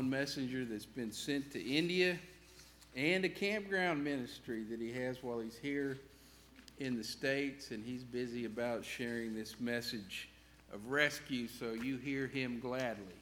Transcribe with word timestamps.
one 0.00 0.08
messenger 0.08 0.64
that's 0.64 0.86
been 0.86 1.12
sent 1.12 1.50
to 1.50 1.62
India 1.62 2.18
and 2.96 3.22
a 3.26 3.28
campground 3.28 4.02
ministry 4.02 4.62
that 4.62 4.80
he 4.80 4.90
has 4.90 5.22
while 5.22 5.40
he's 5.40 5.58
here 5.58 5.98
in 6.78 6.96
the 6.96 7.04
States, 7.04 7.70
and 7.70 7.84
he's 7.84 8.02
busy 8.02 8.46
about 8.46 8.82
sharing 8.82 9.34
this 9.34 9.60
message 9.60 10.30
of 10.72 10.90
rescue, 10.90 11.46
so 11.46 11.74
you 11.74 11.98
hear 11.98 12.26
him 12.26 12.60
gladly. 12.60 13.19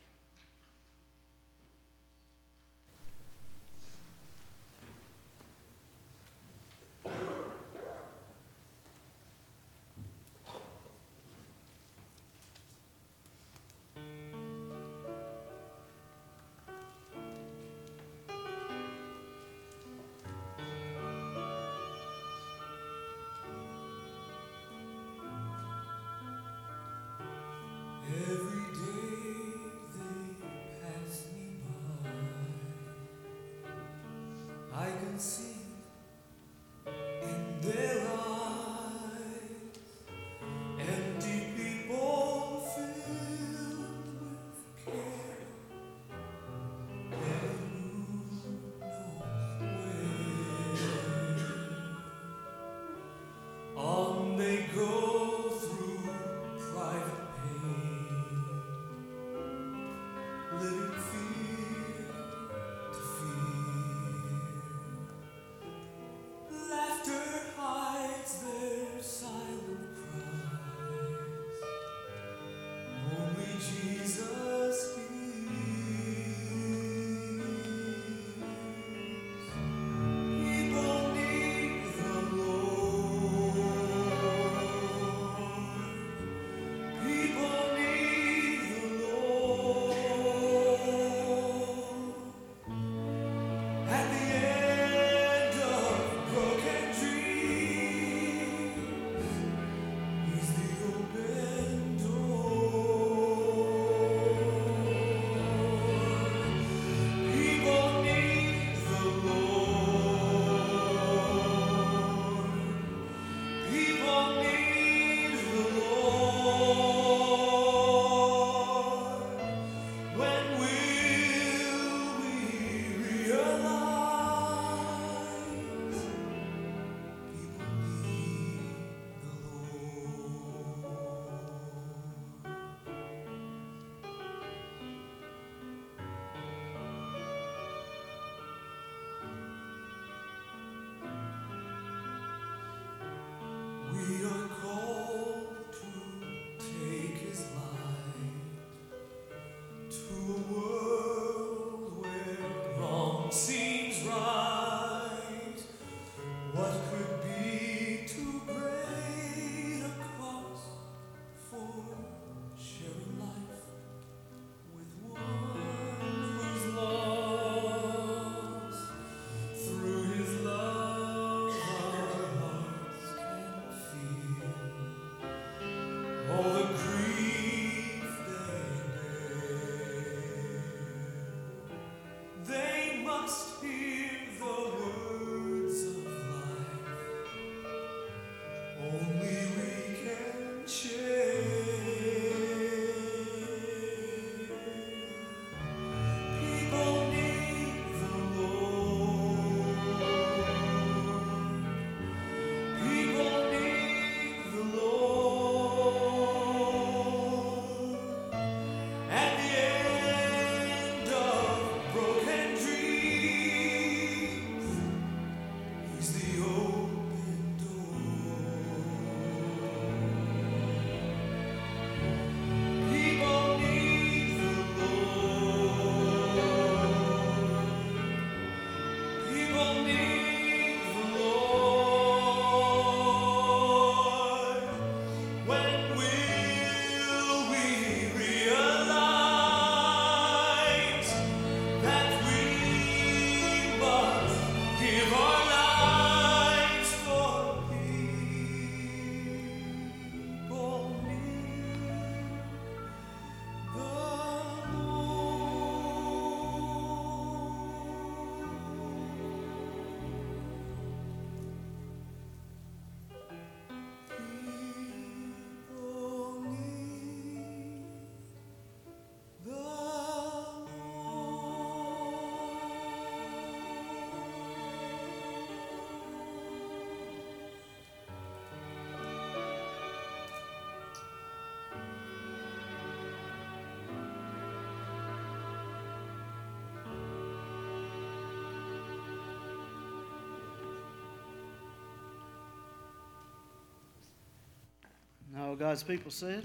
All 295.48 295.56
God's 295.56 295.82
people 295.82 296.10
said? 296.10 296.44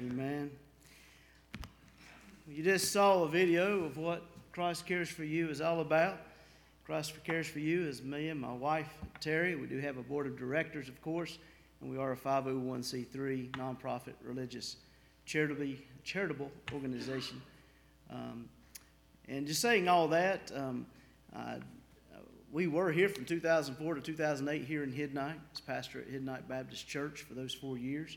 Amen. 0.00 0.50
You 2.48 2.64
just 2.64 2.90
saw 2.90 3.22
a 3.22 3.28
video 3.28 3.84
of 3.84 3.96
what 3.96 4.24
Christ 4.50 4.86
Cares 4.86 5.08
for 5.08 5.22
You 5.22 5.48
is 5.50 5.60
all 5.60 5.78
about. 5.78 6.18
Christ 6.84 7.14
Cares 7.22 7.46
for 7.46 7.60
You 7.60 7.86
is 7.86 8.02
me 8.02 8.30
and 8.30 8.40
my 8.40 8.52
wife, 8.52 8.92
Terry. 9.20 9.54
We 9.54 9.68
do 9.68 9.78
have 9.78 9.98
a 9.98 10.02
board 10.02 10.26
of 10.26 10.36
directors, 10.36 10.88
of 10.88 11.00
course, 11.00 11.38
and 11.80 11.88
we 11.88 11.96
are 11.96 12.10
a 12.10 12.16
501c3 12.16 13.52
nonprofit 13.52 14.14
religious 14.20 14.78
charitable, 15.24 15.76
charitable 16.02 16.50
organization. 16.72 17.40
Um, 18.10 18.48
and 19.28 19.46
just 19.46 19.60
saying 19.60 19.86
all 19.86 20.08
that, 20.08 20.50
um, 20.56 20.86
I, 21.36 21.58
we 22.56 22.66
were 22.66 22.90
here 22.90 23.10
from 23.10 23.26
2004 23.26 23.96
to 23.96 24.00
2008 24.00 24.64
here 24.64 24.82
in 24.82 24.90
Hiddenite 24.90 25.36
as 25.52 25.60
pastor 25.60 26.00
at 26.00 26.10
Hiddenite 26.10 26.48
Baptist 26.48 26.88
Church 26.88 27.20
for 27.20 27.34
those 27.34 27.52
four 27.52 27.76
years. 27.76 28.16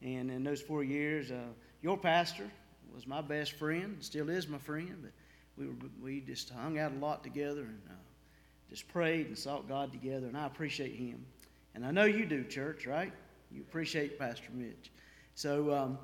And 0.00 0.30
in 0.30 0.44
those 0.44 0.60
four 0.60 0.84
years, 0.84 1.32
uh, 1.32 1.48
your 1.82 1.98
pastor 1.98 2.48
was 2.94 3.08
my 3.08 3.20
best 3.20 3.54
friend, 3.54 3.96
still 3.98 4.30
is 4.30 4.46
my 4.46 4.58
friend, 4.58 4.98
but 5.02 5.10
we, 5.58 5.66
were, 5.66 5.74
we 6.00 6.20
just 6.20 6.50
hung 6.50 6.78
out 6.78 6.92
a 6.92 6.98
lot 7.04 7.24
together 7.24 7.62
and 7.62 7.80
uh, 7.90 7.94
just 8.70 8.86
prayed 8.86 9.26
and 9.26 9.36
sought 9.36 9.68
God 9.68 9.90
together, 9.90 10.28
and 10.28 10.38
I 10.38 10.46
appreciate 10.46 10.94
him. 10.94 11.26
And 11.74 11.84
I 11.84 11.90
know 11.90 12.04
you 12.04 12.24
do, 12.24 12.44
church, 12.44 12.86
right? 12.86 13.12
You 13.50 13.62
appreciate 13.62 14.16
Pastor 14.16 14.50
Mitch. 14.54 14.92
So 15.34 15.74
um, 15.74 15.98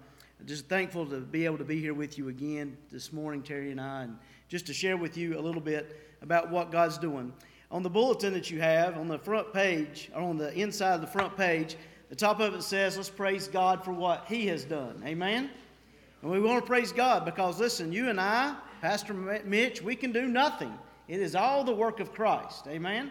just 0.47 0.67
thankful 0.67 1.07
to 1.07 1.21
be 1.21 1.45
able 1.45 1.59
to 1.59 1.65
be 1.65 1.81
here 1.81 1.95
with 1.95 2.19
you 2.19 2.29
again 2.29 2.77
this 2.91 3.13
morning, 3.13 3.41
Terry 3.41 3.71
and 3.71 3.81
I, 3.81 4.03
and 4.03 4.19
just 4.49 4.67
to 4.67 4.75
share 4.75 4.97
with 4.97 5.17
you 5.17 5.39
a 5.39 5.43
little 5.43 5.61
bit 5.61 6.17
about 6.23 6.51
what 6.51 6.73
God's 6.73 6.99
doing. 6.99 7.33
On 7.71 7.83
the 7.83 7.91
bulletin 7.91 8.33
that 8.33 8.51
you 8.51 8.61
have, 8.61 8.97
on 8.97 9.09
the 9.09 9.19
front 9.19 9.53
page, 9.53 10.11
or 10.15 10.23
on 10.23 10.39
the 10.39 10.53
inside 10.59 10.95
of 10.95 11.01
the 11.01 11.07
front 11.07 11.37
page, 11.37 11.77
the 12.09 12.17
top 12.17 12.41
of 12.41 12.55
it 12.55 12.63
says, 12.63 12.97
Let's 12.97 13.11
praise 13.11 13.49
God 13.49 13.85
for 13.85 13.93
what 13.93 14.25
He 14.27 14.47
has 14.47 14.65
done. 14.65 15.03
Amen? 15.05 15.51
And 16.23 16.31
we 16.31 16.41
want 16.41 16.63
to 16.63 16.67
praise 16.67 16.93
God 16.93 17.25
because, 17.25 17.61
listen, 17.61 17.93
you 17.93 18.09
and 18.09 18.21
I, 18.21 18.57
Pastor 18.81 19.13
Mitch, 19.13 19.83
we 19.83 19.95
can 19.95 20.13
do 20.13 20.27
nothing. 20.27 20.73
It 21.07 21.21
is 21.21 21.35
all 21.35 21.65
the 21.65 21.75
work 21.75 22.01
of 22.01 22.13
Christ. 22.13 22.67
Amen? 22.67 23.11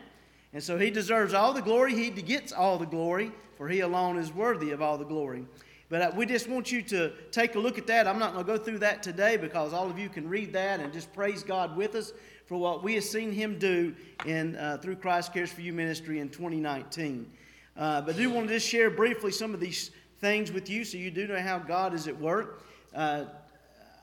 And 0.53 0.63
so 0.63 0.77
He 0.77 0.89
deserves 0.89 1.33
all 1.33 1.53
the 1.53 1.61
glory. 1.61 1.93
He 1.93 2.09
gets 2.09 2.51
all 2.51 2.77
the 2.77 2.85
glory, 2.85 3.31
for 3.57 3.67
He 3.69 3.81
alone 3.81 4.17
is 4.17 4.33
worthy 4.33 4.71
of 4.71 4.81
all 4.81 4.97
the 4.97 5.05
glory. 5.05 5.45
But 5.89 6.01
uh, 6.01 6.11
we 6.15 6.25
just 6.25 6.49
want 6.49 6.71
you 6.71 6.81
to 6.83 7.11
take 7.31 7.55
a 7.55 7.59
look 7.59 7.77
at 7.77 7.87
that. 7.87 8.07
I'm 8.07 8.19
not 8.19 8.33
going 8.33 8.45
to 8.45 8.51
go 8.51 8.57
through 8.57 8.79
that 8.79 9.01
today 9.01 9.37
because 9.37 9.71
all 9.71 9.89
of 9.89 9.97
you 9.97 10.09
can 10.09 10.27
read 10.27 10.51
that 10.53 10.79
and 10.79 10.91
just 10.91 11.13
praise 11.13 11.43
God 11.43 11.77
with 11.77 11.95
us 11.95 12.11
for 12.47 12.57
what 12.57 12.81
we 12.81 12.95
have 12.95 13.03
seen 13.03 13.31
Him 13.31 13.59
do 13.59 13.93
in, 14.25 14.55
uh, 14.55 14.77
through 14.81 14.95
Christ 14.95 15.33
Cares 15.33 15.51
for 15.51 15.61
You 15.61 15.73
ministry 15.73 16.19
in 16.19 16.29
2019. 16.29 17.29
Uh, 17.75 18.01
but 18.01 18.15
I 18.15 18.17
do 18.17 18.29
want 18.31 18.47
to 18.47 18.53
just 18.55 18.67
share 18.67 18.89
briefly 18.89 19.31
some 19.31 19.53
of 19.53 19.59
these 19.59 19.91
things 20.19 20.51
with 20.51 20.69
you 20.69 20.83
so 20.83 20.97
you 20.97 21.11
do 21.11 21.27
know 21.27 21.39
how 21.39 21.59
God 21.59 21.93
is 21.93 22.07
at 22.07 22.17
work. 22.19 22.63
Uh, 22.95 23.25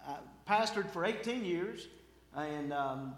I 0.06 0.16
pastored 0.48 0.90
for 0.90 1.04
18 1.04 1.44
years, 1.44 1.88
and 2.36 2.72
um, 2.72 3.14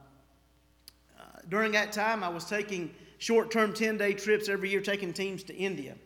uh, 1.19 1.23
during 1.49 1.73
that 1.73 1.93
time, 1.93 2.23
I 2.23 2.29
was 2.29 2.45
taking 2.45 2.95
short 3.19 3.51
term 3.51 3.75
10 3.75 3.99
day 3.99 4.15
trips 4.15 4.49
every 4.49 4.71
year, 4.71 4.81
taking 4.81 5.13
teams 5.13 5.43
to 5.45 5.55
India. 5.55 5.97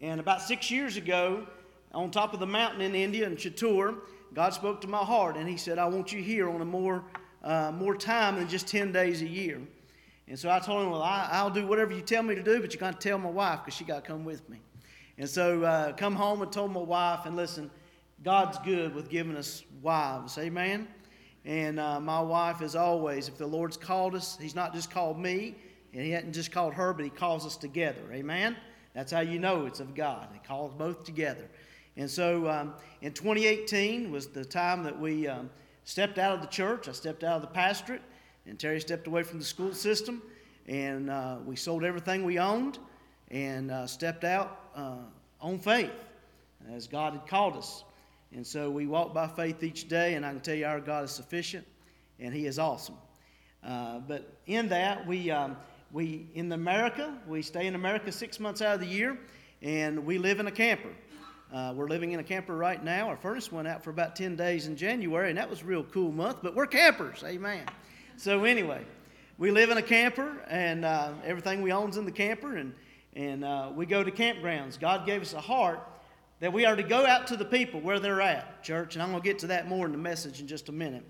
And 0.00 0.20
about 0.20 0.42
six 0.42 0.70
years 0.70 0.96
ago, 0.96 1.46
on 1.94 2.10
top 2.10 2.34
of 2.34 2.40
the 2.40 2.46
mountain 2.46 2.82
in 2.82 2.94
India, 2.94 3.26
in 3.26 3.36
Chittoor, 3.36 3.96
God 4.34 4.52
spoke 4.52 4.80
to 4.82 4.88
my 4.88 4.98
heart, 4.98 5.36
and 5.36 5.48
He 5.48 5.56
said, 5.56 5.78
I 5.78 5.86
want 5.86 6.12
you 6.12 6.22
here 6.22 6.50
on 6.50 6.60
a 6.60 6.64
more, 6.64 7.02
uh, 7.44 7.70
more 7.70 7.94
time 7.94 8.36
than 8.36 8.48
just 8.48 8.66
10 8.66 8.90
days 8.90 9.22
a 9.22 9.28
year. 9.28 9.60
And 10.26 10.38
so 10.38 10.50
I 10.50 10.58
told 10.58 10.82
him, 10.82 10.90
Well, 10.90 11.02
I, 11.02 11.42
will 11.42 11.50
do 11.50 11.66
whatever 11.66 11.92
you 11.92 12.00
tell 12.00 12.22
me 12.22 12.34
to 12.34 12.42
do, 12.42 12.60
but 12.60 12.72
you 12.72 12.80
got 12.80 12.98
to 12.98 13.08
tell 13.08 13.18
my 13.18 13.30
wife 13.30 13.60
because 13.60 13.74
she 13.74 13.84
got 13.84 14.02
to 14.02 14.10
come 14.10 14.24
with 14.24 14.48
me. 14.48 14.58
And 15.18 15.28
so 15.28 15.62
uh, 15.62 15.92
come 15.92 16.16
home 16.16 16.42
and 16.42 16.50
told 16.50 16.72
my 16.72 16.80
wife, 16.80 17.26
and 17.26 17.36
listen, 17.36 17.70
God's 18.22 18.58
good 18.58 18.94
with 18.94 19.10
giving 19.10 19.36
us 19.36 19.62
wives. 19.82 20.38
Amen. 20.38 20.88
And 21.44 21.78
uh, 21.78 22.00
my 22.00 22.20
wife, 22.20 22.62
as 22.62 22.74
always, 22.74 23.28
if 23.28 23.36
the 23.36 23.46
Lord's 23.46 23.76
called 23.76 24.14
us, 24.14 24.38
He's 24.40 24.54
not 24.54 24.72
just 24.72 24.90
called 24.90 25.18
me, 25.18 25.54
and 25.92 26.02
He 26.02 26.10
hadn't 26.10 26.32
just 26.32 26.50
called 26.50 26.72
her, 26.72 26.94
but 26.94 27.04
He 27.04 27.10
calls 27.10 27.44
us 27.44 27.58
together. 27.58 28.00
Amen. 28.10 28.56
That's 28.94 29.12
how 29.12 29.20
you 29.20 29.38
know 29.38 29.66
it's 29.66 29.80
of 29.80 29.94
God. 29.94 30.28
He 30.32 30.38
calls 30.38 30.72
both 30.72 31.04
together. 31.04 31.50
And 31.96 32.10
so 32.10 32.48
um, 32.48 32.74
in 33.02 33.12
2018 33.12 34.10
was 34.10 34.28
the 34.28 34.44
time 34.44 34.82
that 34.84 34.98
we 34.98 35.28
um, 35.28 35.50
stepped 35.84 36.18
out 36.18 36.34
of 36.34 36.40
the 36.40 36.48
church. 36.48 36.88
I 36.88 36.92
stepped 36.92 37.24
out 37.24 37.36
of 37.36 37.42
the 37.42 37.48
pastorate 37.48 38.02
and 38.46 38.58
Terry 38.58 38.80
stepped 38.80 39.06
away 39.06 39.22
from 39.22 39.38
the 39.38 39.44
school 39.44 39.72
system, 39.72 40.22
and 40.66 41.10
uh, 41.10 41.38
we 41.44 41.56
sold 41.56 41.84
everything 41.84 42.24
we 42.24 42.38
owned 42.38 42.78
and 43.30 43.70
uh, 43.70 43.86
stepped 43.86 44.24
out 44.24 44.60
uh, 44.76 44.96
on 45.40 45.58
faith 45.58 45.92
as 46.72 46.86
God 46.86 47.14
had 47.14 47.26
called 47.26 47.56
us. 47.56 47.84
And 48.32 48.46
so 48.46 48.70
we 48.70 48.86
walk 48.86 49.14
by 49.14 49.28
faith 49.28 49.62
each 49.62 49.88
day, 49.88 50.14
and 50.14 50.26
I 50.26 50.30
can 50.30 50.40
tell 50.40 50.54
you 50.54 50.66
our 50.66 50.80
God 50.80 51.04
is 51.04 51.10
sufficient, 51.10 51.66
and 52.18 52.34
He 52.34 52.46
is 52.46 52.58
awesome. 52.58 52.96
Uh, 53.62 54.00
but 54.00 54.30
in 54.46 54.68
that, 54.68 55.06
we, 55.06 55.30
um, 55.30 55.56
we 55.92 56.26
in 56.34 56.52
America, 56.52 57.16
we 57.26 57.40
stay 57.40 57.66
in 57.66 57.74
America 57.74 58.12
six 58.12 58.38
months 58.38 58.60
out 58.60 58.74
of 58.74 58.80
the 58.80 58.86
year, 58.86 59.18
and 59.62 60.04
we 60.04 60.18
live 60.18 60.38
in 60.38 60.46
a 60.46 60.52
camper. 60.52 60.90
Uh, 61.52 61.72
we're 61.76 61.88
living 61.88 62.12
in 62.12 62.20
a 62.20 62.24
camper 62.24 62.56
right 62.56 62.82
now. 62.82 63.08
Our 63.08 63.16
furnace 63.16 63.52
went 63.52 63.68
out 63.68 63.84
for 63.84 63.90
about 63.90 64.16
10 64.16 64.36
days 64.36 64.66
in 64.66 64.76
January, 64.76 65.28
and 65.28 65.38
that 65.38 65.48
was 65.48 65.62
a 65.62 65.64
real 65.64 65.84
cool 65.84 66.10
month, 66.10 66.38
but 66.42 66.54
we're 66.54 66.66
campers. 66.66 67.22
Amen. 67.24 67.64
So 68.16 68.44
anyway, 68.44 68.84
we 69.38 69.50
live 69.50 69.70
in 69.70 69.76
a 69.78 69.82
camper, 69.82 70.36
and 70.48 70.84
uh, 70.84 71.12
everything 71.24 71.62
we 71.62 71.72
own's 71.72 71.96
in 71.96 72.04
the 72.04 72.12
camper, 72.12 72.56
and 72.56 72.74
and 73.16 73.44
uh, 73.44 73.70
we 73.74 73.86
go 73.86 74.02
to 74.02 74.10
campgrounds. 74.10 74.78
God 74.78 75.06
gave 75.06 75.22
us 75.22 75.34
a 75.34 75.40
heart 75.40 75.80
that 76.40 76.52
we 76.52 76.66
are 76.66 76.74
to 76.74 76.82
go 76.82 77.06
out 77.06 77.28
to 77.28 77.36
the 77.36 77.44
people 77.44 77.80
where 77.80 78.00
they're 78.00 78.20
at, 78.20 78.62
church. 78.62 78.94
And 78.94 79.02
I'm 79.02 79.10
going 79.10 79.22
to 79.22 79.28
get 79.28 79.38
to 79.40 79.46
that 79.48 79.68
more 79.68 79.86
in 79.86 79.92
the 79.92 79.98
message 79.98 80.40
in 80.40 80.48
just 80.48 80.68
a 80.68 80.72
minute. 80.72 81.04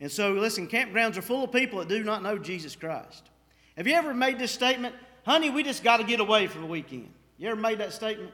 And 0.00 0.10
so, 0.10 0.32
listen, 0.32 0.68
campgrounds 0.68 1.16
are 1.16 1.22
full 1.22 1.44
of 1.44 1.52
people 1.52 1.80
that 1.80 1.88
do 1.88 2.02
not 2.04 2.22
know 2.22 2.38
Jesus 2.38 2.76
Christ. 2.76 3.28
Have 3.76 3.86
you 3.86 3.94
ever 3.94 4.14
made 4.14 4.38
this 4.38 4.52
statement, 4.52 4.94
honey, 5.24 5.50
we 5.50 5.62
just 5.62 5.82
got 5.82 5.98
to 5.98 6.04
get 6.04 6.20
away 6.20 6.46
for 6.46 6.58
the 6.58 6.66
weekend? 6.66 7.08
You 7.38 7.48
ever 7.48 7.60
made 7.60 7.78
that 7.78 7.92
statement? 7.92 8.30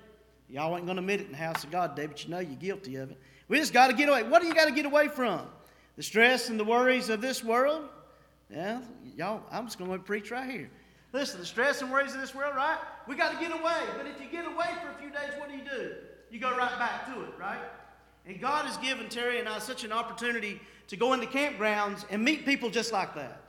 Y'all 0.50 0.74
ain't 0.76 0.86
going 0.86 0.96
to 0.96 1.02
admit 1.02 1.20
it 1.20 1.26
in 1.26 1.32
the 1.32 1.38
house 1.38 1.62
of 1.62 1.70
God, 1.70 1.94
David. 1.94 2.22
You 2.22 2.30
know 2.30 2.38
you're 2.38 2.56
guilty 2.56 2.96
of 2.96 3.10
it. 3.10 3.18
We 3.48 3.58
just 3.58 3.72
got 3.72 3.88
to 3.88 3.92
get 3.92 4.08
away. 4.08 4.22
What 4.22 4.40
do 4.40 4.48
you 4.48 4.54
got 4.54 4.66
to 4.66 4.74
get 4.74 4.86
away 4.86 5.08
from? 5.08 5.42
The 5.96 6.02
stress 6.02 6.48
and 6.48 6.58
the 6.58 6.64
worries 6.64 7.08
of 7.08 7.20
this 7.20 7.44
world? 7.44 7.88
Yeah, 8.50 8.80
y'all, 9.16 9.42
I'm 9.50 9.66
just 9.66 9.78
going 9.78 9.90
to 9.90 9.98
preach 9.98 10.30
right 10.30 10.48
here. 10.48 10.70
Listen, 11.12 11.40
the 11.40 11.46
stress 11.46 11.82
and 11.82 11.90
worries 11.90 12.14
of 12.14 12.20
this 12.20 12.34
world, 12.34 12.54
right? 12.56 12.78
We 13.06 13.14
got 13.14 13.32
to 13.32 13.38
get 13.38 13.52
away. 13.52 13.80
But 13.96 14.06
if 14.06 14.20
you 14.20 14.28
get 14.30 14.46
away 14.46 14.66
for 14.82 14.90
a 14.90 15.00
few 15.00 15.10
days, 15.10 15.32
what 15.38 15.48
do 15.48 15.56
you 15.56 15.64
do? 15.64 15.92
You 16.30 16.38
go 16.38 16.50
right 16.56 16.78
back 16.78 17.06
to 17.12 17.22
it, 17.22 17.32
right? 17.38 17.60
And 18.26 18.40
God 18.40 18.66
has 18.66 18.76
given 18.78 19.08
Terry 19.08 19.38
and 19.38 19.48
I 19.48 19.58
such 19.58 19.84
an 19.84 19.92
opportunity 19.92 20.60
to 20.88 20.96
go 20.96 21.14
into 21.14 21.26
campgrounds 21.26 22.04
and 22.10 22.22
meet 22.22 22.44
people 22.44 22.70
just 22.70 22.92
like 22.92 23.14
that. 23.14 23.42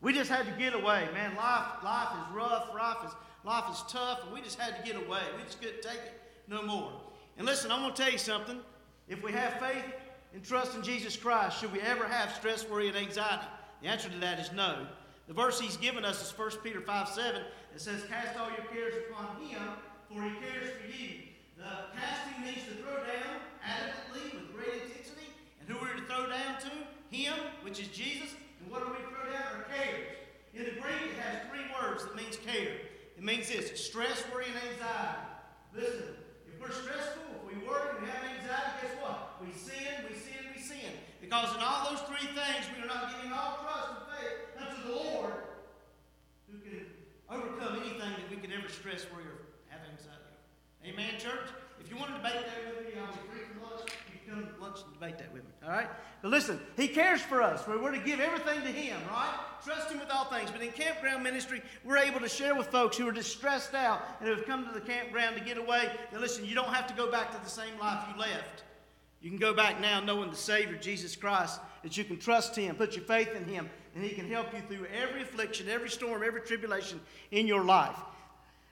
We 0.00 0.12
just 0.12 0.30
had 0.30 0.46
to 0.46 0.52
get 0.52 0.74
away, 0.74 1.08
man. 1.14 1.34
Life, 1.36 1.82
life 1.82 2.08
is 2.12 2.34
rough, 2.34 2.68
life 2.74 2.98
is, 3.06 3.12
life 3.44 3.64
is 3.72 3.82
tough, 3.88 4.20
and 4.24 4.32
we 4.32 4.42
just 4.42 4.58
had 4.58 4.76
to 4.76 4.82
get 4.86 4.96
away. 4.96 5.22
We 5.36 5.42
just 5.44 5.60
couldn't 5.60 5.82
take 5.82 5.98
it 5.98 6.25
no 6.48 6.62
more. 6.62 6.92
And 7.38 7.46
listen, 7.46 7.70
I'm 7.70 7.82
going 7.82 7.94
to 7.94 8.02
tell 8.02 8.12
you 8.12 8.18
something. 8.18 8.58
If 9.08 9.22
we 9.22 9.32
have 9.32 9.60
faith 9.60 9.84
and 10.34 10.42
trust 10.44 10.74
in 10.74 10.82
Jesus 10.82 11.16
Christ, 11.16 11.60
should 11.60 11.72
we 11.72 11.80
ever 11.80 12.06
have 12.06 12.32
stress, 12.32 12.68
worry, 12.68 12.88
and 12.88 12.96
anxiety? 12.96 13.46
The 13.82 13.88
answer 13.88 14.08
to 14.08 14.18
that 14.18 14.40
is 14.40 14.52
no. 14.52 14.86
The 15.28 15.34
verse 15.34 15.60
he's 15.60 15.76
given 15.76 16.04
us 16.04 16.22
is 16.22 16.36
1 16.36 16.50
Peter 16.62 16.80
5 16.80 17.08
7. 17.08 17.42
It 17.74 17.80
says, 17.80 18.04
Cast 18.08 18.38
all 18.38 18.48
your 18.48 18.66
cares 18.72 18.94
upon 19.10 19.42
him, 19.42 19.62
for 20.08 20.22
he 20.22 20.30
cares 20.40 20.70
for 20.80 20.86
you. 20.86 21.18
The 21.58 21.98
casting 21.98 22.44
means 22.44 22.64
to 22.68 22.74
throw 22.82 22.96
down 22.96 23.42
adamantly 23.64 24.32
with 24.34 24.54
great 24.54 24.82
intensity. 24.82 25.28
And 25.60 25.68
who 25.68 25.84
are 25.84 25.94
we 25.94 26.00
to 26.00 26.06
throw 26.06 26.28
down 26.28 26.60
to? 26.60 26.70
Him, 27.10 27.34
which 27.62 27.80
is 27.80 27.88
Jesus. 27.88 28.34
And 28.60 28.70
what 28.70 28.82
are 28.82 28.90
we 28.90 28.96
to 28.96 29.08
throw 29.08 29.32
down? 29.32 29.42
Our 29.56 29.62
cares. 29.64 30.06
In 30.54 30.64
the 30.64 30.80
Greek, 30.80 31.12
it 31.12 31.20
has 31.20 31.48
three 31.50 31.66
words 31.80 32.04
that 32.04 32.16
means 32.16 32.36
care. 32.36 32.76
It 33.16 33.22
means 33.22 33.48
this 33.48 33.84
stress, 33.84 34.24
worry, 34.32 34.46
and 34.46 34.56
anxiety. 34.72 35.20
Listen, 35.74 36.14
we're 36.66 36.74
stressful, 36.74 37.22
if 37.38 37.42
we 37.46 37.54
worry, 37.62 37.94
we 38.02 38.10
have 38.10 38.26
anxiety, 38.26 38.74
guess 38.82 38.98
what? 38.98 39.38
We 39.38 39.54
sin, 39.54 40.02
we 40.10 40.18
sin, 40.18 40.42
we 40.50 40.58
sin. 40.58 40.90
Because 41.22 41.54
in 41.54 41.62
all 41.62 41.94
those 41.94 42.02
three 42.10 42.26
things, 42.34 42.66
we 42.74 42.82
are 42.82 42.90
not 42.90 43.14
giving 43.14 43.30
all 43.30 43.62
trust 43.62 43.86
and 43.94 44.02
faith 44.10 44.38
unto 44.58 44.76
the 44.82 44.94
Lord 44.98 45.46
who 46.50 46.58
can 46.58 46.90
overcome 47.30 47.78
anything 47.78 48.02
that 48.18 48.26
we 48.30 48.36
could 48.42 48.50
ever 48.50 48.66
stress, 48.66 49.06
worry, 49.14 49.30
or 49.30 49.46
have 49.70 49.86
anxiety. 49.86 50.34
Amen, 50.82 51.22
church? 51.22 51.54
If 51.78 51.86
you 51.86 51.94
want 51.94 52.10
to 52.10 52.18
debate 52.18 52.42
that 52.42 52.58
with 52.66 52.82
me, 52.82 52.98
I'll 52.98 53.14
be 53.14 53.22
free 53.30 53.46
for 53.46 53.62
lunch. 53.62 53.94
Come 54.28 54.44
to 54.44 54.62
lunch 54.62 54.78
and 54.84 54.92
debate 54.92 55.18
that 55.18 55.32
with 55.32 55.44
me. 55.44 55.50
All 55.64 55.70
right? 55.70 55.88
But 56.20 56.30
listen, 56.30 56.58
He 56.76 56.88
cares 56.88 57.20
for 57.20 57.42
us. 57.42 57.66
We're 57.66 57.92
to 57.92 57.98
give 57.98 58.18
everything 58.18 58.60
to 58.62 58.68
Him, 58.68 58.98
right? 59.08 59.32
Trust 59.64 59.90
Him 59.90 60.00
with 60.00 60.10
all 60.10 60.24
things. 60.24 60.50
But 60.50 60.62
in 60.62 60.72
campground 60.72 61.22
ministry, 61.22 61.62
we're 61.84 61.98
able 61.98 62.20
to 62.20 62.28
share 62.28 62.54
with 62.54 62.66
folks 62.66 62.96
who 62.96 63.06
are 63.08 63.12
just 63.12 63.30
stressed 63.30 63.74
out 63.74 64.02
and 64.18 64.28
who 64.28 64.34
have 64.34 64.44
come 64.44 64.66
to 64.66 64.72
the 64.72 64.80
campground 64.80 65.36
to 65.36 65.44
get 65.44 65.58
away. 65.58 65.90
That 66.10 66.20
listen, 66.20 66.44
you 66.44 66.54
don't 66.54 66.72
have 66.74 66.88
to 66.88 66.94
go 66.94 67.10
back 67.10 67.30
to 67.32 67.44
the 67.44 67.50
same 67.50 67.78
life 67.78 68.04
you 68.12 68.20
left. 68.20 68.64
You 69.20 69.30
can 69.30 69.38
go 69.38 69.54
back 69.54 69.80
now 69.80 70.00
knowing 70.00 70.30
the 70.30 70.36
Savior, 70.36 70.76
Jesus 70.76 71.16
Christ, 71.16 71.60
that 71.82 71.96
you 71.96 72.04
can 72.04 72.18
trust 72.18 72.56
Him, 72.56 72.76
put 72.76 72.96
your 72.96 73.04
faith 73.04 73.34
in 73.34 73.44
Him, 73.44 73.70
and 73.94 74.04
He 74.04 74.10
can 74.10 74.28
help 74.28 74.52
you 74.52 74.60
through 74.68 74.86
every 74.86 75.22
affliction, 75.22 75.68
every 75.68 75.88
storm, 75.88 76.22
every 76.24 76.40
tribulation 76.42 77.00
in 77.30 77.46
your 77.46 77.64
life. 77.64 77.96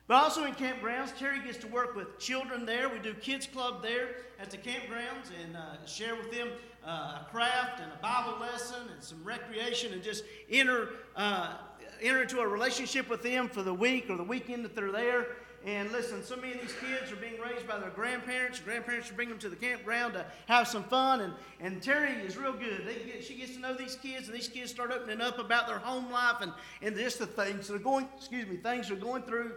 But 0.07 0.23
also 0.23 0.45
in 0.45 0.53
campgrounds, 0.55 1.17
Terry 1.17 1.41
gets 1.41 1.59
to 1.59 1.67
work 1.69 1.97
with 1.97 2.19
children 2.19 2.67
there. 2.67 2.91
We 2.91 2.99
do 2.99 3.15
kids 3.15 3.47
club 3.47 3.83
there 3.83 4.17
at 4.39 4.51
the 4.51 4.59
campgrounds 4.59 5.31
and 5.43 5.57
uh, 5.57 5.87
share 5.87 6.15
with 6.15 6.31
them 6.31 6.49
uh, 6.87 7.23
a 7.23 7.27
craft 7.31 7.81
and 7.81 7.91
a 7.91 8.03
Bible 8.03 8.39
lesson 8.39 8.83
and 8.93 9.03
some 9.03 9.25
recreation 9.25 9.95
and 9.95 10.03
just 10.03 10.25
enter 10.51 10.91
uh, 11.17 11.55
enter 12.03 12.23
into 12.23 12.41
a 12.41 12.47
relationship 12.47 13.09
with 13.09 13.23
them 13.23 13.49
for 13.49 13.63
the 13.63 13.73
week 13.73 14.11
or 14.11 14.17
the 14.19 14.25
weekend 14.25 14.65
that 14.65 14.75
they're 14.75 14.93
there. 14.93 15.29
And 15.65 15.91
listen, 15.93 16.23
so 16.23 16.37
many 16.37 16.53
of 16.53 16.61
these 16.61 16.75
kids 16.75 17.11
are 17.11 17.17
being 17.17 17.41
raised 17.41 17.67
by 17.67 17.79
their 17.79 17.89
grandparents. 17.89 18.61
Grandparents 18.61 19.11
bring 19.11 19.31
them 19.31 19.39
to 19.39 19.49
the 19.49 19.57
campground 19.57 20.13
to 20.13 20.27
have 20.45 20.69
some 20.69 20.85
fun. 20.85 21.23
And, 21.23 21.33
and 21.59 21.83
Terry 21.83 22.11
is 22.21 22.37
real 22.37 22.53
good. 22.53 22.87
Get, 23.07 23.25
she 23.25 23.35
gets 23.35 23.55
to 23.55 23.61
know 23.61 23.75
these 23.75 23.97
kids, 23.97 24.29
and 24.29 24.37
these 24.37 24.49
kids 24.49 24.71
start 24.71 24.93
opening 24.93 25.23
up 25.23 25.39
about 25.39 25.67
their 25.67 25.79
home 25.79 26.13
life 26.13 26.43
and, 26.43 26.53
and 26.83 26.95
just 26.95 27.19
the 27.19 27.27
things 27.27 27.69
they're 27.69 27.79
going, 27.79 28.07
excuse 28.15 28.47
me, 28.47 28.57
things 28.57 28.89
they're 28.89 28.99
going 28.99 29.23
through. 29.23 29.53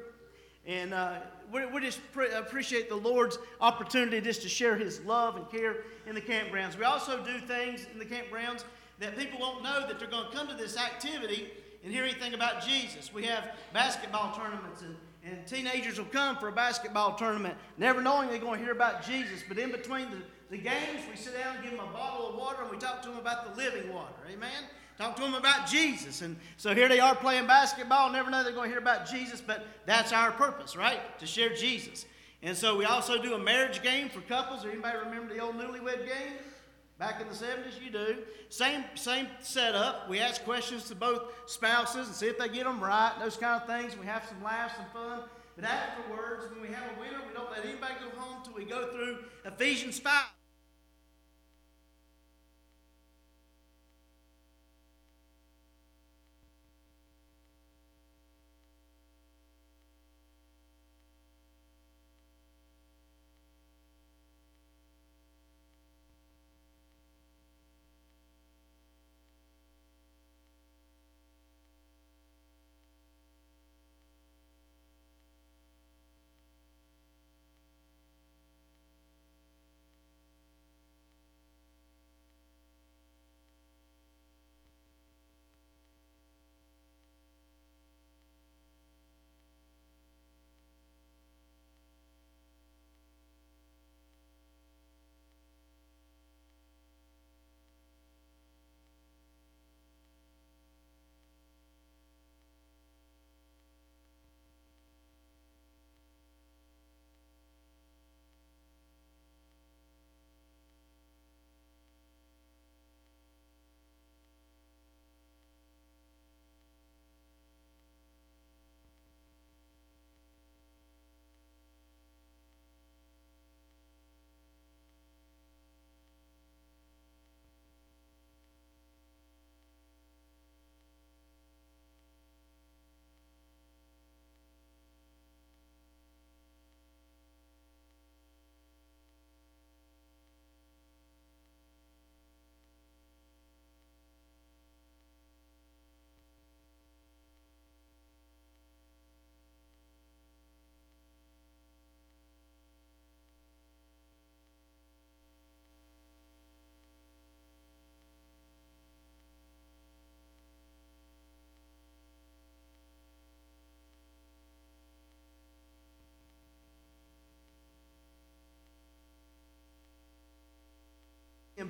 And 0.68 0.94
uh, 0.94 1.20
we, 1.52 1.66
we 1.66 1.82
just 1.82 2.00
pre- 2.12 2.32
appreciate 2.32 2.90
the 2.90 2.96
Lord's 2.96 3.40
opportunity 3.62 4.22
just 4.22 4.42
to 4.44 4.50
share 4.50 4.76
His 4.76 5.00
love 5.02 5.38
and 5.38 5.50
care 5.50 5.78
in 6.06 6.14
the 6.14 6.22
campgrounds. 6.22 6.78
We 6.78 6.84
also 6.84 7.24
do 7.24 7.40
things 7.40 7.88
in 7.92 7.98
the 7.98 8.06
campgrounds 8.06 8.66
that 9.00 9.18
people 9.18 9.40
won't 9.40 9.64
know 9.64 9.88
that 9.88 9.98
they're 9.98 10.10
going 10.10 10.30
to 10.30 10.36
come 10.36 10.48
to 10.48 10.56
this 10.56 10.78
activity 10.78 11.50
and 11.84 11.94
hear 11.94 12.04
anything 12.04 12.34
about 12.34 12.66
Jesus. 12.66 13.14
We 13.14 13.24
have 13.24 13.52
basketball 13.74 14.36
tournaments 14.36 14.82
and 14.82 14.96
and 15.30 15.46
teenagers 15.46 15.98
will 15.98 16.06
come 16.06 16.38
for 16.38 16.48
a 16.48 16.52
basketball 16.52 17.16
tournament, 17.16 17.56
never 17.78 18.02
knowing 18.02 18.30
they're 18.30 18.40
going 18.40 18.60
to 18.60 18.64
hear 18.64 18.74
about 18.74 19.04
Jesus. 19.04 19.44
But 19.48 19.58
in 19.58 19.72
between 19.72 20.10
the, 20.10 20.18
the 20.50 20.58
games, 20.58 21.02
we 21.10 21.18
sit 21.18 21.38
down 21.38 21.56
and 21.56 21.64
give 21.64 21.72
them 21.72 21.82
a 21.88 21.92
bottle 21.92 22.30
of 22.30 22.36
water 22.36 22.62
and 22.62 22.72
we 22.72 22.78
talk 22.78 23.02
to 23.04 23.10
them 23.10 23.18
about 23.18 23.54
the 23.54 23.62
living 23.62 23.94
water. 23.94 24.14
Amen? 24.32 24.64
Talk 24.98 25.16
to 25.18 25.22
them 25.22 25.36
about 25.36 25.68
Jesus. 25.68 26.22
And 26.22 26.36
so 26.58 26.74
here 26.74 26.90
they 26.90 27.00
are 27.00 27.16
playing 27.16 27.46
basketball, 27.46 28.12
never 28.12 28.32
know 28.32 28.44
they're 28.44 28.52
going 28.52 28.70
to 28.70 28.74
hear 28.74 28.82
about 28.82 29.08
Jesus, 29.08 29.42
but 29.42 29.68
that's 29.86 30.12
our 30.12 30.32
purpose, 30.32 30.76
right? 30.76 31.00
To 31.20 31.28
share 31.28 31.54
Jesus. 31.54 32.06
And 32.42 32.58
so 32.58 32.78
we 32.78 32.86
also 32.86 33.22
do 33.22 33.34
a 33.36 33.40
marriage 33.40 33.84
game 33.84 34.10
for 34.10 34.22
couples. 34.22 34.66
Anybody 34.66 34.98
remember 34.98 35.34
the 35.34 35.40
old 35.40 35.56
newlywed 35.56 36.06
game? 36.08 36.34
Back 36.98 37.22
in 37.22 37.28
the 37.28 37.34
70s, 37.34 37.80
you 37.84 37.92
do. 37.92 38.18
Same, 38.50 38.84
same 38.96 39.28
setup. 39.40 40.10
We 40.10 40.20
ask 40.20 40.44
questions 40.44 40.86
to 40.86 40.96
both 40.96 41.32
spouses 41.46 42.08
and 42.08 42.16
see 42.16 42.26
if 42.26 42.40
they 42.40 42.50
get 42.50 42.64
them 42.64 42.82
right, 42.82 43.14
those 43.20 43.38
kind 43.38 43.62
of 43.62 43.68
things. 43.68 43.96
We 43.98 44.08
have 44.08 44.26
some 44.28 44.44
laughs 44.44 44.74
and 44.80 44.88
fun. 44.92 45.22
But 45.56 45.66
afterwards, 45.66 46.52
when 46.52 46.62
we 46.62 46.68
have 46.70 46.84
a 46.96 47.00
winner, 47.00 47.22
we 47.28 47.34
don't 47.36 47.52
let 47.52 47.64
anybody 47.66 47.94
go 48.02 48.20
home 48.20 48.38
until 48.38 48.54
we 48.54 48.66
go 48.66 48.92
through 48.92 49.20
Ephesians 49.46 50.00
5. 50.00 50.37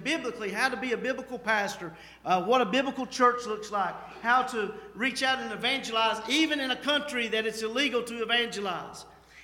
Biblically 0.08 0.50
how 0.50 0.70
to 0.70 0.78
be 0.78 0.94
a 0.94 0.98
biblical 0.98 1.38
pastor, 1.38 1.92
uh, 2.24 2.42
what 2.42 2.62
a 2.62 2.66
biblical 2.66 3.06
church 3.06 3.46
looks 3.46 3.72
like, 3.72 3.94
how 4.22 4.42
to 4.42 4.74
reach 4.96 5.22
out 5.22 5.38
and 5.40 5.52
evangelize, 5.52 6.18
even 6.30 6.62
in 6.62 6.72
a 6.72 6.78
country 6.78 7.28
that 7.28 7.46
it's 7.46 7.62
illegal 7.62 8.02
to 8.02 8.24
evangelize. 8.24 9.04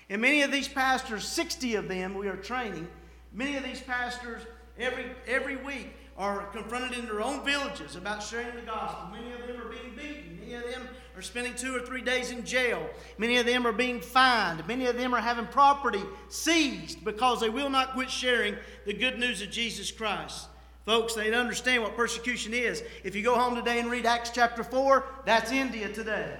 And 0.09 0.21
many 0.21 0.41
of 0.41 0.53
these 0.53 0.69
pastors, 0.69 1.27
60 1.27 1.75
of 1.75 1.89
them 1.89 2.13
we 2.13 2.29
are 2.29 2.37
training, 2.37 2.87
many 3.33 3.57
of 3.57 3.63
these 3.65 3.81
pastors 3.81 4.41
every, 4.79 5.07
every 5.27 5.57
week 5.57 5.89
are 6.17 6.45
confronted 6.53 6.97
in 6.97 7.07
their 7.07 7.21
own 7.21 7.43
villages 7.43 7.97
about 7.97 8.23
sharing 8.23 8.55
the 8.55 8.61
gospel. 8.61 9.09
Many 9.11 9.33
of 9.33 9.45
them 9.45 9.59
are 9.59 9.69
being 9.69 9.93
beaten. 9.97 10.39
Many 10.39 10.53
of 10.53 10.63
them 10.71 10.87
are 11.17 11.21
spending 11.21 11.55
two 11.55 11.75
or 11.75 11.81
three 11.81 12.01
days 12.01 12.31
in 12.31 12.45
jail. 12.45 12.89
Many 13.17 13.35
of 13.35 13.45
them 13.45 13.67
are 13.67 13.73
being 13.73 13.99
fined. 13.99 14.65
Many 14.65 14.85
of 14.85 14.95
them 14.95 15.13
are 15.13 15.19
having 15.19 15.47
property 15.47 16.03
seized 16.29 17.03
because 17.03 17.41
they 17.41 17.49
will 17.49 17.69
not 17.69 17.93
quit 17.93 18.09
sharing 18.09 18.55
the 18.85 18.93
good 18.93 19.19
news 19.19 19.41
of 19.41 19.51
Jesus 19.51 19.91
Christ. 19.91 20.47
Folks, 20.85 21.13
they 21.13 21.33
understand 21.33 21.81
what 21.81 21.95
persecution 21.95 22.53
is. 22.53 22.83
If 23.03 23.15
you 23.15 23.23
go 23.23 23.35
home 23.35 23.55
today 23.55 23.79
and 23.79 23.89
read 23.89 24.05
Acts 24.05 24.31
chapter 24.31 24.63
4, 24.63 25.05
that's 25.25 25.51
India 25.51 25.87
today. 25.89 26.35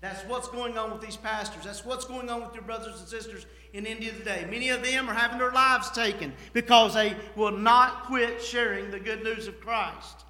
That's 0.00 0.22
what's 0.24 0.48
going 0.48 0.76
on 0.78 0.90
with 0.90 1.00
these 1.00 1.16
pastors. 1.16 1.64
That's 1.64 1.84
what's 1.84 2.04
going 2.04 2.28
on 2.28 2.42
with 2.42 2.54
your 2.54 2.64
brothers 2.64 2.98
and 2.98 3.08
sisters 3.08 3.46
in 3.72 3.86
India 3.86 4.10
today. 4.12 4.46
Many 4.50 4.70
of 4.70 4.82
them 4.82 5.08
are 5.08 5.14
having 5.14 5.38
their 5.38 5.52
lives 5.52 5.90
taken 5.90 6.32
because 6.52 6.94
they 6.94 7.14
will 7.36 7.52
not 7.52 8.06
quit 8.06 8.42
sharing 8.42 8.90
the 8.90 8.98
good 8.98 9.22
news 9.22 9.46
of 9.46 9.60
Christ. 9.60 10.24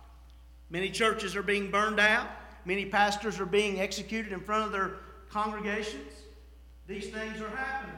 Many 0.68 0.90
churches 0.90 1.36
are 1.36 1.42
being 1.42 1.70
burned 1.70 2.00
out. 2.00 2.28
Many 2.64 2.84
pastors 2.84 3.40
are 3.40 3.46
being 3.46 3.80
executed 3.80 4.32
in 4.32 4.40
front 4.40 4.66
of 4.66 4.72
their 4.72 4.92
congregations. 5.30 6.12
These 6.86 7.08
things 7.08 7.40
are 7.40 7.50
happening. 7.50 7.96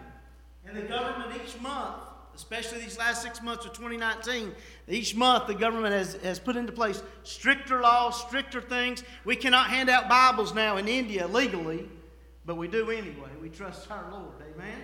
And 0.66 0.76
the 0.76 0.82
government 0.82 1.40
each 1.44 1.60
month, 1.60 1.96
especially 2.34 2.80
these 2.80 2.98
last 2.98 3.22
six 3.22 3.42
months 3.42 3.64
of 3.64 3.72
2019, 3.72 4.52
each 4.88 5.14
month 5.14 5.46
the 5.46 5.54
government 5.54 5.94
has, 5.94 6.14
has 6.22 6.38
put 6.38 6.56
into 6.56 6.72
place 6.72 7.02
stricter 7.22 7.80
laws, 7.80 8.20
stricter 8.20 8.60
things. 8.60 9.02
We 9.24 9.36
cannot 9.36 9.68
hand 9.68 9.88
out 9.88 10.08
Bibles 10.08 10.54
now 10.54 10.76
in 10.76 10.88
India 10.88 11.26
legally, 11.26 11.88
but 12.44 12.56
we 12.56 12.68
do 12.68 12.90
anyway. 12.90 13.30
We 13.40 13.48
trust 13.48 13.90
our 13.90 14.10
Lord. 14.10 14.34
Amen? 14.54 14.82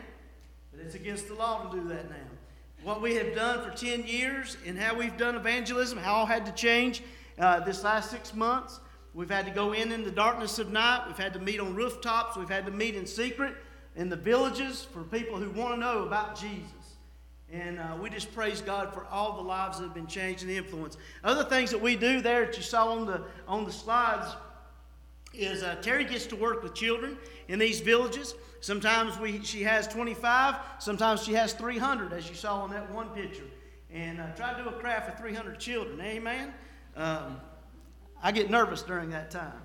But 0.73 0.80
it's 0.80 0.95
against 0.95 1.28
the 1.28 1.35
law 1.35 1.69
to 1.69 1.80
do 1.80 1.88
that 1.88 2.09
now. 2.09 2.16
What 2.83 3.02
we 3.02 3.14
have 3.16 3.35
done 3.35 3.62
for 3.62 3.76
10 3.76 4.04
years 4.04 4.57
and 4.66 4.78
how 4.78 4.95
we've 4.95 5.16
done 5.16 5.35
evangelism, 5.35 5.99
how 5.99 6.14
all 6.14 6.26
had 6.26 6.47
to 6.47 6.52
change 6.52 7.02
uh, 7.38 7.61
this 7.61 7.85
last 7.85 8.11
six 8.11 8.35
months. 8.35 8.80
We've 9.12 9.30
had 9.30 9.45
to 9.47 9.50
go 9.50 9.73
in 9.73 9.92
in 9.92 10.04
the 10.04 10.11
darkness 10.11 10.59
of 10.59 10.71
night. 10.71 11.04
We've 11.07 11.19
had 11.19 11.33
to 11.35 11.40
meet 11.40 11.61
on 11.61 11.75
rooftops. 11.75 12.37
We've 12.37 12.49
had 12.49 12.64
to 12.66 12.73
meet 12.73 12.95
in 12.95 13.07
secret 13.07 13.54
in 13.97 14.09
the 14.09 14.16
villages 14.16 14.87
for 14.92 15.02
people 15.02 15.37
who 15.37 15.50
want 15.50 15.75
to 15.75 15.80
know 15.80 16.04
about 16.04 16.37
Jesus. 16.40 16.80
And 17.52 17.80
uh, 17.80 17.97
we 18.00 18.11
just 18.11 18.33
praise 18.33 18.61
God 18.61 18.95
for 18.95 19.07
all 19.07 19.37
the 19.37 19.42
lives 19.42 19.78
that 19.78 19.85
have 19.85 19.95
been 19.95 20.07
changed 20.07 20.42
and 20.42 20.50
influenced. 20.50 20.99
Other 21.25 21.45
things 21.45 21.71
that 21.73 21.80
we 21.80 21.97
do 21.97 22.21
there 22.21 22.47
that 22.47 22.57
you 22.57 22.62
saw 22.62 22.92
on 22.92 23.07
the, 23.07 23.23
on 23.49 23.64
the 23.64 23.73
slides 23.73 24.37
is 25.35 25.62
uh, 25.62 25.76
Terry 25.83 26.04
gets 26.04 26.26
to 26.26 26.37
work 26.37 26.62
with 26.62 26.75
children 26.75 27.19
in 27.49 27.59
these 27.59 27.80
villages. 27.80 28.35
Sometimes 28.61 29.19
we, 29.19 29.42
she 29.42 29.62
has 29.62 29.88
25, 29.88 30.57
sometimes 30.78 31.25
she 31.25 31.33
has 31.33 31.52
300, 31.52 32.12
as 32.12 32.28
you 32.28 32.35
saw 32.35 32.61
on 32.61 32.71
that 32.71 32.90
one 32.92 33.09
picture. 33.11 33.45
And 33.92 34.21
uh, 34.21 34.30
try 34.37 34.54
to 34.54 34.62
do 34.62 34.69
a 34.69 34.73
craft 34.73 35.11
for 35.11 35.23
300 35.23 35.59
children. 35.59 36.00
Amen? 36.00 36.52
Um, 36.97 37.40
I 38.23 38.30
get 38.30 38.50
nervous 38.50 38.83
during 38.83 39.11
that 39.11 39.30
time. 39.30 39.62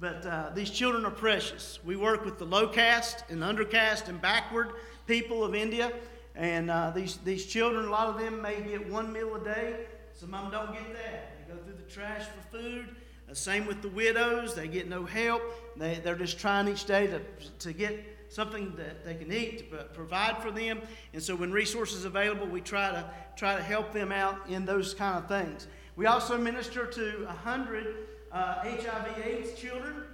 But 0.00 0.24
uh, 0.24 0.50
these 0.54 0.70
children 0.70 1.04
are 1.04 1.10
precious. 1.10 1.80
We 1.84 1.96
work 1.96 2.24
with 2.24 2.38
the 2.38 2.44
low 2.44 2.68
caste 2.68 3.24
and 3.28 3.40
undercaste 3.40 4.08
and 4.08 4.20
backward 4.20 4.72
people 5.06 5.42
of 5.42 5.54
India. 5.54 5.92
And 6.38 6.70
uh, 6.70 6.92
these, 6.94 7.16
these 7.24 7.46
children, 7.46 7.86
a 7.86 7.90
lot 7.90 8.06
of 8.06 8.18
them 8.18 8.40
may 8.40 8.60
get 8.60 8.88
one 8.88 9.12
meal 9.12 9.34
a 9.34 9.44
day. 9.44 9.86
Some 10.14 10.32
of 10.32 10.42
them 10.42 10.52
don't 10.52 10.72
get 10.72 10.94
that. 10.94 11.32
They 11.48 11.52
go 11.52 11.60
through 11.60 11.74
the 11.74 11.90
trash 11.90 12.26
for 12.26 12.56
food. 12.56 12.94
Uh, 13.28 13.34
same 13.34 13.66
with 13.66 13.82
the 13.82 13.88
widows. 13.88 14.54
They 14.54 14.68
get 14.68 14.88
no 14.88 15.04
help. 15.04 15.42
They, 15.76 15.96
they're 15.96 16.14
just 16.14 16.38
trying 16.38 16.68
each 16.68 16.84
day 16.84 17.08
to, 17.08 17.20
to 17.58 17.72
get 17.72 18.04
something 18.28 18.72
that 18.76 19.04
they 19.04 19.16
can 19.16 19.32
eat 19.32 19.70
to 19.72 19.84
provide 19.94 20.40
for 20.40 20.52
them. 20.52 20.80
And 21.12 21.20
so 21.20 21.34
when 21.34 21.50
resources 21.50 22.04
are 22.04 22.08
available, 22.08 22.46
we 22.46 22.60
try 22.60 22.90
to, 22.92 23.10
try 23.36 23.56
to 23.56 23.62
help 23.62 23.92
them 23.92 24.12
out 24.12 24.48
in 24.48 24.64
those 24.64 24.94
kind 24.94 25.18
of 25.18 25.26
things. 25.26 25.66
We 25.96 26.06
also 26.06 26.38
minister 26.38 26.86
to 26.86 27.24
100 27.26 27.96
uh, 28.30 28.54
HIV 28.62 29.26
AIDS 29.26 29.58
children 29.58 30.04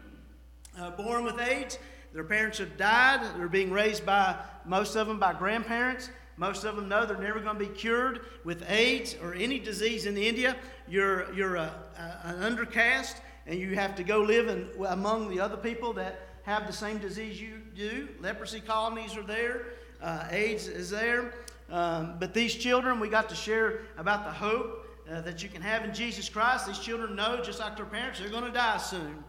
uh, 0.78 0.90
born 0.92 1.24
with 1.24 1.38
AIDS. 1.38 1.78
Their 2.14 2.24
parents 2.24 2.58
have 2.58 2.76
died. 2.76 3.20
They're 3.36 3.48
being 3.48 3.72
raised 3.72 4.06
by, 4.06 4.36
most 4.64 4.94
of 4.94 5.08
them, 5.08 5.18
by 5.18 5.32
grandparents. 5.32 6.10
Most 6.36 6.64
of 6.64 6.76
them 6.76 6.88
know 6.88 7.04
they're 7.04 7.18
never 7.18 7.40
going 7.40 7.58
to 7.58 7.64
be 7.64 7.74
cured 7.74 8.20
with 8.44 8.68
AIDS 8.70 9.16
or 9.20 9.34
any 9.34 9.58
disease 9.58 10.06
in 10.06 10.16
India. 10.16 10.56
You're, 10.88 11.32
you're 11.34 11.56
a, 11.56 11.74
a, 11.98 12.28
an 12.28 12.56
undercast, 12.56 13.16
and 13.46 13.58
you 13.58 13.74
have 13.74 13.96
to 13.96 14.04
go 14.04 14.20
live 14.20 14.48
in, 14.48 14.68
among 14.86 15.28
the 15.28 15.40
other 15.40 15.56
people 15.56 15.92
that 15.94 16.28
have 16.44 16.66
the 16.66 16.72
same 16.72 16.98
disease 16.98 17.40
you 17.40 17.60
do. 17.74 18.08
Leprosy 18.20 18.60
colonies 18.60 19.16
are 19.16 19.22
there, 19.22 19.66
uh, 20.00 20.26
AIDS 20.30 20.68
is 20.68 20.90
there. 20.90 21.34
Um, 21.70 22.16
but 22.20 22.32
these 22.32 22.54
children, 22.54 23.00
we 23.00 23.08
got 23.08 23.28
to 23.30 23.34
share 23.34 23.82
about 23.96 24.24
the 24.24 24.30
hope 24.30 24.86
uh, 25.10 25.20
that 25.22 25.42
you 25.42 25.48
can 25.48 25.62
have 25.62 25.84
in 25.84 25.92
Jesus 25.92 26.28
Christ. 26.28 26.66
These 26.66 26.78
children 26.78 27.16
know, 27.16 27.40
just 27.42 27.58
like 27.58 27.76
their 27.76 27.86
parents, 27.86 28.20
they're 28.20 28.28
going 28.28 28.44
to 28.44 28.52
die 28.52 28.76
soon. 28.76 29.24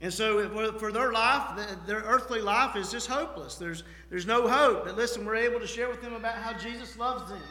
And 0.00 0.12
so 0.12 0.48
for, 0.78 0.92
their 0.92 1.12
life, 1.12 1.58
their 1.86 2.00
earthly 2.00 2.40
life 2.40 2.76
is 2.76 2.90
just 2.90 3.08
hopeless. 3.08 3.56
There's, 3.56 3.82
there's 4.10 4.26
no 4.26 4.46
hope. 4.46 4.84
But 4.84 4.96
listen, 4.96 5.24
we're 5.24 5.34
able 5.36 5.58
to 5.58 5.66
share 5.66 5.88
with 5.88 6.00
them 6.00 6.14
about 6.14 6.36
how 6.36 6.52
Jesus 6.56 6.96
loves 6.96 7.28
them 7.28 7.42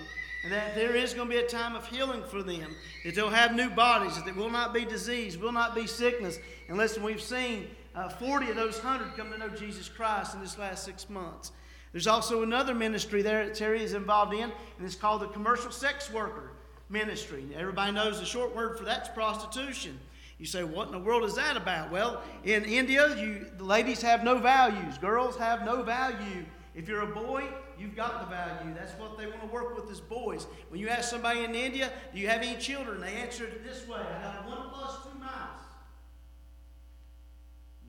and 0.43 0.53
that 0.53 0.75
there 0.75 0.95
is 0.95 1.13
going 1.13 1.27
to 1.27 1.33
be 1.33 1.41
a 1.41 1.47
time 1.47 1.75
of 1.75 1.85
healing 1.87 2.23
for 2.23 2.41
them, 2.41 2.73
that 3.03 3.15
they'll 3.15 3.29
have 3.29 3.53
new 3.53 3.69
bodies, 3.69 4.15
that 4.15 4.23
there 4.23 4.33
will 4.33 4.49
not 4.49 4.73
be 4.73 4.85
disease, 4.85 5.37
will 5.37 5.51
not 5.51 5.75
be 5.75 5.85
sickness. 5.85 6.39
And 6.69 6.77
listen, 6.77 7.03
we've 7.03 7.21
seen 7.21 7.67
uh, 7.95 8.07
40 8.07 8.51
of 8.51 8.55
those 8.55 8.81
100 8.81 9.17
come 9.17 9.31
to 9.31 9.37
know 9.37 9.49
Jesus 9.49 9.89
Christ 9.89 10.35
in 10.35 10.39
this 10.39 10.57
last 10.57 10.85
six 10.85 11.09
months. 11.09 11.51
There's 11.91 12.07
also 12.07 12.43
another 12.43 12.73
ministry 12.73 13.21
there 13.21 13.45
that 13.45 13.55
Terry 13.55 13.83
is 13.83 13.93
involved 13.93 14.33
in, 14.33 14.43
and 14.43 14.85
it's 14.85 14.95
called 14.95 15.21
the 15.21 15.27
Commercial 15.27 15.71
Sex 15.71 16.11
Worker 16.13 16.51
ministry. 16.89 17.43
Everybody 17.55 17.91
knows 17.91 18.19
the 18.19 18.25
short 18.25 18.55
word 18.55 18.77
for 18.77 18.85
that's 18.85 19.09
prostitution. 19.09 19.99
You 20.39 20.45
say, 20.45 20.63
what 20.63 20.87
in 20.87 20.93
the 20.93 20.99
world 20.99 21.23
is 21.23 21.35
that 21.35 21.57
about? 21.57 21.91
Well, 21.91 22.21
in 22.43 22.63
India, 22.65 23.15
you, 23.17 23.47
the 23.57 23.63
ladies 23.63 24.01
have 24.01 24.23
no 24.23 24.37
values. 24.37 24.97
Girls 24.99 25.35
have 25.37 25.65
no 25.65 25.81
value. 25.81 26.45
If 26.75 26.87
you're 26.87 27.01
a 27.01 27.07
boy, 27.07 27.45
you've 27.79 27.95
got 27.95 28.19
the 28.19 28.27
value. 28.27 28.73
That's 28.75 28.93
what 28.99 29.17
they 29.17 29.25
want 29.25 29.41
to 29.41 29.47
work 29.47 29.75
with 29.75 29.89
as 29.91 29.99
boys. 29.99 30.45
When 30.69 30.79
you 30.79 30.89
ask 30.89 31.09
somebody 31.09 31.43
in 31.43 31.55
India, 31.55 31.91
do 32.13 32.19
you 32.19 32.27
have 32.27 32.41
any 32.41 32.55
children? 32.57 33.01
They 33.01 33.13
answer 33.13 33.45
it 33.45 33.63
this 33.63 33.87
way 33.87 33.99
I 33.99 34.21
got 34.21 34.47
one 34.47 34.69
plus 34.69 35.03
two 35.03 35.17
minus. 35.17 35.61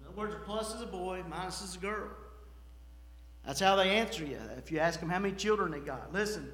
In 0.01 0.07
other 0.07 0.17
words, 0.17 0.35
a 0.35 0.39
plus 0.39 0.75
is 0.75 0.81
a 0.81 0.87
boy, 0.87 1.23
minus 1.29 1.61
is 1.61 1.77
a 1.77 1.79
girl. 1.79 2.09
That's 3.45 3.61
how 3.61 3.77
they 3.77 3.91
answer 3.91 4.25
you. 4.25 4.39
If 4.57 4.73
you 4.73 4.79
ask 4.79 5.01
them 5.01 5.11
how 5.11 5.19
many 5.19 5.35
children 5.35 5.71
they 5.71 5.81
got. 5.81 6.15
Listen, 6.15 6.51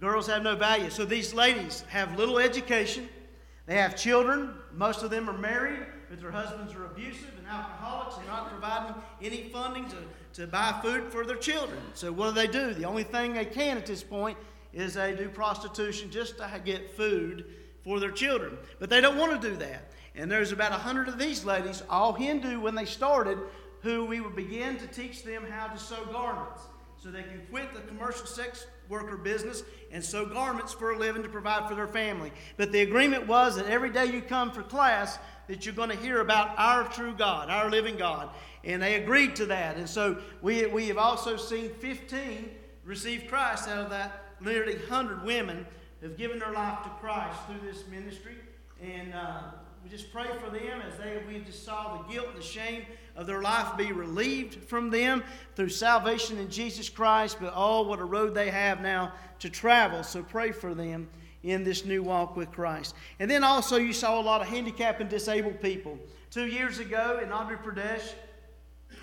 Girls 0.00 0.28
have 0.28 0.42
no 0.42 0.54
value. 0.54 0.90
So 0.90 1.04
these 1.04 1.34
ladies 1.34 1.82
have 1.88 2.16
little 2.16 2.38
education. 2.38 3.08
They 3.68 3.76
have 3.76 3.96
children. 3.96 4.54
Most 4.72 5.02
of 5.02 5.10
them 5.10 5.28
are 5.28 5.36
married, 5.36 5.80
but 6.08 6.22
their 6.22 6.30
husbands 6.30 6.74
are 6.74 6.86
abusive 6.86 7.30
and 7.36 7.46
alcoholics 7.46 8.16
and 8.16 8.26
not 8.26 8.50
providing 8.50 8.94
any 9.20 9.50
funding 9.50 9.86
to, 9.90 10.40
to 10.40 10.46
buy 10.46 10.80
food 10.82 11.12
for 11.12 11.26
their 11.26 11.36
children. 11.36 11.78
So 11.92 12.10
what 12.10 12.28
do 12.28 12.32
they 12.32 12.46
do? 12.46 12.72
The 12.72 12.86
only 12.86 13.02
thing 13.02 13.34
they 13.34 13.44
can 13.44 13.76
at 13.76 13.84
this 13.84 14.02
point 14.02 14.38
is 14.72 14.94
they 14.94 15.14
do 15.14 15.28
prostitution 15.28 16.10
just 16.10 16.38
to 16.38 16.62
get 16.64 16.96
food 16.96 17.44
for 17.84 18.00
their 18.00 18.10
children. 18.10 18.56
But 18.80 18.88
they 18.88 19.02
don't 19.02 19.18
want 19.18 19.38
to 19.40 19.50
do 19.50 19.54
that. 19.56 19.92
And 20.14 20.30
there's 20.30 20.52
about 20.52 20.72
a 20.72 20.76
hundred 20.76 21.08
of 21.08 21.18
these 21.18 21.44
ladies, 21.44 21.82
all 21.90 22.14
Hindu 22.14 22.60
when 22.60 22.74
they 22.74 22.86
started, 22.86 23.38
who 23.82 24.06
we 24.06 24.22
would 24.22 24.34
begin 24.34 24.78
to 24.78 24.86
teach 24.86 25.24
them 25.24 25.44
how 25.46 25.66
to 25.66 25.78
sew 25.78 26.06
garments 26.06 26.62
so 26.96 27.10
they 27.10 27.22
can 27.22 27.42
quit 27.50 27.74
the 27.74 27.80
commercial 27.80 28.26
sex 28.26 28.66
worker 28.88 29.16
business 29.16 29.62
and 29.90 30.04
sew 30.04 30.26
garments 30.26 30.72
for 30.72 30.92
a 30.92 30.98
living 30.98 31.22
to 31.22 31.28
provide 31.28 31.68
for 31.68 31.74
their 31.74 31.86
family. 31.86 32.32
But 32.56 32.72
the 32.72 32.80
agreement 32.80 33.26
was 33.26 33.56
that 33.56 33.66
every 33.66 33.90
day 33.90 34.06
you 34.06 34.22
come 34.22 34.50
for 34.50 34.62
class, 34.62 35.18
that 35.46 35.64
you're 35.64 35.74
going 35.74 35.90
to 35.90 35.96
hear 35.96 36.20
about 36.20 36.58
our 36.58 36.84
true 36.88 37.14
God, 37.16 37.50
our 37.50 37.70
living 37.70 37.96
God. 37.96 38.30
And 38.64 38.82
they 38.82 38.94
agreed 38.96 39.36
to 39.36 39.46
that. 39.46 39.76
And 39.76 39.88
so 39.88 40.18
we, 40.42 40.66
we 40.66 40.88
have 40.88 40.98
also 40.98 41.36
seen 41.36 41.70
15 41.74 42.50
receive 42.84 43.24
Christ 43.28 43.68
out 43.68 43.78
of 43.78 43.90
that 43.90 44.24
nearly 44.40 44.76
100 44.76 45.24
women 45.24 45.66
have 46.02 46.16
given 46.16 46.38
their 46.38 46.52
life 46.52 46.82
to 46.84 46.90
Christ 47.00 47.38
through 47.46 47.68
this 47.68 47.86
ministry. 47.88 48.36
And 48.82 49.14
uh, 49.14 49.40
we 49.82 49.90
just 49.90 50.12
pray 50.12 50.28
for 50.42 50.50
them 50.50 50.82
as 50.86 50.98
they 50.98 51.20
we 51.26 51.40
just 51.40 51.64
saw 51.64 51.98
the 51.98 52.12
guilt 52.12 52.28
and 52.28 52.38
the 52.38 52.46
shame 52.46 52.84
of 53.18 53.26
their 53.26 53.42
life 53.42 53.76
be 53.76 53.90
relieved 53.90 54.54
from 54.68 54.90
them 54.90 55.24
through 55.56 55.68
salvation 55.68 56.38
in 56.38 56.48
Jesus 56.48 56.88
Christ. 56.88 57.38
But 57.40 57.52
oh, 57.54 57.82
what 57.82 57.98
a 57.98 58.04
road 58.04 58.32
they 58.32 58.48
have 58.48 58.80
now 58.80 59.12
to 59.40 59.50
travel. 59.50 60.04
So 60.04 60.22
pray 60.22 60.52
for 60.52 60.72
them 60.72 61.08
in 61.42 61.64
this 61.64 61.84
new 61.84 62.02
walk 62.02 62.36
with 62.36 62.52
Christ. 62.52 62.94
And 63.18 63.28
then 63.28 63.42
also, 63.42 63.76
you 63.76 63.92
saw 63.92 64.20
a 64.20 64.22
lot 64.22 64.40
of 64.40 64.46
handicapped 64.46 65.00
and 65.00 65.10
disabled 65.10 65.60
people. 65.60 65.98
Two 66.30 66.46
years 66.46 66.78
ago 66.78 67.20
in 67.20 67.30
Andhra 67.30 67.60
Pradesh, 67.60 68.12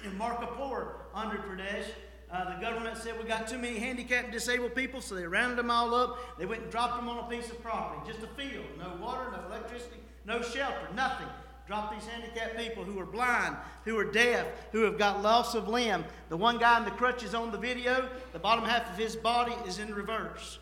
in 0.06 0.12
Markapur, 0.18 0.94
Andhra 1.14 1.44
Pradesh, 1.46 1.86
uh, 2.32 2.56
the 2.56 2.62
government 2.62 2.98
said 2.98 3.20
we 3.20 3.26
got 3.26 3.48
too 3.48 3.58
many 3.58 3.78
handicapped 3.78 4.26
and 4.26 4.34
disabled 4.34 4.76
people, 4.76 5.02
so 5.02 5.16
they 5.16 5.28
rounded 5.28 5.58
them 5.58 5.70
all 5.70 5.94
up. 5.94 6.38
They 6.40 6.46
went 6.46 6.64
and 6.64 6.72
dropped 6.72 6.96
them 6.96 7.10
on 7.10 7.20
a 7.20 7.28
piece 7.28 7.50
of 7.52 7.62
property, 7.62 8.12
just 8.12 8.24
a 8.24 8.28
field, 8.28 8.66
no 8.80 8.94
water, 9.02 9.30
no 9.32 9.46
electricity, 9.48 9.98
no 10.26 10.42
shelter, 10.42 10.88
nothing. 10.96 11.28
Drop 11.68 11.92
these 11.92 12.08
handicapped 12.08 12.58
people 12.58 12.84
who 12.84 13.00
are 13.00 13.06
blind, 13.06 13.56
who 13.86 13.98
are 13.98 14.12
deaf, 14.12 14.46
who 14.72 14.82
have 14.82 15.00
got 15.00 15.24
loss 15.24 15.56
of 15.56 15.68
limb. 15.68 16.06
The 16.30 16.38
one 16.38 16.60
guy 16.60 16.78
in 16.78 16.86
the 16.86 16.92
crutches 16.92 17.34
on 17.34 17.52
the 17.52 17.58
video, 17.58 18.08
the 18.34 18.40
bottom 18.40 18.64
half 18.66 18.92
of 18.92 18.98
his 18.98 19.16
body 19.16 19.54
is 19.68 19.80
in 19.80 19.94
reverse. 19.94 20.60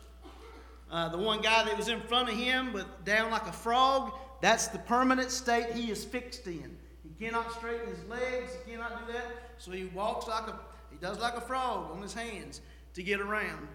Uh, 0.89 1.09
the 1.09 1.17
one 1.17 1.41
guy 1.41 1.63
that 1.63 1.75
was 1.75 1.87
in 1.89 1.99
front 2.01 2.29
of 2.29 2.35
him, 2.35 2.71
with 2.71 2.85
down 3.03 3.31
like 3.31 3.47
a 3.47 3.51
frog, 3.51 4.13
that's 4.41 4.67
the 4.67 4.79
permanent 4.79 5.31
state 5.31 5.73
he 5.73 5.91
is 5.91 6.05
fixed 6.05 6.47
in. 6.47 6.77
He 7.03 7.25
cannot 7.25 7.51
straighten 7.51 7.87
his 7.87 8.03
legs, 8.05 8.51
he 8.65 8.71
cannot 8.71 9.05
do 9.05 9.13
that, 9.13 9.25
so 9.57 9.71
he 9.71 9.85
walks 9.85 10.27
like 10.27 10.47
a 10.47 10.59
he 10.93 10.99
does 10.99 11.19
like 11.19 11.35
a 11.35 11.41
frog 11.41 11.91
on 11.91 12.01
his 12.01 12.13
hands 12.13 12.61
to 12.93 13.03
get 13.03 13.19
around. 13.19 13.67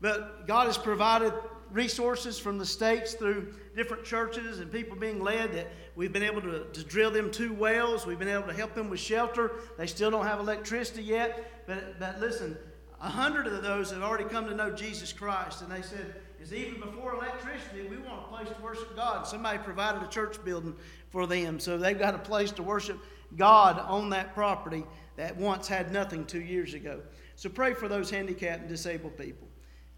But 0.00 0.46
God 0.46 0.66
has 0.66 0.76
provided 0.76 1.32
resources 1.76 2.38
from 2.38 2.56
the 2.56 2.64
states 2.64 3.12
through 3.12 3.52
different 3.76 4.02
churches 4.02 4.60
and 4.60 4.72
people 4.72 4.96
being 4.96 5.22
led 5.22 5.52
that 5.52 5.68
we've 5.94 6.12
been 6.12 6.22
able 6.22 6.40
to, 6.40 6.64
to 6.72 6.82
drill 6.82 7.10
them 7.10 7.30
two 7.30 7.52
wells. 7.52 8.06
We've 8.06 8.18
been 8.18 8.28
able 8.28 8.48
to 8.48 8.54
help 8.54 8.74
them 8.74 8.88
with 8.88 8.98
shelter. 8.98 9.52
They 9.76 9.86
still 9.86 10.10
don't 10.10 10.26
have 10.26 10.40
electricity 10.40 11.02
yet. 11.02 11.66
But, 11.66 12.00
but 12.00 12.18
listen, 12.18 12.56
a 13.00 13.10
hundred 13.10 13.46
of 13.46 13.62
those 13.62 13.90
have 13.90 14.02
already 14.02 14.24
come 14.24 14.46
to 14.46 14.54
know 14.54 14.70
Jesus 14.70 15.12
Christ. 15.12 15.60
And 15.60 15.70
they 15.70 15.82
said, 15.82 16.14
is 16.40 16.54
even 16.54 16.80
before 16.80 17.14
electricity, 17.14 17.86
we 17.88 17.98
want 17.98 18.24
a 18.24 18.28
place 18.28 18.48
to 18.48 18.62
worship 18.62 18.96
God. 18.96 19.26
Somebody 19.26 19.58
provided 19.58 20.02
a 20.02 20.08
church 20.08 20.42
building 20.44 20.74
for 21.10 21.26
them. 21.26 21.60
So 21.60 21.76
they've 21.76 21.98
got 21.98 22.14
a 22.14 22.18
place 22.18 22.52
to 22.52 22.62
worship 22.62 22.98
God 23.36 23.78
on 23.80 24.08
that 24.10 24.34
property 24.34 24.84
that 25.16 25.36
once 25.36 25.68
had 25.68 25.92
nothing 25.92 26.24
two 26.24 26.40
years 26.40 26.72
ago. 26.72 27.00
So 27.34 27.50
pray 27.50 27.74
for 27.74 27.86
those 27.86 28.08
handicapped 28.08 28.60
and 28.60 28.68
disabled 28.68 29.18
people. 29.18 29.48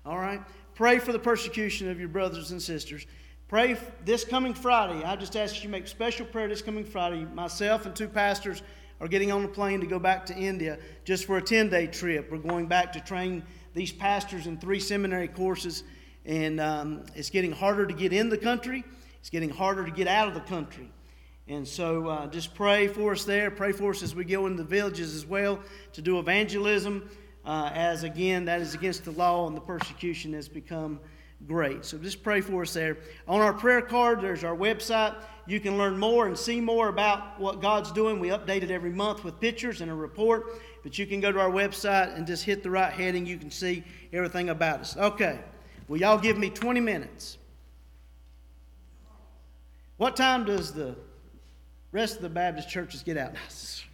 All 0.04 0.18
right? 0.18 0.40
Pray 0.78 1.00
for 1.00 1.10
the 1.10 1.18
persecution 1.18 1.90
of 1.90 1.98
your 1.98 2.08
brothers 2.08 2.52
and 2.52 2.62
sisters. 2.62 3.04
Pray 3.48 3.76
this 4.04 4.22
coming 4.24 4.54
Friday. 4.54 5.02
I 5.02 5.16
just 5.16 5.34
ask 5.34 5.64
you 5.64 5.68
make 5.68 5.88
special 5.88 6.24
prayer 6.24 6.46
this 6.46 6.62
coming 6.62 6.84
Friday. 6.84 7.24
Myself 7.34 7.84
and 7.84 7.96
two 7.96 8.06
pastors 8.06 8.62
are 9.00 9.08
getting 9.08 9.32
on 9.32 9.42
a 9.42 9.48
plane 9.48 9.80
to 9.80 9.88
go 9.88 9.98
back 9.98 10.24
to 10.26 10.36
India 10.36 10.78
just 11.04 11.24
for 11.24 11.36
a 11.36 11.42
10 11.42 11.68
day 11.68 11.88
trip. 11.88 12.30
We're 12.30 12.38
going 12.38 12.66
back 12.66 12.92
to 12.92 13.00
train 13.00 13.42
these 13.74 13.90
pastors 13.90 14.46
in 14.46 14.56
three 14.56 14.78
seminary 14.78 15.26
courses, 15.26 15.82
and 16.24 16.60
um, 16.60 17.02
it's 17.16 17.28
getting 17.28 17.50
harder 17.50 17.84
to 17.84 17.92
get 17.92 18.12
in 18.12 18.28
the 18.28 18.38
country, 18.38 18.84
it's 19.18 19.30
getting 19.30 19.50
harder 19.50 19.84
to 19.84 19.90
get 19.90 20.06
out 20.06 20.28
of 20.28 20.34
the 20.34 20.42
country. 20.42 20.92
And 21.48 21.66
so 21.66 22.06
uh, 22.06 22.28
just 22.28 22.54
pray 22.54 22.86
for 22.86 23.10
us 23.10 23.24
there. 23.24 23.50
Pray 23.50 23.72
for 23.72 23.90
us 23.90 24.04
as 24.04 24.14
we 24.14 24.24
go 24.24 24.46
into 24.46 24.62
the 24.62 24.68
villages 24.68 25.16
as 25.16 25.26
well 25.26 25.58
to 25.94 26.02
do 26.02 26.20
evangelism 26.20 27.10
uh, 27.48 27.70
as 27.72 28.02
again, 28.02 28.44
that 28.44 28.60
is 28.60 28.74
against 28.74 29.06
the 29.06 29.10
law 29.12 29.46
and 29.46 29.56
the 29.56 29.60
persecution 29.60 30.34
has 30.34 30.46
become 30.46 31.00
great. 31.46 31.82
So 31.82 31.96
just 31.96 32.22
pray 32.22 32.42
for 32.42 32.60
us 32.60 32.74
there. 32.74 32.98
On 33.26 33.40
our 33.40 33.54
prayer 33.54 33.80
card, 33.80 34.20
there's 34.20 34.44
our 34.44 34.54
website. 34.54 35.14
You 35.46 35.58
can 35.58 35.78
learn 35.78 35.96
more 35.96 36.26
and 36.26 36.36
see 36.36 36.60
more 36.60 36.88
about 36.88 37.40
what 37.40 37.62
God's 37.62 37.90
doing. 37.90 38.20
We 38.20 38.28
update 38.28 38.62
it 38.62 38.70
every 38.70 38.90
month 38.90 39.24
with 39.24 39.40
pictures 39.40 39.80
and 39.80 39.90
a 39.90 39.94
report. 39.94 40.60
But 40.82 40.98
you 40.98 41.06
can 41.06 41.20
go 41.20 41.32
to 41.32 41.40
our 41.40 41.50
website 41.50 42.14
and 42.14 42.26
just 42.26 42.44
hit 42.44 42.62
the 42.62 42.70
right 42.70 42.92
heading. 42.92 43.24
You 43.24 43.38
can 43.38 43.50
see 43.50 43.82
everything 44.12 44.50
about 44.50 44.80
us. 44.80 44.94
Okay. 44.98 45.40
Will 45.88 45.98
y'all 45.98 46.18
give 46.18 46.36
me 46.36 46.50
20 46.50 46.80
minutes? 46.80 47.38
What 49.96 50.16
time 50.16 50.44
does 50.44 50.74
the 50.74 50.96
rest 51.92 52.16
of 52.16 52.22
the 52.22 52.28
Baptist 52.28 52.68
churches 52.68 53.02
get 53.02 53.16
out? 53.16 53.32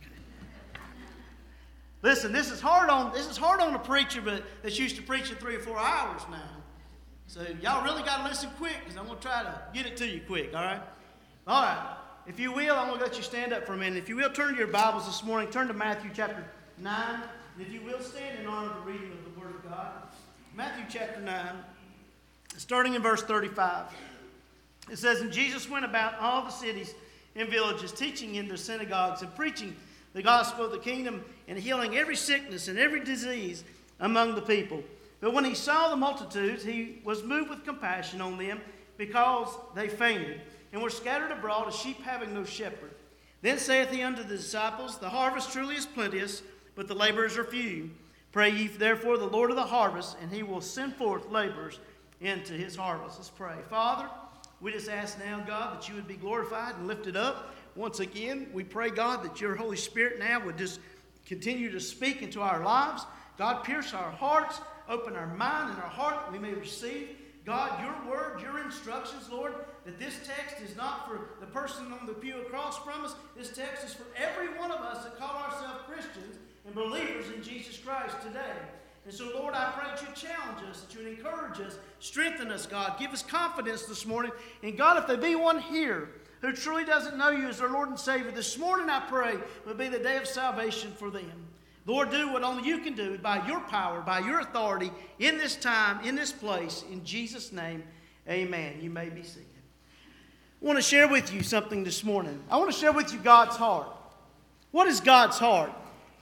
Listen, 2.04 2.32
this 2.32 2.50
is 2.50 2.60
hard 2.60 2.90
on 2.90 3.14
this 3.14 3.30
is 3.30 3.38
hard 3.38 3.60
on 3.60 3.74
a 3.74 3.78
preacher, 3.78 4.20
but 4.20 4.42
that's 4.62 4.78
used 4.78 4.94
to 4.96 5.02
preaching 5.02 5.36
three 5.36 5.56
or 5.56 5.60
four 5.60 5.78
hours 5.78 6.20
now. 6.30 6.50
So 7.26 7.46
y'all 7.62 7.82
really 7.82 8.02
got 8.02 8.18
to 8.18 8.28
listen 8.28 8.50
quick, 8.58 8.76
because 8.80 8.98
I'm 8.98 9.06
gonna 9.06 9.18
try 9.20 9.42
to 9.42 9.62
get 9.72 9.86
it 9.86 9.96
to 9.96 10.06
you 10.06 10.20
quick. 10.26 10.54
All 10.54 10.62
right, 10.62 10.82
all 11.46 11.62
right. 11.62 11.96
If 12.26 12.38
you 12.38 12.52
will, 12.52 12.76
I'm 12.76 12.90
gonna 12.90 13.00
let 13.00 13.16
you 13.16 13.22
stand 13.22 13.54
up 13.54 13.64
for 13.64 13.72
a 13.72 13.76
minute. 13.78 13.96
If 13.96 14.10
you 14.10 14.16
will, 14.16 14.28
turn 14.28 14.52
to 14.52 14.58
your 14.58 14.66
Bibles 14.66 15.06
this 15.06 15.24
morning. 15.24 15.50
Turn 15.50 15.66
to 15.68 15.72
Matthew 15.72 16.10
chapter 16.12 16.44
nine, 16.76 17.22
and 17.56 17.66
if 17.66 17.72
you 17.72 17.80
will, 17.80 18.00
stand 18.00 18.38
in 18.38 18.46
honor 18.46 18.72
of 18.72 18.84
the 18.84 18.92
reading 18.92 19.10
of 19.10 19.24
the 19.24 19.40
Word 19.40 19.54
of 19.54 19.64
God. 19.64 19.92
Matthew 20.54 20.84
chapter 20.90 21.22
nine, 21.22 21.56
starting 22.58 22.92
in 22.92 23.00
verse 23.00 23.22
35. 23.22 23.86
It 24.90 24.98
says, 24.98 25.22
And 25.22 25.32
Jesus 25.32 25.70
went 25.70 25.86
about 25.86 26.18
all 26.20 26.44
the 26.44 26.50
cities 26.50 26.94
and 27.34 27.48
villages, 27.48 27.92
teaching 27.92 28.34
in 28.34 28.46
their 28.46 28.58
synagogues 28.58 29.22
and 29.22 29.34
preaching 29.34 29.74
the 30.14 30.22
gospel 30.22 30.64
of 30.64 30.70
the 30.70 30.78
kingdom 30.78 31.22
and 31.46 31.58
healing 31.58 31.96
every 31.96 32.16
sickness 32.16 32.68
and 32.68 32.78
every 32.78 33.04
disease 33.04 33.64
among 34.00 34.34
the 34.34 34.42
people. 34.42 34.82
But 35.20 35.34
when 35.34 35.44
he 35.44 35.54
saw 35.54 35.90
the 35.90 35.96
multitudes, 35.96 36.64
he 36.64 37.00
was 37.04 37.22
moved 37.22 37.50
with 37.50 37.64
compassion 37.64 38.20
on 38.20 38.38
them 38.38 38.60
because 38.96 39.48
they 39.74 39.88
fainted 39.88 40.40
and 40.72 40.82
were 40.82 40.90
scattered 40.90 41.30
abroad 41.30 41.68
as 41.68 41.76
sheep 41.76 42.02
having 42.02 42.32
no 42.32 42.44
shepherd. 42.44 42.94
Then 43.42 43.58
saith 43.58 43.90
he 43.90 44.02
unto 44.02 44.22
the 44.22 44.36
disciples, 44.36 44.98
The 44.98 45.08
harvest 45.08 45.52
truly 45.52 45.76
is 45.76 45.86
plenteous, 45.86 46.42
but 46.74 46.88
the 46.88 46.94
laborers 46.94 47.36
are 47.36 47.44
few. 47.44 47.90
Pray 48.32 48.50
ye 48.50 48.68
therefore 48.68 49.18
the 49.18 49.26
Lord 49.26 49.50
of 49.50 49.56
the 49.56 49.62
harvest, 49.62 50.16
and 50.20 50.32
he 50.32 50.42
will 50.42 50.60
send 50.60 50.96
forth 50.96 51.30
laborers 51.30 51.78
into 52.20 52.54
his 52.54 52.74
harvest. 52.74 53.18
Let's 53.18 53.30
pray. 53.30 53.56
Father, 53.68 54.08
we 54.60 54.72
just 54.72 54.88
ask 54.88 55.18
now, 55.18 55.44
God, 55.46 55.76
that 55.76 55.88
you 55.88 55.94
would 55.94 56.08
be 56.08 56.16
glorified 56.16 56.76
and 56.76 56.86
lifted 56.86 57.16
up. 57.16 57.54
Once 57.76 58.00
again, 58.00 58.48
we 58.52 58.62
pray, 58.62 58.90
God, 58.90 59.24
that 59.24 59.40
your 59.40 59.54
Holy 59.54 59.76
Spirit 59.76 60.18
now 60.18 60.44
would 60.44 60.56
just 60.56 60.80
continue 61.26 61.70
to 61.70 61.80
speak 61.80 62.22
into 62.22 62.40
our 62.40 62.62
lives. 62.64 63.04
God, 63.36 63.64
pierce 63.64 63.92
our 63.94 64.10
hearts, 64.10 64.60
open 64.88 65.16
our 65.16 65.34
mind 65.34 65.70
and 65.70 65.82
our 65.82 65.88
heart, 65.88 66.24
that 66.24 66.32
we 66.32 66.38
may 66.38 66.54
receive, 66.54 67.08
God, 67.44 67.82
your 67.82 68.10
word, 68.10 68.40
your 68.40 68.60
instructions, 68.64 69.28
Lord, 69.30 69.54
that 69.84 69.98
this 69.98 70.14
text 70.24 70.62
is 70.62 70.76
not 70.76 71.08
for 71.08 71.30
the 71.40 71.46
person 71.46 71.92
on 71.92 72.06
the 72.06 72.14
pew 72.14 72.40
across 72.42 72.78
from 72.78 73.04
us. 73.04 73.14
This 73.36 73.50
text 73.50 73.84
is 73.84 73.92
for 73.92 74.04
every 74.16 74.56
one 74.56 74.70
of 74.70 74.80
us 74.80 75.04
that 75.04 75.18
call 75.18 75.42
ourselves 75.42 75.82
Christians 75.86 76.36
and 76.64 76.74
believers 76.74 77.26
in 77.34 77.42
Jesus 77.42 77.76
Christ 77.76 78.16
today. 78.22 78.54
And 79.04 79.12
so, 79.12 79.30
Lord, 79.34 79.52
I 79.54 79.70
pray 79.72 79.90
that 79.90 80.00
you 80.00 80.08
challenge 80.14 80.66
us, 80.70 80.82
that 80.82 80.94
you 80.94 81.06
encourage 81.06 81.60
us, 81.60 81.76
strengthen 82.00 82.50
us, 82.50 82.64
God. 82.64 82.98
Give 82.98 83.10
us 83.10 83.22
confidence 83.22 83.84
this 83.84 84.06
morning. 84.06 84.32
And 84.62 84.78
God, 84.78 84.96
if 84.96 85.06
there 85.06 85.18
be 85.18 85.34
one 85.34 85.60
here 85.60 86.08
who 86.44 86.52
truly 86.52 86.84
doesn't 86.84 87.16
know 87.16 87.30
you 87.30 87.48
as 87.48 87.58
their 87.58 87.70
Lord 87.70 87.88
and 87.88 87.98
Savior, 87.98 88.30
this 88.30 88.58
morning 88.58 88.90
I 88.90 89.00
pray 89.00 89.36
will 89.66 89.74
be 89.74 89.88
the 89.88 89.98
day 89.98 90.18
of 90.18 90.26
salvation 90.26 90.92
for 90.92 91.10
them. 91.10 91.48
Lord, 91.86 92.10
do 92.10 92.32
what 92.32 92.42
only 92.42 92.68
you 92.68 92.78
can 92.78 92.94
do 92.94 93.18
by 93.18 93.46
your 93.46 93.60
power, 93.60 94.00
by 94.00 94.20
your 94.20 94.40
authority 94.40 94.90
in 95.18 95.38
this 95.38 95.56
time, 95.56 96.04
in 96.04 96.16
this 96.16 96.32
place. 96.32 96.84
In 96.90 97.04
Jesus' 97.04 97.52
name, 97.52 97.82
amen. 98.28 98.78
You 98.80 98.90
may 98.90 99.10
be 99.10 99.22
seated. 99.22 99.46
I 100.62 100.66
want 100.66 100.78
to 100.78 100.82
share 100.82 101.08
with 101.08 101.32
you 101.32 101.42
something 101.42 101.84
this 101.84 102.04
morning. 102.04 102.42
I 102.50 102.56
want 102.56 102.72
to 102.72 102.78
share 102.78 102.92
with 102.92 103.12
you 103.12 103.18
God's 103.18 103.56
heart. 103.56 103.88
What 104.70 104.86
is 104.86 105.00
God's 105.00 105.38
heart? 105.38 105.70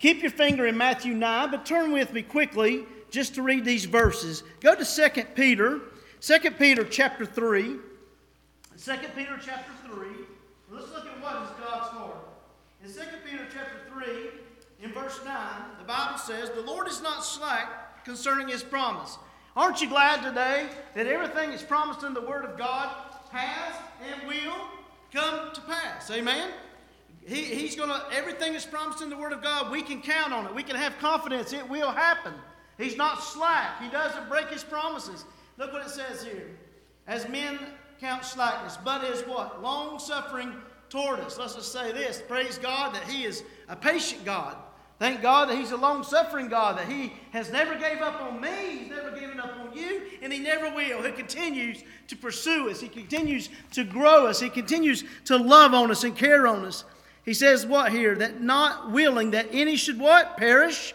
Keep 0.00 0.22
your 0.22 0.32
finger 0.32 0.66
in 0.66 0.76
Matthew 0.76 1.14
9, 1.14 1.50
but 1.50 1.64
turn 1.64 1.92
with 1.92 2.12
me 2.12 2.22
quickly 2.22 2.84
just 3.10 3.36
to 3.36 3.42
read 3.42 3.64
these 3.64 3.84
verses. 3.84 4.42
Go 4.60 4.74
to 4.74 4.84
2 4.84 5.24
Peter, 5.36 5.80
2 6.20 6.38
Peter 6.52 6.82
chapter 6.84 7.24
3. 7.24 7.76
2 8.84 8.90
Peter 9.14 9.38
chapter 9.40 9.70
3. 9.94 10.08
Let's 10.72 10.90
look 10.90 11.06
at 11.06 11.22
what 11.22 11.36
is 11.44 11.50
God's 11.64 11.88
heart. 11.90 12.16
In 12.84 12.92
2 12.92 13.00
Peter 13.24 13.46
chapter 13.52 13.78
3, 13.92 14.12
in 14.82 14.92
verse 14.92 15.20
9, 15.24 15.36
the 15.78 15.84
Bible 15.84 16.18
says, 16.18 16.50
The 16.50 16.62
Lord 16.62 16.88
is 16.88 17.00
not 17.00 17.24
slack 17.24 18.04
concerning 18.04 18.48
his 18.48 18.64
promise. 18.64 19.18
Aren't 19.54 19.80
you 19.80 19.88
glad 19.88 20.24
today 20.24 20.68
that 20.96 21.06
everything 21.06 21.50
that's 21.50 21.62
promised 21.62 22.02
in 22.02 22.12
the 22.12 22.22
Word 22.22 22.44
of 22.44 22.58
God 22.58 22.90
has 23.30 23.74
and 24.04 24.26
will 24.26 24.56
come 25.12 25.52
to 25.54 25.60
pass? 25.60 26.10
Amen? 26.10 26.50
He, 27.24 27.44
he's 27.44 27.76
going 27.76 27.90
to, 27.90 28.02
everything 28.12 28.50
that's 28.50 28.66
promised 28.66 29.00
in 29.00 29.10
the 29.10 29.16
Word 29.16 29.32
of 29.32 29.42
God, 29.42 29.70
we 29.70 29.82
can 29.82 30.02
count 30.02 30.32
on 30.32 30.46
it. 30.46 30.54
We 30.56 30.64
can 30.64 30.74
have 30.74 30.98
confidence 30.98 31.52
it 31.52 31.68
will 31.68 31.92
happen. 31.92 32.34
He's 32.78 32.96
not 32.96 33.22
slack. 33.22 33.80
He 33.80 33.88
doesn't 33.90 34.28
break 34.28 34.48
his 34.48 34.64
promises. 34.64 35.24
Look 35.56 35.72
what 35.72 35.86
it 35.86 35.90
says 35.90 36.24
here. 36.24 36.50
As 37.06 37.28
men 37.28 37.60
count 38.02 38.24
slackness, 38.24 38.76
but 38.84 39.04
is 39.04 39.22
what? 39.22 39.62
Long 39.62 39.96
suffering 39.96 40.52
toward 40.88 41.20
us. 41.20 41.38
Let's 41.38 41.54
just 41.54 41.70
say 41.70 41.92
this. 41.92 42.20
Praise 42.26 42.58
God 42.58 42.92
that 42.96 43.04
He 43.04 43.22
is 43.22 43.44
a 43.68 43.76
patient 43.76 44.24
God. 44.24 44.56
Thank 44.98 45.22
God 45.22 45.48
that 45.48 45.56
He's 45.56 45.70
a 45.70 45.76
long 45.76 46.02
suffering 46.02 46.48
God, 46.48 46.76
that 46.78 46.88
He 46.88 47.12
has 47.30 47.52
never 47.52 47.76
gave 47.76 48.00
up 48.00 48.20
on 48.20 48.40
me, 48.40 48.78
He's 48.80 48.90
never 48.90 49.12
given 49.12 49.38
up 49.38 49.54
on 49.56 49.76
you, 49.76 50.02
and 50.20 50.32
He 50.32 50.40
never 50.40 50.74
will. 50.74 51.00
He 51.00 51.12
continues 51.12 51.84
to 52.08 52.16
pursue 52.16 52.68
us, 52.70 52.80
He 52.80 52.88
continues 52.88 53.48
to 53.70 53.84
grow 53.84 54.26
us, 54.26 54.40
He 54.40 54.50
continues 54.50 55.04
to 55.26 55.36
love 55.36 55.72
on 55.72 55.92
us 55.92 56.02
and 56.02 56.16
care 56.16 56.48
on 56.48 56.64
us. 56.64 56.84
He 57.24 57.34
says 57.34 57.64
what 57.64 57.92
here? 57.92 58.16
That 58.16 58.40
not 58.40 58.90
willing 58.90 59.30
that 59.30 59.46
any 59.52 59.76
should 59.76 60.00
what? 60.00 60.36
Perish, 60.36 60.92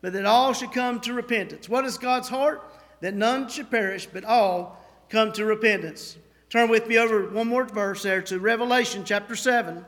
but 0.00 0.12
that 0.14 0.26
all 0.26 0.52
should 0.52 0.72
come 0.72 0.98
to 1.02 1.14
repentance. 1.14 1.68
What 1.68 1.84
is 1.84 1.96
God's 1.96 2.28
heart? 2.28 2.60
That 3.02 3.14
none 3.14 3.48
should 3.48 3.70
perish, 3.70 4.06
but 4.12 4.24
all 4.24 4.84
come 5.08 5.30
to 5.34 5.44
repentance. 5.44 6.16
Turn 6.50 6.68
with 6.68 6.88
me 6.88 6.98
over 6.98 7.28
one 7.30 7.46
more 7.46 7.64
verse 7.64 8.02
there 8.02 8.20
to 8.22 8.40
Revelation 8.40 9.04
chapter 9.04 9.36
7. 9.36 9.84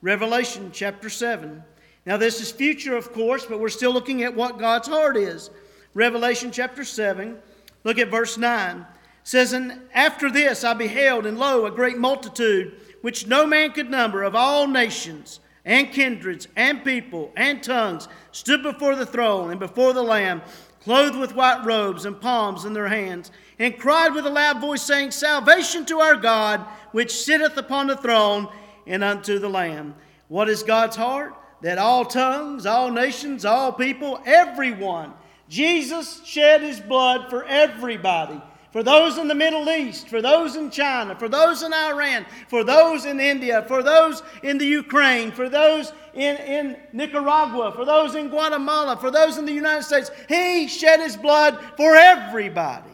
Revelation 0.00 0.70
chapter 0.72 1.10
7. 1.10 1.62
Now, 2.06 2.16
this 2.16 2.40
is 2.40 2.50
future, 2.50 2.96
of 2.96 3.12
course, 3.12 3.44
but 3.44 3.60
we're 3.60 3.68
still 3.68 3.92
looking 3.92 4.22
at 4.22 4.34
what 4.34 4.58
God's 4.58 4.88
heart 4.88 5.18
is. 5.18 5.50
Revelation 5.92 6.52
chapter 6.52 6.84
7, 6.84 7.36
look 7.84 7.98
at 7.98 8.10
verse 8.10 8.38
9. 8.38 8.78
It 8.78 8.86
says, 9.24 9.52
And 9.52 9.82
after 9.92 10.30
this 10.30 10.64
I 10.64 10.72
beheld, 10.72 11.26
and 11.26 11.38
lo, 11.38 11.66
a 11.66 11.70
great 11.70 11.98
multitude, 11.98 12.80
which 13.02 13.26
no 13.26 13.46
man 13.46 13.72
could 13.72 13.90
number, 13.90 14.22
of 14.22 14.34
all 14.34 14.66
nations, 14.66 15.40
and 15.66 15.92
kindreds, 15.92 16.48
and 16.56 16.82
people, 16.82 17.32
and 17.36 17.62
tongues, 17.62 18.08
stood 18.32 18.62
before 18.62 18.94
the 18.94 19.04
throne 19.04 19.50
and 19.50 19.60
before 19.60 19.92
the 19.92 20.02
Lamb, 20.02 20.40
clothed 20.80 21.18
with 21.18 21.34
white 21.34 21.64
robes 21.64 22.04
and 22.04 22.20
palms 22.20 22.64
in 22.64 22.72
their 22.72 22.88
hands, 22.88 23.32
and 23.58 23.78
cried 23.78 24.14
with 24.14 24.26
a 24.26 24.30
loud 24.30 24.60
voice, 24.60 24.82
saying, 24.82 25.10
Salvation 25.10 25.86
to 25.86 26.00
our 26.00 26.16
God, 26.16 26.60
which 26.92 27.24
sitteth 27.24 27.56
upon 27.56 27.86
the 27.86 27.96
throne, 27.96 28.48
and 28.86 29.02
unto 29.02 29.38
the 29.38 29.48
Lamb. 29.48 29.94
What 30.28 30.48
is 30.48 30.62
God's 30.62 30.96
heart? 30.96 31.34
that 31.62 31.78
all 31.78 32.04
tongues, 32.04 32.66
all 32.66 32.90
nations, 32.90 33.44
all 33.44 33.72
people, 33.72 34.20
everyone, 34.24 35.12
Jesus 35.48 36.20
shed 36.24 36.62
his 36.62 36.80
blood 36.80 37.30
for 37.30 37.44
everybody. 37.44 38.40
For 38.72 38.82
those 38.82 39.16
in 39.16 39.26
the 39.26 39.34
Middle 39.34 39.70
East, 39.70 40.08
for 40.08 40.20
those 40.20 40.54
in 40.54 40.70
China, 40.70 41.16
for 41.16 41.30
those 41.30 41.62
in 41.62 41.72
Iran, 41.72 42.26
for 42.48 42.62
those 42.62 43.06
in 43.06 43.20
India, 43.20 43.64
for 43.66 43.82
those 43.82 44.22
in 44.42 44.58
the 44.58 44.66
Ukraine, 44.66 45.32
for 45.32 45.48
those 45.48 45.92
in, 46.12 46.36
in 46.36 46.76
Nicaragua, 46.92 47.72
for 47.72 47.86
those 47.86 48.14
in 48.14 48.28
Guatemala, 48.28 48.98
for 48.98 49.10
those 49.10 49.38
in 49.38 49.46
the 49.46 49.52
United 49.52 49.84
States. 49.84 50.10
He 50.28 50.68
shed 50.68 51.00
his 51.00 51.16
blood 51.16 51.58
for 51.78 51.96
everybody. 51.96 52.90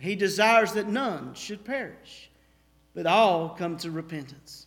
He 0.00 0.14
desires 0.14 0.72
that 0.72 0.88
none 0.88 1.34
should 1.34 1.64
perish, 1.64 2.30
but 2.94 3.06
all 3.06 3.50
come 3.50 3.76
to 3.78 3.90
repentance. 3.90 4.66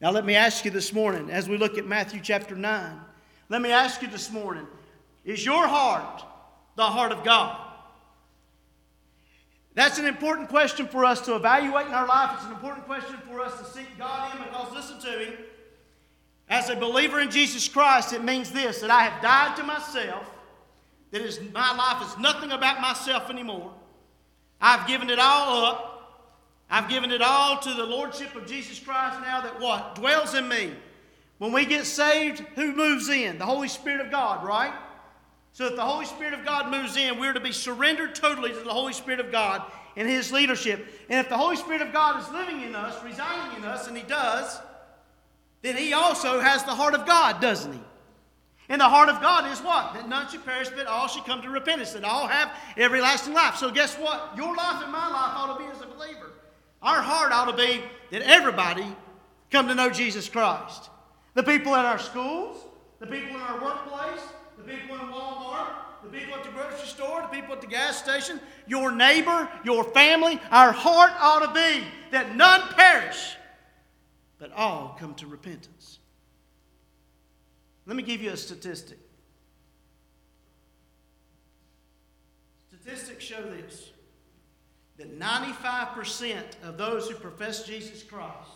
Now, 0.00 0.10
let 0.10 0.24
me 0.24 0.34
ask 0.34 0.64
you 0.64 0.70
this 0.70 0.92
morning, 0.92 1.30
as 1.30 1.48
we 1.48 1.56
look 1.56 1.78
at 1.78 1.86
Matthew 1.86 2.20
chapter 2.22 2.56
9, 2.56 3.00
let 3.48 3.60
me 3.62 3.70
ask 3.70 4.02
you 4.02 4.08
this 4.08 4.30
morning 4.30 4.66
is 5.24 5.44
your 5.44 5.68
heart 5.68 6.24
the 6.74 6.82
heart 6.82 7.12
of 7.12 7.22
God? 7.22 7.58
That's 9.74 9.98
an 9.98 10.06
important 10.06 10.48
question 10.48 10.86
for 10.86 11.04
us 11.04 11.20
to 11.22 11.34
evaluate 11.34 11.86
in 11.86 11.92
our 11.92 12.06
life. 12.06 12.30
It's 12.34 12.44
an 12.46 12.52
important 12.52 12.86
question 12.86 13.16
for 13.28 13.40
us 13.40 13.58
to 13.58 13.64
seek 13.78 13.86
God 13.98 14.34
in 14.34 14.42
because, 14.42 14.72
listen 14.72 15.00
to 15.00 15.18
me, 15.18 15.34
as 16.48 16.68
a 16.68 16.76
believer 16.76 17.20
in 17.20 17.30
Jesus 17.30 17.68
Christ, 17.68 18.12
it 18.12 18.22
means 18.22 18.50
this 18.50 18.80
that 18.80 18.90
I 18.90 19.04
have 19.04 19.22
died 19.22 19.56
to 19.56 19.62
myself, 19.62 20.28
that 21.10 21.22
is, 21.22 21.40
my 21.52 21.74
life 21.74 22.06
is 22.06 22.18
nothing 22.18 22.52
about 22.52 22.80
myself 22.80 23.30
anymore. 23.30 23.72
I've 24.62 24.86
given 24.86 25.10
it 25.10 25.18
all 25.18 25.66
up. 25.66 25.88
I've 26.70 26.88
given 26.88 27.10
it 27.10 27.20
all 27.20 27.58
to 27.58 27.74
the 27.74 27.84
Lordship 27.84 28.34
of 28.36 28.46
Jesus 28.46 28.78
Christ 28.78 29.20
now 29.20 29.42
that 29.42 29.60
what? 29.60 29.96
Dwells 29.96 30.34
in 30.34 30.48
me. 30.48 30.72
When 31.38 31.52
we 31.52 31.66
get 31.66 31.84
saved, 31.84 32.38
who 32.54 32.74
moves 32.74 33.08
in? 33.08 33.36
The 33.36 33.44
Holy 33.44 33.66
Spirit 33.66 34.00
of 34.00 34.12
God, 34.12 34.46
right? 34.46 34.72
So 35.52 35.66
if 35.66 35.76
the 35.76 35.82
Holy 35.82 36.06
Spirit 36.06 36.32
of 36.32 36.46
God 36.46 36.70
moves 36.70 36.96
in, 36.96 37.18
we're 37.18 37.32
to 37.32 37.40
be 37.40 37.52
surrendered 37.52 38.14
totally 38.14 38.50
to 38.50 38.60
the 38.60 38.72
Holy 38.72 38.92
Spirit 38.92 39.20
of 39.20 39.32
God 39.32 39.64
and 39.96 40.08
His 40.08 40.32
leadership. 40.32 40.86
And 41.10 41.18
if 41.18 41.28
the 41.28 41.36
Holy 41.36 41.56
Spirit 41.56 41.82
of 41.82 41.92
God 41.92 42.22
is 42.22 42.30
living 42.30 42.62
in 42.62 42.74
us, 42.74 43.02
residing 43.04 43.58
in 43.58 43.64
us, 43.64 43.88
and 43.88 43.96
He 43.96 44.04
does, 44.04 44.60
then 45.60 45.76
He 45.76 45.92
also 45.92 46.40
has 46.40 46.64
the 46.64 46.74
heart 46.74 46.94
of 46.94 47.04
God, 47.04 47.40
doesn't 47.40 47.72
He? 47.72 47.80
And 48.68 48.80
the 48.80 48.88
heart 48.88 49.08
of 49.08 49.20
God 49.20 49.50
is 49.52 49.60
what? 49.60 49.94
That 49.94 50.08
none 50.08 50.28
should 50.30 50.44
perish, 50.44 50.68
but 50.68 50.86
all 50.86 51.08
should 51.08 51.24
come 51.24 51.42
to 51.42 51.50
repentance, 51.50 51.92
that 51.92 52.04
all 52.04 52.26
have 52.26 52.52
everlasting 52.76 53.34
life. 53.34 53.56
So 53.56 53.70
guess 53.70 53.96
what? 53.96 54.32
Your 54.36 54.54
life 54.56 54.82
and 54.82 54.92
my 54.92 55.08
life 55.08 55.32
ought 55.36 55.58
to 55.58 55.64
be 55.64 55.70
as 55.70 55.80
a 55.82 55.86
believer. 55.86 56.30
Our 56.80 57.02
heart 57.02 57.32
ought 57.32 57.50
to 57.50 57.56
be 57.56 57.82
that 58.10 58.22
everybody 58.22 58.86
come 59.50 59.68
to 59.68 59.74
know 59.74 59.90
Jesus 59.90 60.28
Christ. 60.28 60.90
The 61.34 61.42
people 61.42 61.74
at 61.74 61.84
our 61.84 61.98
schools, 61.98 62.56
the 62.98 63.06
people 63.06 63.36
in 63.36 63.40
our 63.40 63.62
workplace, 63.62 64.22
the 64.56 64.64
people 64.64 64.96
in 64.96 65.02
Walmart, 65.02 65.74
the 66.02 66.08
people 66.08 66.34
at 66.34 66.44
the 66.44 66.50
grocery 66.50 66.86
store, 66.86 67.22
the 67.22 67.28
people 67.28 67.54
at 67.54 67.60
the 67.60 67.66
gas 67.66 68.02
station, 68.02 68.40
your 68.66 68.90
neighbor, 68.90 69.48
your 69.64 69.84
family, 69.84 70.40
our 70.50 70.72
heart 70.72 71.12
ought 71.20 71.46
to 71.46 71.52
be 71.52 71.84
that 72.10 72.34
none 72.36 72.60
perish, 72.74 73.36
but 74.38 74.52
all 74.52 74.96
come 74.98 75.14
to 75.14 75.26
repentance. 75.26 75.98
Let 77.86 77.96
me 77.96 78.02
give 78.02 78.22
you 78.22 78.30
a 78.30 78.36
statistic. 78.36 78.98
Statistics 82.68 83.24
show 83.24 83.42
this 83.42 83.90
that 84.98 85.18
95% 85.18 86.42
of 86.62 86.76
those 86.76 87.08
who 87.08 87.14
profess 87.16 87.64
Jesus 87.64 88.02
Christ 88.02 88.50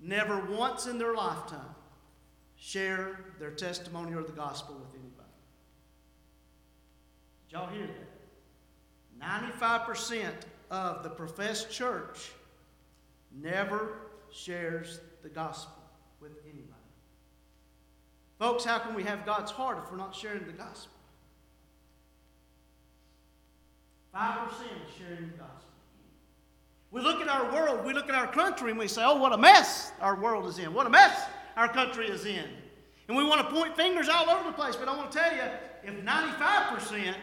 never 0.00 0.40
once 0.46 0.86
in 0.86 0.98
their 0.98 1.14
lifetime 1.14 1.74
share 2.56 3.20
their 3.38 3.52
testimony 3.52 4.14
or 4.14 4.22
the 4.22 4.32
gospel 4.32 4.74
with 4.74 4.90
anybody. 5.00 5.28
Did 7.48 7.56
y'all 7.56 7.68
hear 7.68 7.86
that? 7.86 8.10
95% 9.20 10.30
of 10.70 11.02
the 11.02 11.10
professed 11.10 11.70
church 11.70 12.32
never 13.32 13.98
shares 14.30 15.00
the 15.22 15.28
gospel 15.28 15.82
with 16.20 16.32
anybody. 16.44 16.69
Folks, 18.40 18.64
how 18.64 18.78
can 18.78 18.94
we 18.94 19.02
have 19.02 19.26
God's 19.26 19.52
heart 19.52 19.78
if 19.84 19.90
we're 19.92 19.98
not 19.98 20.16
sharing 20.16 20.46
the 20.46 20.52
gospel? 20.52 20.90
5% 24.16 24.46
is 24.48 24.96
sharing 24.98 25.30
the 25.30 25.36
gospel. 25.36 25.68
We 26.90 27.02
look 27.02 27.20
at 27.20 27.28
our 27.28 27.52
world, 27.52 27.84
we 27.84 27.92
look 27.92 28.08
at 28.08 28.14
our 28.14 28.26
country, 28.26 28.70
and 28.70 28.78
we 28.78 28.88
say, 28.88 29.02
oh, 29.04 29.16
what 29.16 29.34
a 29.34 29.38
mess 29.38 29.92
our 30.00 30.18
world 30.18 30.46
is 30.46 30.58
in. 30.58 30.72
What 30.72 30.86
a 30.86 30.90
mess 30.90 31.22
our 31.54 31.68
country 31.68 32.06
is 32.06 32.24
in. 32.24 32.46
And 33.08 33.16
we 33.16 33.24
want 33.24 33.46
to 33.46 33.54
point 33.54 33.76
fingers 33.76 34.08
all 34.08 34.30
over 34.30 34.44
the 34.44 34.56
place. 34.56 34.74
But 34.74 34.88
I 34.88 34.96
want 34.96 35.12
to 35.12 35.18
tell 35.18 35.32
you, 35.32 35.42
if 35.84 36.02
95% 36.02 37.14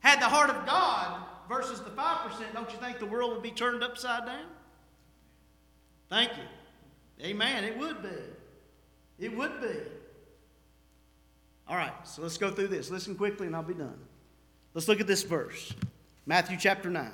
had 0.00 0.20
the 0.20 0.26
heart 0.26 0.50
of 0.50 0.66
God 0.66 1.22
versus 1.48 1.80
the 1.80 1.90
5%, 1.90 2.52
don't 2.52 2.70
you 2.72 2.78
think 2.78 2.98
the 2.98 3.06
world 3.06 3.32
would 3.32 3.42
be 3.42 3.52
turned 3.52 3.84
upside 3.84 4.26
down? 4.26 4.46
Thank 6.08 6.32
you. 6.36 7.24
Amen. 7.24 7.62
It 7.62 7.78
would 7.78 8.02
be. 8.02 8.08
It 9.22 9.36
would 9.36 9.60
be. 9.60 9.78
All 11.68 11.76
right, 11.76 11.92
so 12.02 12.22
let's 12.22 12.36
go 12.36 12.50
through 12.50 12.66
this. 12.66 12.90
Listen 12.90 13.14
quickly 13.14 13.46
and 13.46 13.54
I'll 13.54 13.62
be 13.62 13.72
done. 13.72 13.98
Let's 14.74 14.88
look 14.88 15.00
at 15.00 15.06
this 15.06 15.22
verse 15.22 15.72
Matthew 16.26 16.56
chapter 16.58 16.90
9. 16.90 17.08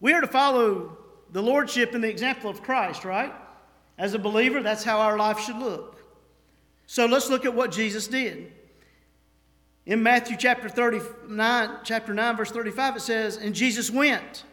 We 0.00 0.12
are 0.12 0.20
to 0.20 0.28
follow 0.28 0.96
the 1.32 1.42
lordship 1.42 1.94
and 1.94 2.02
the 2.02 2.08
example 2.08 2.48
of 2.48 2.62
Christ, 2.62 3.04
right? 3.04 3.34
As 3.98 4.14
a 4.14 4.20
believer, 4.20 4.62
that's 4.62 4.84
how 4.84 5.00
our 5.00 5.18
life 5.18 5.40
should 5.40 5.58
look. 5.58 6.00
So 6.86 7.06
let's 7.06 7.28
look 7.28 7.44
at 7.44 7.54
what 7.54 7.72
Jesus 7.72 8.06
did. 8.06 8.52
In 9.84 10.00
Matthew 10.00 10.36
chapter 10.36 10.68
39, 10.68 11.78
chapter 11.82 12.14
9, 12.14 12.36
verse 12.36 12.52
35, 12.52 12.96
it 12.96 13.00
says, 13.00 13.36
And 13.36 13.52
Jesus 13.52 13.90
went 13.90 14.44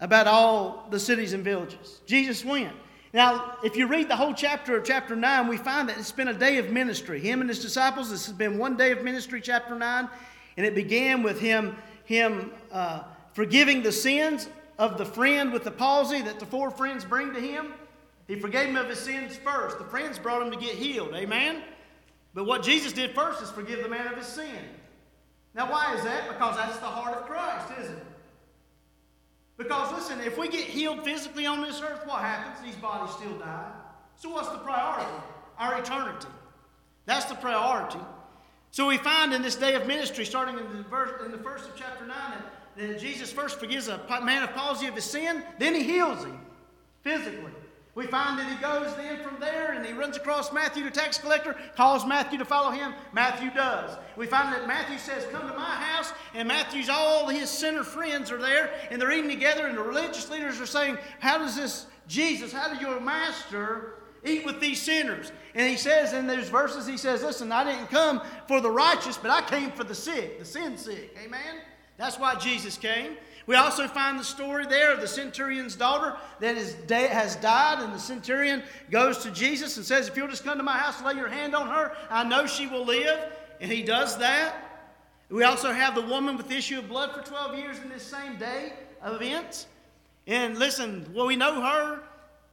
about 0.00 0.26
all 0.26 0.86
the 0.90 1.00
cities 1.00 1.32
and 1.32 1.42
villages. 1.42 2.02
Jesus 2.04 2.44
went. 2.44 2.74
Now, 3.14 3.58
if 3.62 3.76
you 3.76 3.86
read 3.86 4.08
the 4.08 4.16
whole 4.16 4.34
chapter 4.34 4.76
of 4.76 4.84
chapter 4.84 5.14
9, 5.14 5.46
we 5.46 5.56
find 5.56 5.88
that 5.88 5.96
it's 5.96 6.10
been 6.10 6.26
a 6.26 6.34
day 6.34 6.58
of 6.58 6.70
ministry. 6.70 7.20
Him 7.20 7.40
and 7.40 7.48
his 7.48 7.60
disciples, 7.60 8.10
this 8.10 8.26
has 8.26 8.34
been 8.34 8.58
one 8.58 8.76
day 8.76 8.90
of 8.90 9.04
ministry, 9.04 9.40
chapter 9.40 9.76
9. 9.76 10.08
And 10.56 10.66
it 10.66 10.74
began 10.74 11.22
with 11.22 11.38
him, 11.38 11.76
him 12.06 12.50
uh, 12.72 13.04
forgiving 13.32 13.84
the 13.84 13.92
sins 13.92 14.48
of 14.80 14.98
the 14.98 15.04
friend 15.04 15.52
with 15.52 15.62
the 15.62 15.70
palsy 15.70 16.22
that 16.22 16.40
the 16.40 16.46
four 16.46 16.72
friends 16.72 17.04
bring 17.04 17.32
to 17.34 17.40
him. 17.40 17.74
He 18.26 18.34
forgave 18.34 18.70
him 18.70 18.76
of 18.76 18.88
his 18.88 18.98
sins 18.98 19.36
first. 19.36 19.78
The 19.78 19.84
friends 19.84 20.18
brought 20.18 20.42
him 20.42 20.50
to 20.50 20.58
get 20.58 20.74
healed. 20.74 21.14
Amen? 21.14 21.62
But 22.34 22.46
what 22.46 22.64
Jesus 22.64 22.92
did 22.92 23.14
first 23.14 23.40
is 23.40 23.48
forgive 23.48 23.84
the 23.84 23.88
man 23.88 24.08
of 24.08 24.18
his 24.18 24.26
sin. 24.26 24.58
Now, 25.54 25.70
why 25.70 25.94
is 25.94 26.02
that? 26.02 26.26
Because 26.28 26.56
that's 26.56 26.78
the 26.78 26.86
heart 26.86 27.16
of 27.16 27.26
Christ, 27.26 27.68
isn't 27.78 27.96
it? 27.96 28.06
Because 29.56 29.92
listen, 29.92 30.20
if 30.20 30.36
we 30.36 30.48
get 30.48 30.64
healed 30.64 31.04
physically 31.04 31.46
on 31.46 31.62
this 31.62 31.80
earth, 31.80 32.06
what 32.06 32.20
happens? 32.20 32.64
These 32.64 32.80
bodies 32.80 33.14
still 33.14 33.38
die. 33.38 33.70
So, 34.16 34.30
what's 34.30 34.48
the 34.48 34.58
priority? 34.58 35.10
Our 35.58 35.78
eternity. 35.78 36.28
That's 37.06 37.26
the 37.26 37.36
priority. 37.36 38.00
So, 38.72 38.88
we 38.88 38.98
find 38.98 39.32
in 39.32 39.42
this 39.42 39.54
day 39.54 39.74
of 39.74 39.86
ministry, 39.86 40.24
starting 40.24 40.58
in 40.58 40.76
the, 40.76 40.82
verse, 40.82 41.24
in 41.24 41.30
the 41.30 41.38
first 41.38 41.68
of 41.68 41.76
chapter 41.76 42.04
9, 42.04 42.16
that, 42.76 42.88
that 42.88 42.98
Jesus 42.98 43.30
first 43.30 43.60
forgives 43.60 43.88
a 43.88 44.00
man 44.22 44.42
of 44.42 44.52
palsy 44.54 44.86
of 44.88 44.94
his 44.94 45.04
sin, 45.04 45.42
then 45.58 45.74
he 45.74 45.84
heals 45.84 46.24
him 46.24 46.40
physically. 47.02 47.52
We 47.94 48.08
find 48.08 48.38
that 48.38 48.50
he 48.50 48.56
goes 48.60 48.96
then 48.96 49.22
from 49.22 49.38
there 49.38 49.72
and 49.72 49.86
he 49.86 49.92
runs 49.92 50.16
across 50.16 50.52
Matthew, 50.52 50.82
the 50.82 50.90
tax 50.90 51.18
collector, 51.18 51.54
calls 51.76 52.04
Matthew 52.04 52.38
to 52.38 52.44
follow 52.44 52.72
him. 52.72 52.92
Matthew 53.12 53.50
does. 53.52 53.96
We 54.16 54.26
find 54.26 54.52
that 54.52 54.66
Matthew 54.66 54.98
says, 54.98 55.26
Come 55.30 55.48
to 55.48 55.54
my 55.54 55.76
house, 55.76 56.12
and 56.34 56.48
Matthew's 56.48 56.88
all 56.88 57.28
his 57.28 57.48
sinner 57.48 57.84
friends 57.84 58.32
are 58.32 58.40
there, 58.40 58.72
and 58.90 59.00
they're 59.00 59.12
eating 59.12 59.30
together, 59.30 59.66
and 59.66 59.78
the 59.78 59.82
religious 59.82 60.28
leaders 60.28 60.60
are 60.60 60.66
saying, 60.66 60.98
How 61.20 61.38
does 61.38 61.54
this 61.54 61.86
Jesus, 62.08 62.52
how 62.52 62.68
did 62.68 62.80
your 62.80 63.00
master 63.00 63.94
eat 64.24 64.44
with 64.44 64.60
these 64.60 64.82
sinners? 64.82 65.32
And 65.54 65.70
he 65.70 65.76
says 65.76 66.12
in 66.12 66.26
those 66.26 66.48
verses, 66.48 66.86
he 66.86 66.96
says, 66.96 67.22
Listen, 67.22 67.52
I 67.52 67.64
didn't 67.64 67.88
come 67.88 68.20
for 68.48 68.60
the 68.60 68.70
righteous, 68.70 69.16
but 69.16 69.30
I 69.30 69.42
came 69.42 69.70
for 69.70 69.84
the 69.84 69.94
sick, 69.94 70.38
the 70.40 70.44
sin 70.44 70.76
sick. 70.76 71.16
Amen? 71.24 71.60
That's 71.96 72.18
why 72.18 72.34
Jesus 72.36 72.76
came. 72.76 73.16
We 73.46 73.56
also 73.56 73.86
find 73.86 74.18
the 74.18 74.24
story 74.24 74.66
there 74.66 74.92
of 74.92 75.00
the 75.00 75.06
centurion's 75.06 75.76
daughter 75.76 76.16
that 76.40 76.56
is, 76.56 76.76
has 76.88 77.36
died, 77.36 77.82
and 77.82 77.92
the 77.92 77.98
centurion 77.98 78.62
goes 78.90 79.18
to 79.18 79.30
Jesus 79.30 79.76
and 79.76 79.84
says, 79.84 80.08
If 80.08 80.16
you'll 80.16 80.28
just 80.28 80.44
come 80.44 80.56
to 80.56 80.64
my 80.64 80.78
house 80.78 80.98
and 80.98 81.06
lay 81.06 81.14
your 81.14 81.28
hand 81.28 81.54
on 81.54 81.68
her, 81.68 81.92
I 82.10 82.24
know 82.24 82.46
she 82.46 82.66
will 82.66 82.86
live. 82.86 83.32
And 83.60 83.70
he 83.70 83.82
does 83.82 84.18
that. 84.18 84.56
We 85.30 85.44
also 85.44 85.72
have 85.72 85.94
the 85.94 86.02
woman 86.02 86.36
with 86.36 86.48
the 86.48 86.56
issue 86.56 86.78
of 86.78 86.88
blood 86.88 87.12
for 87.12 87.20
12 87.22 87.58
years 87.58 87.78
in 87.78 87.88
this 87.88 88.02
same 88.02 88.36
day 88.36 88.72
of 89.02 89.20
events. 89.20 89.66
And 90.26 90.58
listen, 90.58 91.06
well, 91.14 91.26
we 91.26 91.36
know 91.36 91.60
her. 91.60 92.02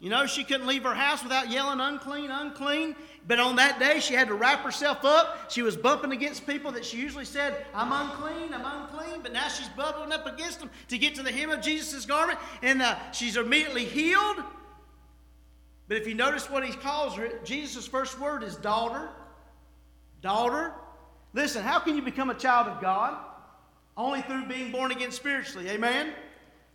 You 0.01 0.09
know, 0.09 0.25
she 0.25 0.43
couldn't 0.43 0.65
leave 0.65 0.81
her 0.81 0.95
house 0.95 1.21
without 1.21 1.51
yelling, 1.51 1.79
unclean, 1.79 2.31
unclean. 2.31 2.95
But 3.27 3.39
on 3.39 3.57
that 3.57 3.77
day, 3.77 3.99
she 3.99 4.15
had 4.15 4.29
to 4.29 4.33
wrap 4.33 4.61
herself 4.61 5.05
up. 5.05 5.51
She 5.51 5.61
was 5.61 5.77
bumping 5.77 6.11
against 6.11 6.47
people 6.47 6.71
that 6.71 6.83
she 6.83 6.97
usually 6.97 7.23
said, 7.23 7.67
I'm 7.71 7.91
unclean, 7.91 8.51
I'm 8.51 8.65
unclean. 8.65 9.21
But 9.21 9.31
now 9.31 9.47
she's 9.47 9.69
bubbling 9.69 10.11
up 10.11 10.25
against 10.25 10.59
them 10.59 10.71
to 10.87 10.97
get 10.97 11.13
to 11.15 11.23
the 11.23 11.31
hem 11.31 11.51
of 11.51 11.61
Jesus' 11.61 12.07
garment. 12.07 12.39
And 12.63 12.81
uh, 12.81 12.95
she's 13.11 13.37
immediately 13.37 13.85
healed. 13.85 14.37
But 15.87 15.97
if 15.97 16.07
you 16.07 16.15
notice 16.15 16.49
what 16.49 16.65
he 16.65 16.73
calls 16.73 17.15
her, 17.17 17.29
Jesus' 17.43 17.85
first 17.85 18.19
word 18.19 18.41
is 18.41 18.55
daughter. 18.55 19.07
Daughter. 20.23 20.73
Listen, 21.33 21.61
how 21.61 21.77
can 21.77 21.95
you 21.95 22.01
become 22.01 22.31
a 22.31 22.35
child 22.35 22.65
of 22.67 22.81
God? 22.81 23.17
Only 23.95 24.23
through 24.23 24.47
being 24.47 24.71
born 24.71 24.91
again 24.91 25.11
spiritually. 25.11 25.69
Amen? 25.69 26.11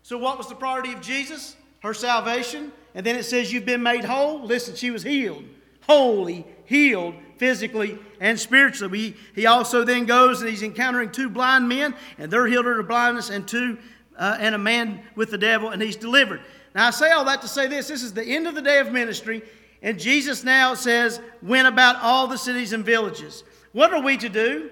So, 0.02 0.16
what 0.16 0.38
was 0.38 0.48
the 0.48 0.54
priority 0.54 0.92
of 0.92 1.00
Jesus? 1.00 1.56
Her 1.82 1.92
salvation. 1.92 2.70
And 2.96 3.04
then 3.04 3.14
it 3.14 3.24
says, 3.24 3.52
You've 3.52 3.66
been 3.66 3.82
made 3.82 4.04
whole. 4.04 4.42
Listen, 4.42 4.74
she 4.74 4.90
was 4.90 5.02
healed, 5.02 5.44
wholly 5.82 6.46
healed 6.64 7.14
physically 7.36 7.98
and 8.20 8.40
spiritually. 8.40 8.98
He, 8.98 9.16
he 9.34 9.46
also 9.46 9.84
then 9.84 10.06
goes 10.06 10.40
and 10.40 10.48
he's 10.48 10.62
encountering 10.62 11.12
two 11.12 11.28
blind 11.28 11.68
men, 11.68 11.94
and 12.16 12.30
they're 12.30 12.46
healed 12.46 12.66
of 12.66 12.88
blindness, 12.88 13.28
and 13.28 13.46
two 13.46 13.76
uh, 14.16 14.38
and 14.40 14.54
a 14.54 14.58
man 14.58 15.02
with 15.14 15.30
the 15.30 15.36
devil, 15.36 15.68
and 15.68 15.82
he's 15.82 15.94
delivered. 15.94 16.40
Now 16.74 16.86
I 16.86 16.90
say 16.90 17.10
all 17.10 17.26
that 17.26 17.42
to 17.42 17.48
say 17.48 17.68
this: 17.68 17.88
this 17.88 18.02
is 18.02 18.14
the 18.14 18.24
end 18.24 18.46
of 18.46 18.54
the 18.54 18.62
day 18.62 18.78
of 18.78 18.90
ministry, 18.90 19.42
and 19.82 20.00
Jesus 20.00 20.42
now 20.42 20.72
says, 20.72 21.20
"Went 21.42 21.68
about 21.68 21.96
all 21.96 22.26
the 22.26 22.38
cities 22.38 22.72
and 22.72 22.82
villages." 22.82 23.44
What 23.72 23.92
are 23.92 24.00
we 24.00 24.16
to 24.16 24.30
do? 24.30 24.70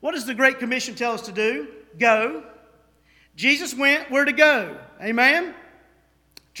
What 0.00 0.16
does 0.16 0.26
the 0.26 0.34
Great 0.34 0.58
Commission 0.58 0.96
tell 0.96 1.12
us 1.12 1.22
to 1.22 1.32
do? 1.32 1.68
Go. 2.00 2.42
Jesus 3.36 3.76
went. 3.76 4.10
We're 4.10 4.24
to 4.24 4.32
go. 4.32 4.76
Amen. 5.00 5.54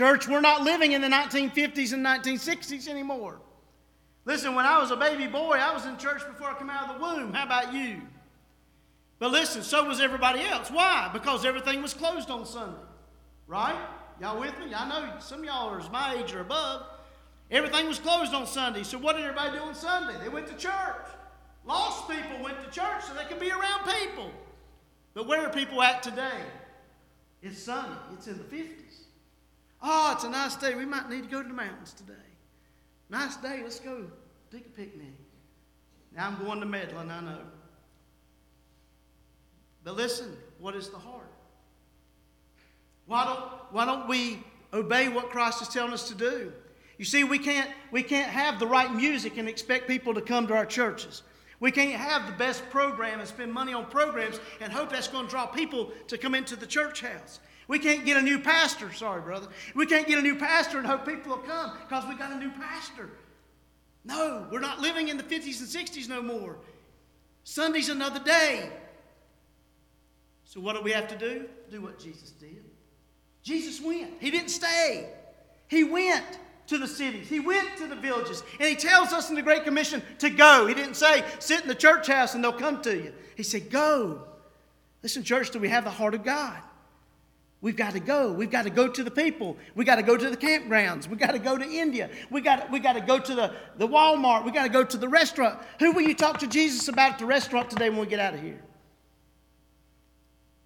Church, 0.00 0.26
we're 0.26 0.40
not 0.40 0.62
living 0.62 0.92
in 0.92 1.02
the 1.02 1.08
1950s 1.08 1.92
and 1.92 2.02
1960s 2.02 2.88
anymore. 2.88 3.38
Listen, 4.24 4.54
when 4.54 4.64
I 4.64 4.78
was 4.80 4.90
a 4.90 4.96
baby 4.96 5.26
boy, 5.26 5.58
I 5.60 5.74
was 5.74 5.84
in 5.84 5.98
church 5.98 6.22
before 6.26 6.48
I 6.48 6.54
came 6.54 6.70
out 6.70 6.88
of 6.88 6.96
the 6.96 7.02
womb. 7.02 7.34
How 7.34 7.44
about 7.44 7.74
you? 7.74 8.00
But 9.18 9.30
listen, 9.30 9.62
so 9.62 9.86
was 9.86 10.00
everybody 10.00 10.40
else. 10.40 10.70
Why? 10.70 11.10
Because 11.12 11.44
everything 11.44 11.82
was 11.82 11.92
closed 11.92 12.30
on 12.30 12.46
Sunday. 12.46 12.80
Right? 13.46 13.78
Y'all 14.22 14.40
with 14.40 14.58
me? 14.58 14.72
I 14.74 14.88
know 14.88 15.18
some 15.18 15.40
of 15.40 15.44
y'all 15.44 15.68
are 15.68 15.90
my 15.90 16.14
age 16.14 16.32
or 16.32 16.40
above. 16.40 16.86
Everything 17.50 17.86
was 17.86 17.98
closed 17.98 18.32
on 18.32 18.46
Sunday. 18.46 18.84
So 18.84 18.96
what 18.96 19.16
did 19.16 19.26
everybody 19.26 19.58
do 19.58 19.64
on 19.64 19.74
Sunday? 19.74 20.14
They 20.22 20.30
went 20.30 20.46
to 20.46 20.54
church. 20.54 21.08
Lost 21.66 22.08
people 22.08 22.42
went 22.42 22.56
to 22.64 22.70
church 22.70 23.04
so 23.06 23.12
they 23.12 23.26
could 23.26 23.38
be 23.38 23.50
around 23.50 23.84
people. 23.84 24.30
But 25.12 25.26
where 25.26 25.46
are 25.46 25.52
people 25.52 25.82
at 25.82 26.02
today? 26.02 26.40
It's 27.42 27.62
sunny. 27.62 27.96
It's 28.14 28.28
in 28.28 28.38
the 28.38 28.44
50s. 28.44 28.89
Oh, 29.82 30.12
it's 30.14 30.24
a 30.24 30.30
nice 30.30 30.56
day. 30.56 30.74
We 30.74 30.84
might 30.84 31.08
need 31.08 31.24
to 31.24 31.28
go 31.28 31.42
to 31.42 31.48
the 31.48 31.54
mountains 31.54 31.92
today. 31.92 32.12
Nice 33.08 33.36
day. 33.36 33.60
Let's 33.62 33.80
go 33.80 34.04
take 34.52 34.66
a 34.66 34.70
picnic. 34.70 35.14
Now 36.14 36.28
I'm 36.28 36.44
going 36.44 36.60
to 36.60 36.66
Medlin, 36.66 37.10
I 37.10 37.20
know. 37.20 37.38
But 39.84 39.96
listen, 39.96 40.36
what 40.58 40.74
is 40.74 40.90
the 40.90 40.98
heart? 40.98 41.30
Why 43.06 43.24
don't, 43.24 43.40
why 43.70 43.86
don't 43.86 44.08
we 44.08 44.44
obey 44.72 45.08
what 45.08 45.30
Christ 45.30 45.62
is 45.62 45.68
telling 45.68 45.92
us 45.92 46.08
to 46.08 46.14
do? 46.14 46.52
You 46.98 47.04
see, 47.04 47.24
we 47.24 47.38
can't, 47.38 47.70
we 47.90 48.02
can't 48.02 48.30
have 48.30 48.58
the 48.58 48.66
right 48.66 48.92
music 48.94 49.38
and 49.38 49.48
expect 49.48 49.88
people 49.88 50.12
to 50.14 50.20
come 50.20 50.46
to 50.48 50.54
our 50.54 50.66
churches. 50.66 51.22
We 51.58 51.70
can't 51.70 51.92
have 51.92 52.26
the 52.26 52.32
best 52.32 52.68
program 52.70 53.20
and 53.20 53.28
spend 53.28 53.52
money 53.52 53.72
on 53.72 53.86
programs 53.86 54.38
and 54.60 54.72
hope 54.72 54.90
that's 54.90 55.08
going 55.08 55.26
to 55.26 55.30
draw 55.30 55.46
people 55.46 55.92
to 56.08 56.18
come 56.18 56.34
into 56.34 56.56
the 56.56 56.66
church 56.66 57.00
house. 57.00 57.40
We 57.70 57.78
can't 57.78 58.04
get 58.04 58.16
a 58.16 58.20
new 58.20 58.40
pastor, 58.40 58.92
sorry, 58.92 59.22
brother. 59.22 59.46
We 59.76 59.86
can't 59.86 60.08
get 60.08 60.18
a 60.18 60.22
new 60.22 60.34
pastor 60.34 60.78
and 60.78 60.86
hope 60.88 61.06
people 61.06 61.36
will 61.36 61.44
come 61.44 61.70
because 61.78 62.04
we 62.08 62.16
got 62.16 62.32
a 62.32 62.36
new 62.36 62.50
pastor. 62.50 63.10
No, 64.04 64.44
we're 64.50 64.58
not 64.58 64.80
living 64.80 65.06
in 65.06 65.16
the 65.16 65.22
50s 65.22 65.60
and 65.60 65.68
60s 65.68 66.08
no 66.08 66.20
more. 66.20 66.56
Sunday's 67.44 67.88
another 67.88 68.18
day. 68.18 68.68
So, 70.42 70.58
what 70.58 70.74
do 70.74 70.82
we 70.82 70.90
have 70.90 71.06
to 71.10 71.16
do? 71.16 71.44
Do 71.70 71.80
what 71.80 72.00
Jesus 72.00 72.30
did. 72.32 72.64
Jesus 73.44 73.80
went, 73.80 74.14
He 74.18 74.32
didn't 74.32 74.50
stay. 74.50 75.08
He 75.68 75.84
went 75.84 76.24
to 76.66 76.76
the 76.76 76.88
cities, 76.88 77.28
He 77.28 77.38
went 77.38 77.76
to 77.76 77.86
the 77.86 77.94
villages, 77.94 78.42
and 78.58 78.68
He 78.68 78.74
tells 78.74 79.12
us 79.12 79.28
in 79.28 79.36
the 79.36 79.42
Great 79.42 79.62
Commission 79.62 80.02
to 80.18 80.28
go. 80.28 80.66
He 80.66 80.74
didn't 80.74 80.94
say, 80.94 81.22
sit 81.38 81.62
in 81.62 81.68
the 81.68 81.76
church 81.76 82.08
house 82.08 82.34
and 82.34 82.42
they'll 82.42 82.52
come 82.52 82.82
to 82.82 82.96
you. 82.96 83.12
He 83.36 83.44
said, 83.44 83.70
go. 83.70 84.24
Listen, 85.04 85.22
church, 85.22 85.52
do 85.52 85.60
we 85.60 85.68
have 85.68 85.84
the 85.84 85.90
heart 85.90 86.14
of 86.14 86.24
God? 86.24 86.60
We've 87.62 87.76
got 87.76 87.92
to 87.92 88.00
go. 88.00 88.32
We've 88.32 88.50
got 88.50 88.62
to 88.62 88.70
go 88.70 88.88
to 88.88 89.04
the 89.04 89.10
people. 89.10 89.56
We've 89.74 89.86
got 89.86 89.96
to 89.96 90.02
go 90.02 90.16
to 90.16 90.30
the 90.30 90.36
campgrounds. 90.36 91.08
We've 91.08 91.18
got 91.18 91.32
to 91.32 91.38
go 91.38 91.58
to 91.58 91.64
India. 91.64 92.08
We've 92.30 92.44
got, 92.44 92.70
we 92.70 92.80
got 92.80 92.94
to 92.94 93.02
go 93.02 93.18
to 93.18 93.34
the, 93.34 93.52
the 93.76 93.86
Walmart. 93.86 94.44
We've 94.44 94.54
got 94.54 94.62
to 94.62 94.70
go 94.70 94.82
to 94.82 94.96
the 94.96 95.08
restaurant. 95.08 95.60
Who 95.78 95.92
will 95.92 96.02
you 96.02 96.14
talk 96.14 96.38
to 96.38 96.46
Jesus 96.46 96.88
about 96.88 97.12
at 97.12 97.18
the 97.18 97.26
restaurant 97.26 97.68
today 97.68 97.90
when 97.90 98.00
we 98.00 98.06
get 98.06 98.18
out 98.18 98.32
of 98.32 98.40
here? 98.40 98.60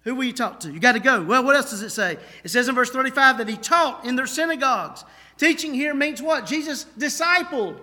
Who 0.03 0.15
will 0.15 0.23
you 0.23 0.33
talk 0.33 0.61
to? 0.61 0.71
You 0.71 0.79
got 0.79 0.93
to 0.93 0.99
go. 0.99 1.21
Well, 1.21 1.43
what 1.43 1.55
else 1.57 1.71
does 1.71 1.81
it 1.81 1.89
say? 1.89 2.17
It 2.43 2.49
says 2.49 2.69
in 2.69 2.75
verse 2.75 2.91
35 2.91 3.39
that 3.39 3.49
he 3.49 3.57
taught 3.57 4.05
in 4.05 4.15
their 4.15 4.27
synagogues. 4.27 5.03
Teaching 5.37 5.73
here 5.73 5.93
means 5.93 6.21
what? 6.21 6.45
Jesus 6.45 6.85
discipled. 6.97 7.81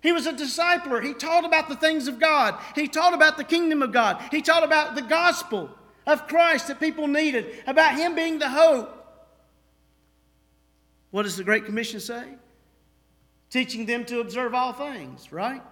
He 0.00 0.12
was 0.12 0.26
a 0.26 0.32
discipler. 0.32 1.04
He 1.04 1.12
taught 1.12 1.44
about 1.44 1.68
the 1.68 1.76
things 1.76 2.08
of 2.08 2.18
God. 2.18 2.58
He 2.74 2.88
taught 2.88 3.12
about 3.12 3.36
the 3.36 3.44
kingdom 3.44 3.82
of 3.82 3.92
God. 3.92 4.22
He 4.30 4.40
taught 4.40 4.62
about 4.62 4.94
the 4.94 5.02
gospel 5.02 5.68
of 6.06 6.26
Christ 6.28 6.68
that 6.68 6.80
people 6.80 7.08
needed, 7.08 7.46
about 7.66 7.96
Him 7.96 8.14
being 8.14 8.38
the 8.38 8.48
hope. 8.48 8.92
What 11.10 11.24
does 11.24 11.36
the 11.36 11.44
Great 11.44 11.64
Commission 11.64 12.00
say? 12.00 12.24
Teaching 13.50 13.86
them 13.86 14.04
to 14.06 14.20
observe 14.20 14.54
all 14.54 14.72
things, 14.72 15.32
right? 15.32 15.62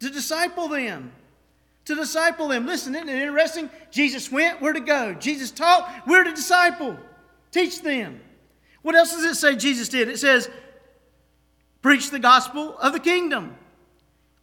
To 0.00 0.10
disciple 0.10 0.68
them. 0.68 1.12
To 1.86 1.94
disciple 1.94 2.48
them. 2.48 2.66
Listen, 2.66 2.94
isn't 2.94 3.08
it 3.08 3.22
interesting? 3.22 3.70
Jesus 3.90 4.30
went, 4.30 4.60
where 4.60 4.72
to 4.72 4.80
go? 4.80 5.14
Jesus 5.14 5.50
taught, 5.50 5.90
where 6.04 6.24
to 6.24 6.32
disciple. 6.32 6.96
Teach 7.50 7.82
them. 7.82 8.20
What 8.82 8.94
else 8.94 9.12
does 9.12 9.24
it 9.24 9.34
say 9.36 9.56
Jesus 9.56 9.88
did? 9.88 10.08
It 10.08 10.18
says, 10.18 10.50
preach 11.80 12.10
the 12.10 12.18
gospel 12.18 12.76
of 12.78 12.92
the 12.92 13.00
kingdom. 13.00 13.56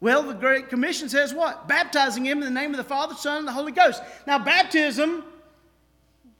Well, 0.02 0.24
the 0.24 0.34
Great 0.34 0.70
Commission 0.70 1.10
says 1.10 1.34
what? 1.34 1.68
Baptizing 1.68 2.26
him 2.26 2.40
in 2.40 2.46
the 2.46 2.62
name 2.62 2.72
of 2.72 2.78
the 2.78 2.84
Father, 2.84 3.16
Son, 3.16 3.40
and 3.40 3.48
the 3.48 3.52
Holy 3.52 3.72
Ghost. 3.74 4.02
Now, 4.26 4.40
baptism 4.40 5.24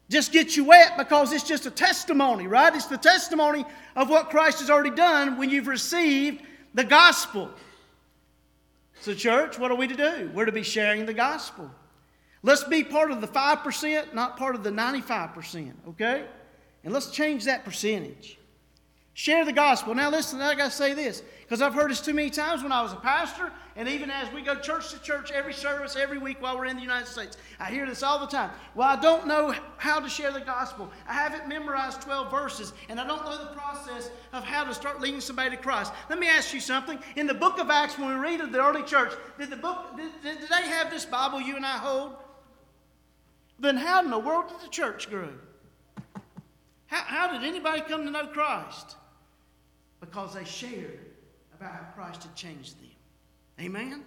just 0.10 0.32
gets 0.32 0.58
you 0.58 0.64
wet 0.64 0.98
because 0.98 1.34
it's 1.34 1.44
just 1.44 1.66
a 1.66 1.72
testimony, 1.72 2.48
right? 2.48 2.74
It's 2.74 2.88
the 2.88 2.98
testimony 2.98 3.66
of 3.96 4.10
what 4.10 4.30
Christ 4.30 4.60
has 4.60 4.70
already 4.70 4.96
done 4.96 5.38
when 5.38 5.50
you've 5.50 5.68
received 5.68 6.42
the 6.74 6.84
gospel. 6.84 7.50
So, 9.02 9.14
church, 9.14 9.60
what 9.60 9.72
are 9.72 9.76
we 9.76 9.88
to 9.88 9.96
do? 9.96 10.32
We're 10.34 10.46
to 10.46 10.52
be 10.52 10.64
sharing 10.64 11.06
the 11.06 11.14
gospel. 11.14 11.70
Let's 12.42 12.64
be 12.64 12.84
part 12.84 13.12
of 13.12 13.22
the 13.22 13.28
5%, 13.28 14.14
not 14.14 14.38
part 14.38 14.56
of 14.56 14.64
the 14.64 14.72
95%, 14.72 15.74
okay? 15.90 16.26
And 16.84 16.94
let's 16.94 17.12
change 17.12 17.46
that 17.46 17.66
percentage. 17.66 18.39
Share 19.14 19.44
the 19.44 19.52
gospel. 19.52 19.94
Now, 19.96 20.10
listen, 20.10 20.40
I 20.40 20.56
got 20.56 20.72
to 20.72 20.78
say 20.78 20.94
this 20.94 21.22
because 21.42 21.62
I've 21.62 21.74
heard 21.74 21.90
this 21.90 22.00
too 22.00 22.14
many 22.14 22.30
times 22.30 22.62
when 22.62 22.72
I 22.72 22.82
was 22.82 22.94
a 22.94 22.98
pastor, 22.98 23.52
and 23.76 23.88
even 23.90 24.12
as 24.12 24.32
we 24.32 24.42
go 24.42 24.56
church 24.56 24.92
to 24.92 25.02
church 25.02 25.32
every 25.32 25.52
service, 25.52 25.96
every 25.96 26.20
week 26.20 26.42
while 26.42 26.56
we're 26.56 26.68
in 26.68 26.76
the 26.76 26.82
United 26.82 27.08
States. 27.08 27.38
I 27.60 27.72
hear 27.72 27.86
this 27.86 28.04
all 28.04 28.20
the 28.20 28.28
time. 28.28 28.52
Well, 28.76 28.88
I 28.88 29.02
don't 29.02 29.26
know 29.26 29.54
how 29.78 30.00
to 30.00 30.08
share 30.08 30.32
the 30.32 30.42
gospel. 30.42 30.92
I 31.08 31.14
haven't 31.14 31.48
memorized 31.48 32.02
12 32.04 32.30
verses, 32.30 32.72
and 32.88 33.00
I 33.00 33.08
don't 33.08 33.26
know 33.26 33.38
the 33.38 33.52
process 33.56 34.12
of 34.32 34.44
how 34.44 34.64
to 34.64 34.74
start 34.74 35.02
leading 35.02 35.22
somebody 35.22 35.50
to 35.50 35.58
Christ. 35.58 35.92
Let 36.10 36.20
me 36.20 36.28
ask 36.28 36.54
you 36.54 36.60
something. 36.60 37.00
In 37.16 37.26
the 37.26 37.34
book 37.34 37.60
of 37.60 37.70
Acts, 37.70 37.98
when 37.98 38.10
we 38.10 38.16
read 38.16 38.42
of 38.42 38.52
the 38.52 38.64
early 38.64 38.84
church, 38.84 39.14
did 39.40 39.50
the 39.50 39.58
book 39.58 39.98
did, 39.98 40.12
did 40.22 40.50
they 40.50 40.68
have 40.68 40.92
this 40.92 41.06
Bible 41.06 41.42
you 41.42 41.56
and 41.56 41.66
I 41.66 41.78
hold? 41.78 42.16
Then 43.60 43.76
how 43.76 44.04
in 44.04 44.12
the 44.12 44.20
world 44.20 44.50
did 44.50 44.62
the 44.62 44.70
church 44.70 45.10
grow? 45.10 45.30
How, 46.90 47.04
how 47.04 47.32
did 47.32 47.48
anybody 47.48 47.82
come 47.82 48.06
to 48.06 48.12
know 48.12 48.28
Christ? 48.28 48.96
because 50.00 50.34
they 50.34 50.46
shared 50.46 51.00
about 51.58 51.72
how 51.72 51.86
Christ 51.96 52.24
had 52.24 52.36
changed 52.36 52.80
them. 52.80 52.90
Amen? 53.60 54.04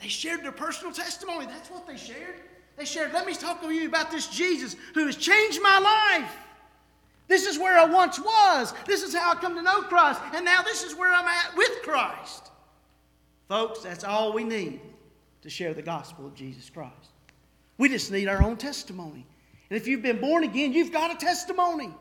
They 0.00 0.08
shared 0.08 0.44
their 0.44 0.52
personal 0.52 0.92
testimony. 0.92 1.46
That's 1.46 1.70
what 1.70 1.86
they 1.86 1.96
shared. 1.96 2.40
They 2.76 2.84
shared, 2.84 3.12
let 3.12 3.26
me 3.26 3.34
talk 3.34 3.60
to 3.62 3.70
you 3.70 3.88
about 3.88 4.10
this 4.10 4.28
Jesus 4.28 4.76
who 4.94 5.06
has 5.06 5.16
changed 5.16 5.60
my 5.62 5.78
life. 5.78 6.36
This 7.28 7.46
is 7.46 7.58
where 7.58 7.76
I 7.76 7.84
once 7.84 8.20
was. 8.20 8.72
This 8.86 9.02
is 9.02 9.14
how 9.14 9.32
I 9.32 9.34
come 9.34 9.56
to 9.56 9.62
know 9.62 9.82
Christ. 9.82 10.20
And 10.34 10.44
now 10.44 10.62
this 10.62 10.84
is 10.84 10.94
where 10.94 11.12
I'm 11.12 11.24
at 11.24 11.56
with 11.56 11.82
Christ. 11.82 12.50
Folks, 13.48 13.80
that's 13.80 14.04
all 14.04 14.32
we 14.32 14.44
need 14.44 14.80
to 15.42 15.50
share 15.50 15.74
the 15.74 15.82
gospel 15.82 16.26
of 16.26 16.34
Jesus 16.34 16.70
Christ. 16.70 16.92
We 17.78 17.88
just 17.88 18.12
need 18.12 18.28
our 18.28 18.42
own 18.42 18.56
testimony. 18.56 19.26
And 19.70 19.76
if 19.76 19.88
you've 19.88 20.02
been 20.02 20.20
born 20.20 20.44
again, 20.44 20.72
you've 20.72 20.92
got 20.92 21.10
a 21.10 21.16
testimony. 21.16 21.92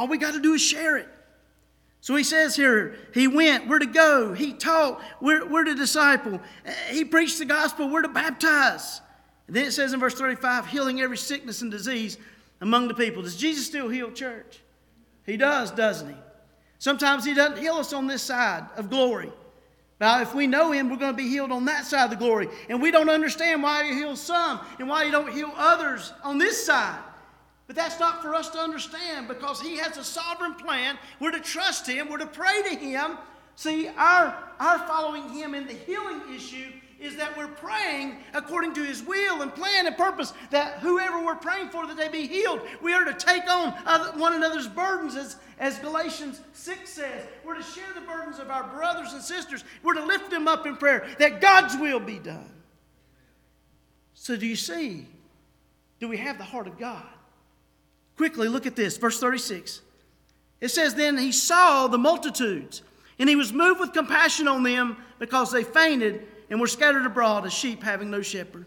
All 0.00 0.08
we 0.08 0.16
got 0.16 0.32
to 0.32 0.40
do 0.40 0.54
is 0.54 0.62
share 0.62 0.96
it. 0.96 1.06
So 2.00 2.16
he 2.16 2.24
says 2.24 2.56
here, 2.56 2.94
he 3.12 3.28
went, 3.28 3.68
we're 3.68 3.80
to 3.80 3.84
go. 3.84 4.32
He 4.32 4.54
taught, 4.54 4.98
we're, 5.20 5.46
we're 5.46 5.64
to 5.64 5.74
disciple. 5.74 6.40
Eh, 6.64 6.72
he 6.90 7.04
preached 7.04 7.38
the 7.38 7.44
gospel, 7.44 7.86
we're 7.86 8.00
to 8.00 8.08
baptize. 8.08 9.02
And 9.46 9.54
then 9.54 9.66
it 9.66 9.72
says 9.72 9.92
in 9.92 10.00
verse 10.00 10.14
35, 10.14 10.68
healing 10.68 11.02
every 11.02 11.18
sickness 11.18 11.60
and 11.60 11.70
disease 11.70 12.16
among 12.62 12.88
the 12.88 12.94
people. 12.94 13.20
Does 13.20 13.36
Jesus 13.36 13.66
still 13.66 13.90
heal 13.90 14.10
church? 14.10 14.60
He 15.26 15.36
does, 15.36 15.70
doesn't 15.70 16.08
he? 16.08 16.16
Sometimes 16.78 17.22
he 17.22 17.34
doesn't 17.34 17.58
heal 17.58 17.74
us 17.74 17.92
on 17.92 18.06
this 18.06 18.22
side 18.22 18.64
of 18.78 18.88
glory. 18.88 19.30
Now, 20.00 20.22
if 20.22 20.34
we 20.34 20.46
know 20.46 20.72
him, 20.72 20.88
we're 20.88 20.96
going 20.96 21.12
to 21.12 21.22
be 21.22 21.28
healed 21.28 21.52
on 21.52 21.66
that 21.66 21.84
side 21.84 22.04
of 22.04 22.10
the 22.10 22.16
glory. 22.16 22.48
And 22.70 22.80
we 22.80 22.90
don't 22.90 23.10
understand 23.10 23.62
why 23.62 23.84
he 23.84 23.92
heals 23.92 24.18
some 24.18 24.60
and 24.78 24.88
why 24.88 25.04
he 25.04 25.10
don't 25.10 25.30
heal 25.30 25.52
others 25.58 26.14
on 26.24 26.38
this 26.38 26.64
side. 26.64 27.00
But 27.70 27.76
that's 27.76 28.00
not 28.00 28.20
for 28.20 28.34
us 28.34 28.48
to 28.48 28.58
understand 28.58 29.28
because 29.28 29.60
He 29.60 29.76
has 29.76 29.96
a 29.96 30.02
sovereign 30.02 30.54
plan. 30.54 30.98
We're 31.20 31.30
to 31.30 31.38
trust 31.38 31.86
Him, 31.86 32.08
we're 32.08 32.18
to 32.18 32.26
pray 32.26 32.62
to 32.64 32.70
Him. 32.70 33.16
See, 33.54 33.86
our, 33.86 34.36
our 34.58 34.78
following 34.88 35.28
Him 35.28 35.54
in 35.54 35.68
the 35.68 35.74
healing 35.74 36.20
issue 36.34 36.72
is 36.98 37.14
that 37.14 37.38
we're 37.38 37.46
praying 37.46 38.16
according 38.34 38.74
to 38.74 38.82
His 38.82 39.04
will 39.04 39.42
and 39.42 39.54
plan 39.54 39.86
and 39.86 39.96
purpose 39.96 40.32
that 40.50 40.80
whoever 40.80 41.24
we're 41.24 41.36
praying 41.36 41.68
for, 41.68 41.86
that 41.86 41.96
they 41.96 42.08
be 42.08 42.26
healed. 42.26 42.60
We 42.82 42.92
are 42.92 43.04
to 43.04 43.14
take 43.14 43.48
on 43.48 43.72
other, 43.86 44.18
one 44.18 44.34
another's 44.34 44.66
burdens, 44.66 45.14
as, 45.14 45.36
as 45.60 45.78
Galatians 45.78 46.40
6 46.52 46.90
says. 46.90 47.24
We're 47.44 47.54
to 47.54 47.62
share 47.62 47.94
the 47.94 48.00
burdens 48.00 48.40
of 48.40 48.50
our 48.50 48.64
brothers 48.64 49.12
and 49.12 49.22
sisters. 49.22 49.62
We're 49.84 49.94
to 49.94 50.04
lift 50.04 50.28
them 50.28 50.48
up 50.48 50.66
in 50.66 50.76
prayer 50.76 51.06
that 51.20 51.40
God's 51.40 51.76
will 51.76 52.00
be 52.00 52.18
done. 52.18 52.50
So, 54.14 54.36
do 54.36 54.44
you 54.44 54.56
see? 54.56 55.06
Do 56.00 56.08
we 56.08 56.16
have 56.16 56.36
the 56.36 56.42
heart 56.42 56.66
of 56.66 56.76
God? 56.76 57.06
Quickly, 58.20 58.48
look 58.48 58.66
at 58.66 58.76
this, 58.76 58.98
verse 58.98 59.18
36. 59.18 59.80
It 60.60 60.68
says, 60.68 60.94
Then 60.94 61.16
he 61.16 61.32
saw 61.32 61.86
the 61.86 61.96
multitudes, 61.96 62.82
and 63.18 63.30
he 63.30 63.34
was 63.34 63.50
moved 63.50 63.80
with 63.80 63.94
compassion 63.94 64.46
on 64.46 64.62
them 64.62 64.98
because 65.18 65.50
they 65.50 65.64
fainted 65.64 66.28
and 66.50 66.60
were 66.60 66.66
scattered 66.66 67.06
abroad 67.06 67.46
as 67.46 67.54
sheep 67.54 67.82
having 67.82 68.10
no 68.10 68.20
shepherd. 68.20 68.66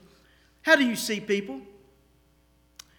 How 0.64 0.76
do 0.76 0.84
you 0.84 0.96
see 0.96 1.20
people? 1.20 1.62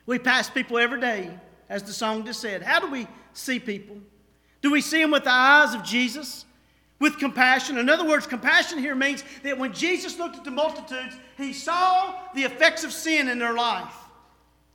We 0.06 0.20
pass 0.20 0.48
people 0.48 0.78
every 0.78 1.00
day, 1.00 1.36
as 1.68 1.82
the 1.82 1.92
song 1.92 2.24
just 2.24 2.40
said. 2.40 2.62
How 2.62 2.78
do 2.78 2.88
we 2.88 3.08
see 3.32 3.58
people? 3.58 3.96
Do 4.62 4.70
we 4.70 4.80
see 4.80 5.02
them 5.02 5.10
with 5.10 5.24
the 5.24 5.32
eyes 5.32 5.74
of 5.74 5.82
Jesus? 5.82 6.44
With 7.00 7.18
compassion. 7.18 7.78
In 7.78 7.90
other 7.90 8.06
words, 8.06 8.28
compassion 8.28 8.78
here 8.78 8.94
means 8.94 9.24
that 9.42 9.58
when 9.58 9.72
Jesus 9.72 10.20
looked 10.20 10.36
at 10.36 10.44
the 10.44 10.52
multitudes, 10.52 11.16
he 11.36 11.52
saw 11.52 12.14
the 12.32 12.44
effects 12.44 12.84
of 12.84 12.92
sin 12.92 13.28
in 13.28 13.40
their 13.40 13.54
life. 13.54 14.03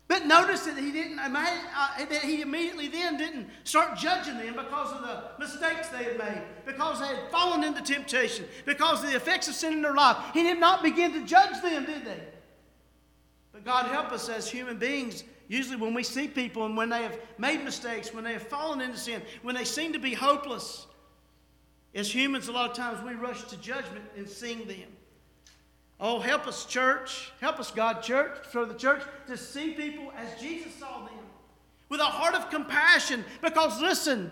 But 0.10 0.26
notice 0.26 0.62
that 0.66 0.76
he 0.76 0.91
didn't, 0.91 1.20
uh, 1.20 1.30
that 1.30 2.24
he 2.24 2.41
immediately 2.41 2.88
then 2.88 3.16
didn't 3.16 3.47
start 3.64 3.95
judging 3.95 4.38
them 4.38 4.55
because 4.55 4.91
of 4.91 5.03
the 5.03 5.24
mistakes 5.38 5.89
they 5.89 6.03
had 6.03 6.18
made, 6.18 6.41
because 6.66 6.99
they 6.99 7.05
had 7.05 7.30
fallen 7.30 7.64
into 7.64 7.84
temptation, 7.84 8.45
because 8.66 9.03
of 9.03 9.12
the 9.12 9.16
effects 9.16 9.47
of 9.47 9.53
sin 9.53 9.74
in 9.74 9.82
their 9.84 9.93
life. 9.93 10.18
He 10.34 10.41
did 10.41 10.60
not 10.60 10.82
begin 10.82 11.14
to 11.14 11.24
judge 11.26 11.62
them, 11.62 11.86
did 11.86 12.05
they? 12.05 12.24
But 13.53 13.64
God 13.64 13.86
help 13.86 14.12
us 14.12 14.28
as 14.30 14.49
human 14.49 14.80
beings. 14.80 15.24
Usually, 15.47 15.78
when 15.78 15.93
we 15.93 16.01
see 16.01 16.28
people 16.28 16.66
and 16.66 16.76
when 16.76 16.89
they 16.89 17.03
have 17.03 17.20
made 17.38 17.64
mistakes, 17.64 18.12
when 18.12 18.24
they 18.24 18.34
have 18.34 18.47
fallen 18.47 18.82
into 18.82 18.97
sin, 18.97 19.22
when 19.43 19.53
they 19.53 19.64
seem 19.64 19.93
to 19.93 19.99
be 19.99 20.16
hopeless, 20.16 20.88
as 21.93 22.14
humans, 22.14 22.47
a 22.47 22.51
lot 22.51 22.72
of 22.72 22.76
times 22.76 23.03
we 23.05 23.14
rush 23.14 23.43
to 23.43 23.57
judgment 23.57 24.05
in 24.18 24.26
seeing 24.26 24.68
them. 24.68 24.89
Oh, 26.00 26.20
help 26.20 26.47
us, 26.47 26.66
church. 26.66 27.32
Help 27.41 27.60
us, 27.60 27.72
God, 27.72 28.02
church, 28.02 28.38
for 28.52 28.66
the 28.66 28.74
church 28.74 29.04
to 29.28 29.36
see 29.36 29.72
people 29.72 30.14
as 30.18 30.39
Jesus 30.39 30.74
saw 30.76 31.00
them 31.06 31.16
with 31.89 32.00
a 32.00 32.06
heart 32.06 32.36
of 32.36 32.50
compassion. 32.50 33.26
Because 33.41 33.82
listen, 33.82 34.32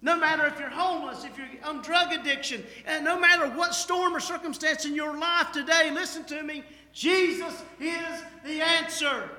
no 0.00 0.16
matter 0.16 0.44
if 0.46 0.58
you're 0.58 0.70
homeless, 0.70 1.24
if 1.24 1.38
you're 1.38 1.46
on 1.64 1.82
drug 1.82 2.12
addiction, 2.12 2.64
and 2.86 3.04
no 3.04 3.18
matter 3.20 3.46
what 3.56 3.74
storm 3.74 4.16
or 4.16 4.20
circumstance 4.20 4.84
in 4.84 4.94
your 4.94 5.16
life 5.16 5.52
today, 5.52 5.90
listen 5.92 6.24
to 6.24 6.42
me. 6.42 6.64
Jesus 6.92 7.62
is 7.78 8.22
the 8.44 8.60
answer. 8.60 9.30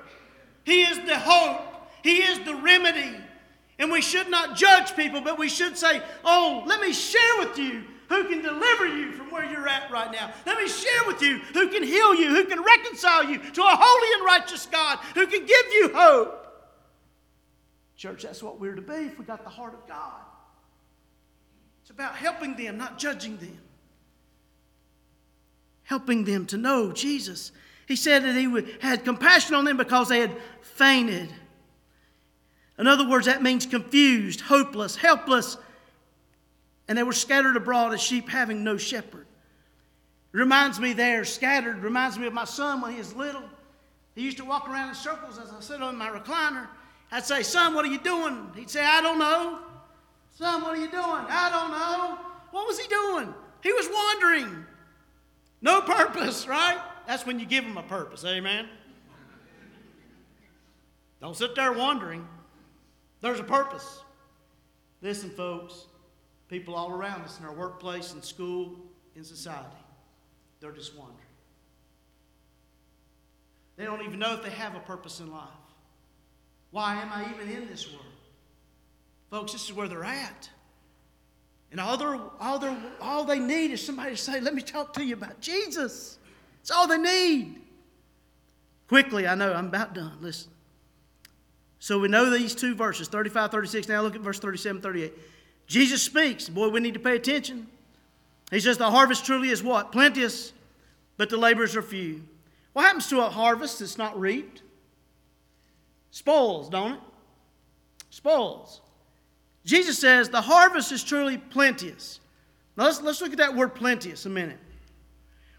He 0.64 0.82
is 0.82 0.98
the 1.00 1.18
hope. 1.18 1.60
He 2.02 2.18
is 2.18 2.40
the 2.40 2.54
remedy. 2.56 3.16
And 3.78 3.90
we 3.90 4.00
should 4.00 4.30
not 4.30 4.56
judge 4.56 4.96
people, 4.96 5.20
but 5.20 5.38
we 5.38 5.48
should 5.48 5.76
say, 5.76 6.00
Oh, 6.24 6.62
let 6.66 6.80
me 6.80 6.92
share 6.92 7.38
with 7.38 7.58
you 7.58 7.82
who 8.08 8.24
can 8.24 8.42
deliver 8.42 8.86
you 8.86 9.12
from 9.12 9.30
where 9.30 9.44
you're 9.44 9.68
at 9.68 9.90
right 9.90 10.10
now. 10.12 10.32
Let 10.46 10.58
me 10.58 10.68
share 10.68 11.06
with 11.06 11.22
you 11.22 11.38
who 11.52 11.68
can 11.68 11.82
heal 11.82 12.14
you, 12.14 12.28
who 12.28 12.44
can 12.44 12.62
reconcile 12.62 13.24
you 13.24 13.38
to 13.38 13.62
a 13.62 13.76
holy 13.76 14.14
and 14.14 14.24
righteous 14.24 14.66
God, 14.66 14.98
who 15.14 15.26
can 15.26 15.46
give 15.46 15.66
you 15.72 15.90
hope. 15.94 16.40
Church, 17.96 18.22
that's 18.22 18.42
what 18.42 18.60
we're 18.60 18.74
to 18.74 18.82
be 18.82 18.94
if 18.94 19.18
we 19.18 19.24
got 19.24 19.44
the 19.44 19.50
heart 19.50 19.74
of 19.74 19.86
God. 19.88 20.20
It's 21.82 21.90
about 21.90 22.16
helping 22.16 22.56
them, 22.56 22.76
not 22.76 22.98
judging 22.98 23.36
them. 23.36 23.58
Helping 25.84 26.24
them 26.24 26.46
to 26.46 26.56
know 26.56 26.92
Jesus. 26.92 27.52
He 27.86 27.96
said 27.96 28.24
that 28.24 28.34
he 28.34 28.48
had 28.80 29.04
compassion 29.04 29.54
on 29.54 29.64
them 29.64 29.76
because 29.76 30.08
they 30.08 30.20
had 30.20 30.34
fainted. 30.62 31.32
In 32.78 32.86
other 32.86 33.08
words, 33.08 33.26
that 33.26 33.42
means 33.42 33.66
confused, 33.66 34.40
hopeless, 34.40 34.96
helpless, 34.96 35.56
and 36.88 36.96
they 36.96 37.02
were 37.02 37.12
scattered 37.12 37.56
abroad 37.56 37.92
as 37.94 38.02
sheep 38.02 38.28
having 38.28 38.64
no 38.64 38.76
shepherd. 38.76 39.26
Reminds 40.32 40.80
me 40.80 40.92
there, 40.92 41.24
scattered, 41.24 41.82
reminds 41.82 42.18
me 42.18 42.26
of 42.26 42.32
my 42.32 42.44
son 42.44 42.80
when 42.80 42.92
he 42.92 42.98
was 42.98 43.14
little. 43.14 43.44
He 44.14 44.22
used 44.22 44.36
to 44.38 44.44
walk 44.44 44.68
around 44.68 44.90
in 44.90 44.94
circles 44.94 45.38
as 45.38 45.52
I 45.52 45.60
sit 45.60 45.82
on 45.82 45.96
my 45.96 46.08
recliner. 46.08 46.66
I'd 47.10 47.24
say, 47.24 47.42
Son, 47.42 47.74
what 47.74 47.84
are 47.84 47.88
you 47.88 48.00
doing? 48.00 48.50
He'd 48.54 48.70
say, 48.70 48.84
I 48.84 49.00
don't 49.00 49.18
know. 49.18 49.60
Son, 50.32 50.62
what 50.62 50.76
are 50.76 50.80
you 50.80 50.90
doing? 50.90 51.04
I 51.04 51.50
don't 51.50 51.70
know. 51.70 52.18
What 52.50 52.66
was 52.66 52.78
he 52.78 52.88
doing? 52.88 53.32
He 53.62 53.72
was 53.72 53.88
wandering. 53.88 54.66
No 55.62 55.80
purpose, 55.80 56.46
right? 56.46 56.78
That's 57.06 57.24
when 57.24 57.38
you 57.38 57.46
give 57.46 57.64
him 57.64 57.78
a 57.78 57.82
purpose. 57.82 58.24
Amen. 58.24 58.68
Don't 61.20 61.36
sit 61.36 61.54
there 61.54 61.72
wondering. 61.72 62.26
There's 63.20 63.40
a 63.40 63.44
purpose. 63.44 64.00
Listen, 65.00 65.30
folks, 65.30 65.86
people 66.54 66.76
all 66.76 66.92
around 66.92 67.20
us 67.22 67.40
in 67.40 67.44
our 67.44 67.52
workplace, 67.52 68.14
in 68.14 68.22
school, 68.22 68.76
in 69.16 69.24
society, 69.24 69.66
they're 70.60 70.70
just 70.70 70.94
wandering. 70.96 71.18
They 73.76 73.84
don't 73.84 74.02
even 74.02 74.20
know 74.20 74.34
if 74.34 74.44
they 74.44 74.50
have 74.50 74.76
a 74.76 74.80
purpose 74.80 75.18
in 75.18 75.32
life. 75.32 75.48
Why 76.70 76.94
am 77.02 77.08
I 77.12 77.28
even 77.34 77.52
in 77.52 77.68
this 77.68 77.90
world? 77.90 78.04
Folks, 79.30 79.52
this 79.52 79.64
is 79.64 79.72
where 79.72 79.88
they're 79.88 80.04
at. 80.04 80.48
And 81.72 81.80
all, 81.80 81.96
they're, 81.96 82.20
all, 82.38 82.60
they're, 82.60 82.76
all 83.00 83.24
they 83.24 83.40
need 83.40 83.72
is 83.72 83.84
somebody 83.84 84.12
to 84.12 84.16
say, 84.16 84.38
Let 84.38 84.54
me 84.54 84.62
talk 84.62 84.92
to 84.92 85.04
you 85.04 85.14
about 85.14 85.40
Jesus. 85.40 86.18
It's 86.60 86.70
all 86.70 86.86
they 86.86 86.98
need. 86.98 87.62
Quickly, 88.86 89.26
I 89.26 89.34
know 89.34 89.52
I'm 89.52 89.66
about 89.66 89.92
done. 89.92 90.18
Listen. 90.20 90.52
So 91.80 91.98
we 91.98 92.06
know 92.06 92.30
these 92.30 92.54
two 92.54 92.76
verses, 92.76 93.08
35, 93.08 93.50
36. 93.50 93.88
Now 93.88 94.02
look 94.02 94.14
at 94.14 94.20
verse 94.20 94.38
37, 94.38 94.80
38. 94.80 95.12
Jesus 95.66 96.02
speaks. 96.02 96.48
Boy, 96.48 96.68
we 96.68 96.80
need 96.80 96.94
to 96.94 97.00
pay 97.00 97.16
attention. 97.16 97.66
He 98.50 98.60
says, 98.60 98.78
The 98.78 98.90
harvest 98.90 99.24
truly 99.24 99.50
is 99.50 99.62
what? 99.62 99.92
Plenteous, 99.92 100.52
but 101.16 101.30
the 101.30 101.36
laborers 101.36 101.76
are 101.76 101.82
few. 101.82 102.22
What 102.72 102.82
happens 102.82 103.08
to 103.08 103.24
a 103.24 103.30
harvest 103.30 103.78
that's 103.78 103.98
not 103.98 104.18
reaped? 104.18 104.62
Spoils, 106.10 106.68
don't 106.68 106.92
it? 106.92 107.00
Spoils. 108.10 108.80
Jesus 109.64 109.98
says, 109.98 110.28
The 110.28 110.40
harvest 110.40 110.92
is 110.92 111.02
truly 111.02 111.38
plenteous. 111.38 112.20
Now 112.76 112.84
let's, 112.84 113.00
let's 113.00 113.20
look 113.20 113.32
at 113.32 113.38
that 113.38 113.54
word 113.54 113.74
plenteous 113.74 114.26
a 114.26 114.30
minute. 114.30 114.58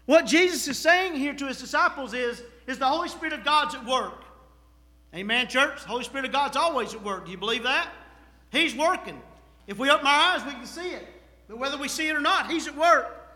What 0.04 0.26
Jesus 0.26 0.68
is 0.68 0.78
saying 0.78 1.14
here 1.14 1.34
to 1.34 1.46
his 1.46 1.58
disciples 1.58 2.14
is, 2.14 2.42
is 2.66 2.78
the 2.78 2.86
Holy 2.86 3.08
Spirit 3.08 3.32
of 3.32 3.44
God's 3.44 3.74
at 3.74 3.84
work. 3.84 4.24
Amen, 5.14 5.48
church? 5.48 5.82
The 5.82 5.88
Holy 5.88 6.04
Spirit 6.04 6.26
of 6.26 6.32
God's 6.32 6.56
always 6.56 6.94
at 6.94 7.02
work. 7.02 7.24
Do 7.24 7.32
you 7.32 7.38
believe 7.38 7.64
that? 7.64 7.88
He's 8.50 8.74
working. 8.74 9.20
If 9.66 9.78
we 9.78 9.90
open 9.90 10.06
our 10.06 10.34
eyes, 10.34 10.44
we 10.44 10.52
can 10.52 10.66
see 10.66 10.90
it. 10.90 11.06
But 11.48 11.58
whether 11.58 11.76
we 11.76 11.88
see 11.88 12.08
it 12.08 12.16
or 12.16 12.20
not, 12.20 12.50
He's 12.50 12.66
at 12.66 12.76
work. 12.76 13.28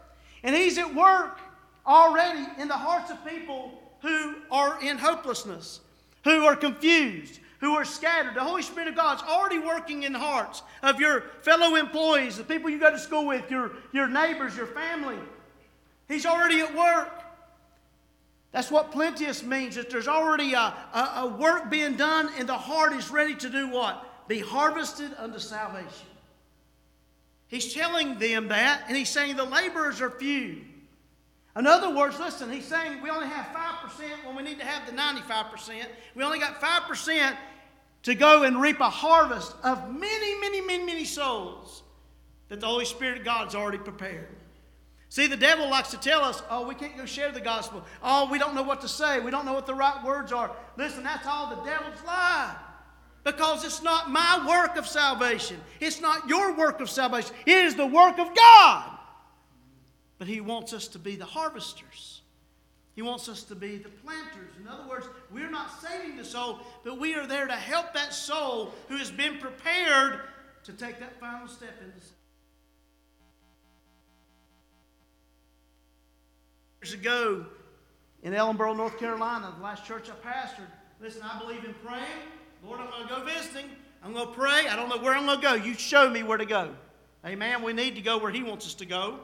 And 0.42 0.54
He's 0.54 0.78
at 0.78 0.94
work 0.94 1.38
already 1.86 2.46
in 2.58 2.68
the 2.68 2.76
hearts 2.76 3.10
of 3.10 3.24
people 3.26 3.72
who 4.02 4.36
are 4.50 4.80
in 4.82 4.98
hopelessness, 4.98 5.80
who 6.24 6.44
are 6.44 6.56
confused, 6.56 7.40
who 7.60 7.74
are 7.74 7.84
scattered. 7.84 8.34
The 8.34 8.44
Holy 8.44 8.62
Spirit 8.62 8.88
of 8.88 8.96
God's 8.96 9.22
already 9.22 9.58
working 9.58 10.04
in 10.04 10.12
the 10.12 10.18
hearts 10.18 10.62
of 10.82 11.00
your 11.00 11.22
fellow 11.42 11.76
employees, 11.76 12.36
the 12.36 12.44
people 12.44 12.70
you 12.70 12.78
go 12.78 12.90
to 12.90 12.98
school 12.98 13.26
with, 13.26 13.50
your, 13.50 13.72
your 13.92 14.08
neighbors, 14.08 14.56
your 14.56 14.66
family. 14.66 15.18
He's 16.08 16.26
already 16.26 16.60
at 16.60 16.74
work. 16.74 17.22
That's 18.52 18.70
what 18.70 18.90
plenteous 18.90 19.44
means, 19.44 19.76
that 19.76 19.90
there's 19.90 20.08
already 20.08 20.54
a, 20.54 20.74
a, 20.92 21.12
a 21.18 21.26
work 21.26 21.70
being 21.70 21.96
done 21.96 22.30
and 22.36 22.48
the 22.48 22.58
heart 22.58 22.92
is 22.94 23.10
ready 23.10 23.36
to 23.36 23.48
do 23.48 23.68
what? 23.68 24.26
Be 24.26 24.40
harvested 24.40 25.12
unto 25.18 25.38
salvation. 25.38 26.06
He's 27.50 27.74
telling 27.74 28.16
them 28.20 28.48
that, 28.48 28.84
and 28.86 28.96
he's 28.96 29.08
saying 29.08 29.36
the 29.36 29.44
laborers 29.44 30.00
are 30.00 30.08
few. 30.08 30.62
In 31.56 31.66
other 31.66 31.92
words, 31.92 32.16
listen, 32.20 32.50
he's 32.50 32.64
saying 32.64 33.02
we 33.02 33.10
only 33.10 33.26
have 33.26 33.46
5% 33.46 34.24
when 34.24 34.36
we 34.36 34.44
need 34.44 34.60
to 34.60 34.64
have 34.64 34.86
the 34.86 34.92
95%. 34.92 35.84
We 36.14 36.22
only 36.22 36.38
got 36.38 36.60
5% 36.60 37.36
to 38.04 38.14
go 38.14 38.44
and 38.44 38.60
reap 38.60 38.78
a 38.78 38.88
harvest 38.88 39.56
of 39.64 39.92
many, 39.92 40.38
many, 40.40 40.60
many, 40.60 40.84
many 40.84 41.04
souls 41.04 41.82
that 42.48 42.60
the 42.60 42.66
Holy 42.66 42.84
Spirit 42.84 43.18
of 43.18 43.24
God's 43.24 43.56
already 43.56 43.78
prepared. 43.78 44.28
See, 45.08 45.26
the 45.26 45.36
devil 45.36 45.68
likes 45.68 45.90
to 45.90 45.98
tell 45.98 46.22
us, 46.22 46.40
oh, 46.50 46.68
we 46.68 46.76
can't 46.76 46.96
go 46.96 47.04
share 47.04 47.32
the 47.32 47.40
gospel. 47.40 47.84
Oh, 48.00 48.30
we 48.30 48.38
don't 48.38 48.54
know 48.54 48.62
what 48.62 48.80
to 48.82 48.88
say. 48.88 49.18
We 49.18 49.32
don't 49.32 49.44
know 49.44 49.54
what 49.54 49.66
the 49.66 49.74
right 49.74 50.04
words 50.04 50.30
are. 50.30 50.52
Listen, 50.76 51.02
that's 51.02 51.26
all 51.26 51.50
the 51.50 51.68
devil's 51.68 52.00
lie. 52.06 52.54
Because 53.24 53.64
it's 53.64 53.82
not 53.82 54.10
my 54.10 54.46
work 54.48 54.76
of 54.76 54.86
salvation. 54.86 55.58
It's 55.78 56.00
not 56.00 56.28
your 56.28 56.56
work 56.56 56.80
of 56.80 56.88
salvation. 56.88 57.34
It 57.44 57.64
is 57.64 57.74
the 57.74 57.86
work 57.86 58.18
of 58.18 58.34
God. 58.34 58.90
But 60.18 60.28
He 60.28 60.40
wants 60.40 60.72
us 60.72 60.88
to 60.88 60.98
be 60.98 61.16
the 61.16 61.26
harvesters. 61.26 62.22
He 62.94 63.02
wants 63.02 63.28
us 63.28 63.44
to 63.44 63.54
be 63.54 63.76
the 63.76 63.88
planters. 63.88 64.52
In 64.60 64.66
other 64.68 64.88
words, 64.88 65.06
we're 65.30 65.50
not 65.50 65.70
saving 65.80 66.16
the 66.16 66.24
soul, 66.24 66.60
but 66.84 66.98
we 66.98 67.14
are 67.14 67.26
there 67.26 67.46
to 67.46 67.54
help 67.54 67.94
that 67.94 68.12
soul 68.12 68.72
who 68.88 68.96
has 68.96 69.10
been 69.10 69.38
prepared 69.38 70.20
to 70.64 70.72
take 70.72 70.98
that 71.00 71.18
final 71.18 71.48
step 71.48 71.74
Years 76.82 76.94
ago 76.94 77.44
in 78.22 78.32
Ellenboro, 78.32 78.74
North 78.74 78.98
Carolina, 78.98 79.52
the 79.56 79.62
last 79.62 79.84
church 79.84 80.08
I 80.08 80.26
pastored, 80.26 80.70
listen, 81.00 81.20
I 81.22 81.38
believe 81.38 81.64
in 81.64 81.74
praying. 81.84 82.04
Lord, 82.64 82.80
I'm 82.80 82.90
going 82.90 83.08
to 83.08 83.08
go 83.08 83.24
visiting. 83.24 83.70
I'm 84.02 84.12
going 84.12 84.26
to 84.26 84.32
pray. 84.32 84.68
I 84.68 84.76
don't 84.76 84.88
know 84.88 84.98
where 84.98 85.14
I'm 85.14 85.26
going 85.26 85.40
to 85.40 85.42
go. 85.42 85.54
You 85.54 85.74
show 85.74 86.08
me 86.08 86.22
where 86.22 86.38
to 86.38 86.46
go. 86.46 86.74
Amen. 87.24 87.62
We 87.62 87.72
need 87.72 87.94
to 87.96 88.00
go 88.00 88.18
where 88.18 88.30
He 88.30 88.42
wants 88.42 88.66
us 88.66 88.74
to 88.74 88.86
go. 88.86 89.20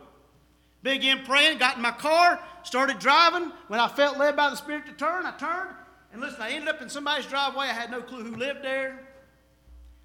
Began 0.83 1.25
praying, 1.25 1.59
got 1.59 1.77
in 1.77 1.83
my 1.83 1.91
car, 1.91 2.39
started 2.63 2.99
driving. 2.99 3.51
When 3.69 3.81
I 3.81 3.89
felt 3.89 4.19
led 4.19 4.37
by 4.37 4.51
the 4.51 4.57
Spirit 4.57 4.87
to 4.87 4.93
turn, 4.93 5.27
I 5.27 5.33
turned. 5.33 5.75
And 6.13 6.21
listen, 6.21 6.41
I 6.41 6.51
ended 6.51 6.69
up 6.69 6.81
in 6.81 6.89
somebody's 6.89 7.27
driveway. 7.27 7.67
I 7.67 7.73
had 7.73 7.91
no 7.91 8.01
clue 8.01 8.23
who 8.23 8.37
lived 8.37 8.63
there. 8.63 9.01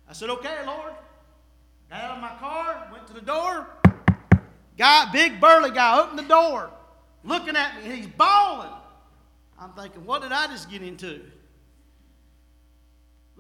I 0.10 0.14
said, 0.14 0.30
okay, 0.30 0.66
Lord. 0.66 0.94
Got 1.92 2.04
out 2.04 2.16
of 2.16 2.22
my 2.22 2.30
car, 2.40 2.90
went 2.94 3.06
to 3.08 3.14
the 3.14 3.22
door. 3.22 3.68
Guy, 4.78 5.12
big 5.12 5.42
burly 5.42 5.72
guy, 5.72 6.00
opened 6.00 6.20
the 6.20 6.24
door, 6.24 6.72
looking 7.26 7.58
at 7.58 7.84
me, 7.84 7.98
he's 7.98 8.08
bawling. 8.08 8.72
I'm 9.60 9.74
thinking, 9.74 10.06
what 10.06 10.22
did 10.22 10.32
I 10.32 10.48
just 10.48 10.70
get 10.70 10.82
into? 10.82 11.22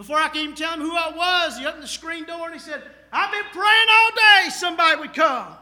Before 0.01 0.17
I 0.17 0.29
could 0.29 0.41
even 0.41 0.55
tell 0.55 0.73
him 0.73 0.79
who 0.79 0.95
I 0.95 1.11
was, 1.15 1.59
he 1.59 1.65
opened 1.67 1.83
the 1.83 1.87
screen 1.87 2.25
door 2.25 2.45
and 2.45 2.53
he 2.55 2.59
said, 2.59 2.81
I've 3.13 3.31
been 3.31 3.43
praying 3.51 3.87
all 3.87 4.09
day 4.15 4.49
somebody 4.49 4.99
would 4.99 5.13
come. 5.13 5.53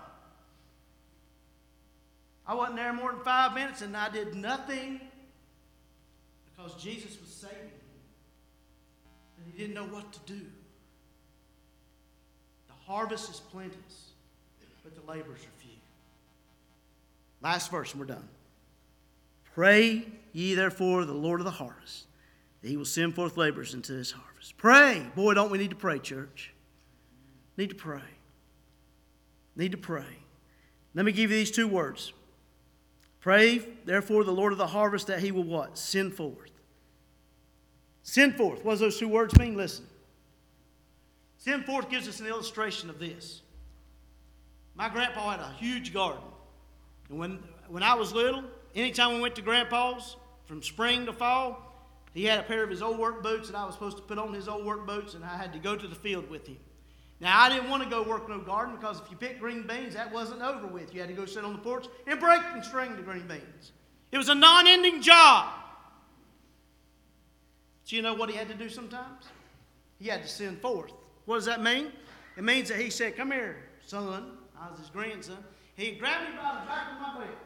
I 2.48 2.54
wasn't 2.54 2.78
there 2.78 2.94
more 2.94 3.12
than 3.12 3.20
five 3.20 3.54
minutes 3.54 3.82
and 3.82 3.98
I 3.98 4.10
did 4.10 4.36
nothing 4.36 5.02
because 6.46 6.82
Jesus 6.82 7.20
was 7.20 7.30
saving 7.30 7.58
me. 7.66 7.74
and 9.40 9.52
he 9.52 9.60
didn't 9.60 9.74
know 9.74 9.94
what 9.94 10.10
to 10.14 10.20
do. 10.26 10.40
The 12.68 12.74
harvest 12.88 13.30
is 13.30 13.42
plenteous, 13.42 14.12
but 14.86 14.96
the 14.96 15.06
laborers 15.12 15.42
are 15.42 15.62
few. 15.62 15.76
Last 17.42 17.70
verse, 17.72 17.92
and 17.92 18.00
we're 18.00 18.06
done. 18.06 18.30
Pray 19.54 20.08
ye 20.32 20.54
therefore 20.56 21.04
the 21.04 21.12
Lord 21.12 21.42
of 21.42 21.46
the 21.46 21.52
harvest, 21.52 22.06
that 22.62 22.70
he 22.70 22.78
will 22.78 22.86
send 22.86 23.16
forth 23.16 23.36
laborers 23.36 23.74
into 23.74 23.92
his 23.92 24.12
harvest. 24.12 24.29
Pray. 24.58 25.06
Boy, 25.16 25.34
don't 25.34 25.52
we 25.52 25.58
need 25.58 25.70
to 25.70 25.76
pray, 25.76 26.00
church? 26.00 26.54
Need 27.58 27.70
to 27.70 27.76
pray. 27.76 28.02
Need 29.56 29.72
to 29.74 29.78
pray. 29.78 30.06
Let 30.94 31.06
me 31.06 31.12
give 31.12 31.32
you 31.32 31.38
these 31.38 31.52
two 31.52 31.68
words. 31.68 32.14
Pray, 33.20 33.60
therefore, 33.86 34.24
the 34.24 34.32
Lord 34.32 34.54
of 34.54 34.58
the 34.58 34.68
harvest 34.68 35.08
that 35.08 35.20
he 35.20 35.32
will 35.32 35.44
what? 35.44 35.78
Send 35.78 36.14
forth. 36.14 36.52
Send 38.04 38.36
forth. 38.36 38.64
What 38.64 38.72
does 38.72 38.80
those 38.80 38.98
two 38.98 39.10
words 39.10 39.38
mean? 39.38 39.56
Listen. 39.58 39.86
Send 41.38 41.66
forth 41.66 41.90
gives 41.90 42.08
us 42.08 42.20
an 42.20 42.28
illustration 42.28 42.90
of 42.90 43.00
this. 43.00 43.42
My 44.76 44.90
grandpa 44.90 45.32
had 45.32 45.40
a 45.42 45.54
huge 45.58 45.94
garden. 45.94 46.24
And 47.10 47.20
when, 47.20 47.40
when 47.68 47.84
I 47.84 47.94
was 47.96 48.14
little, 48.14 48.44
anytime 48.74 49.14
we 49.16 49.20
went 49.20 49.36
to 49.36 49.42
grandpa's, 49.42 50.16
from 50.46 50.64
spring 50.64 51.06
to 51.06 51.14
fall, 51.14 51.69
he 52.20 52.26
had 52.26 52.38
a 52.38 52.44
pair 52.44 52.66
of 52.66 52.70
his 52.70 52.82
old 52.82 53.00
work 53.00 53.24
boots, 53.24 53.48
and 53.48 53.56
I 53.56 53.66
was 53.66 53.76
supposed 53.76 53.96
to 53.96 54.04
put 54.04 54.18
on 54.18 54.34
his 54.34 54.50
old 54.50 54.66
work 54.66 54.86
boots, 54.86 55.14
and 55.14 55.24
I 55.24 55.38
had 55.38 55.54
to 55.54 55.60
go 55.60 55.78
to 55.78 55.88
the 55.88 55.96
field 55.96 56.30
with 56.30 56.46
him. 56.46 56.58
Now, 57.22 57.40
I 57.40 57.48
didn't 57.48 57.70
want 57.70 57.82
to 57.82 57.90
go 57.90 58.04
work 58.04 58.28
no 58.28 58.40
garden 58.40 58.76
because 58.76 59.00
if 59.00 59.10
you 59.10 59.16
picked 59.16 59.40
green 59.40 59.66
beans, 59.66 59.94
that 59.94 60.12
wasn't 60.12 60.42
over 60.42 60.68
with. 60.68 60.94
You 60.94 61.00
had 61.00 61.08
to 61.08 61.16
go 61.16 61.26
sit 61.26 61.46
on 61.46 61.54
the 61.54 61.60
porch 61.60 61.86
and 62.06 62.20
break 62.20 62.42
and 62.52 62.62
string 62.62 62.98
the 62.98 63.04
green 63.04 63.26
beans. 63.26 63.72
It 64.12 64.18
was 64.18 64.28
a 64.28 64.36
non 64.36 64.68
ending 64.68 65.02
job. 65.02 65.48
Do 67.86 67.96
you 67.96 68.02
know 68.02 68.14
what 68.14 68.30
he 68.30 68.36
had 68.36 68.50
to 68.50 68.54
do 68.54 68.68
sometimes? 68.68 69.30
He 69.98 70.10
had 70.10 70.22
to 70.22 70.28
send 70.28 70.60
forth. 70.60 70.92
What 71.24 71.36
does 71.36 71.46
that 71.46 71.64
mean? 71.64 71.88
It 72.36 72.44
means 72.44 72.68
that 72.68 72.82
he 72.82 72.90
said, 72.90 73.16
Come 73.16 73.32
here, 73.32 73.64
son. 73.86 74.34
I 74.60 74.70
was 74.70 74.80
his 74.80 74.90
grandson. 74.90 75.38
He 75.78 75.92
grabbed 75.92 76.32
me 76.32 76.36
by 76.36 76.60
the 76.60 76.68
back 76.68 76.92
of 76.92 77.00
my 77.00 77.24
belt. 77.24 77.38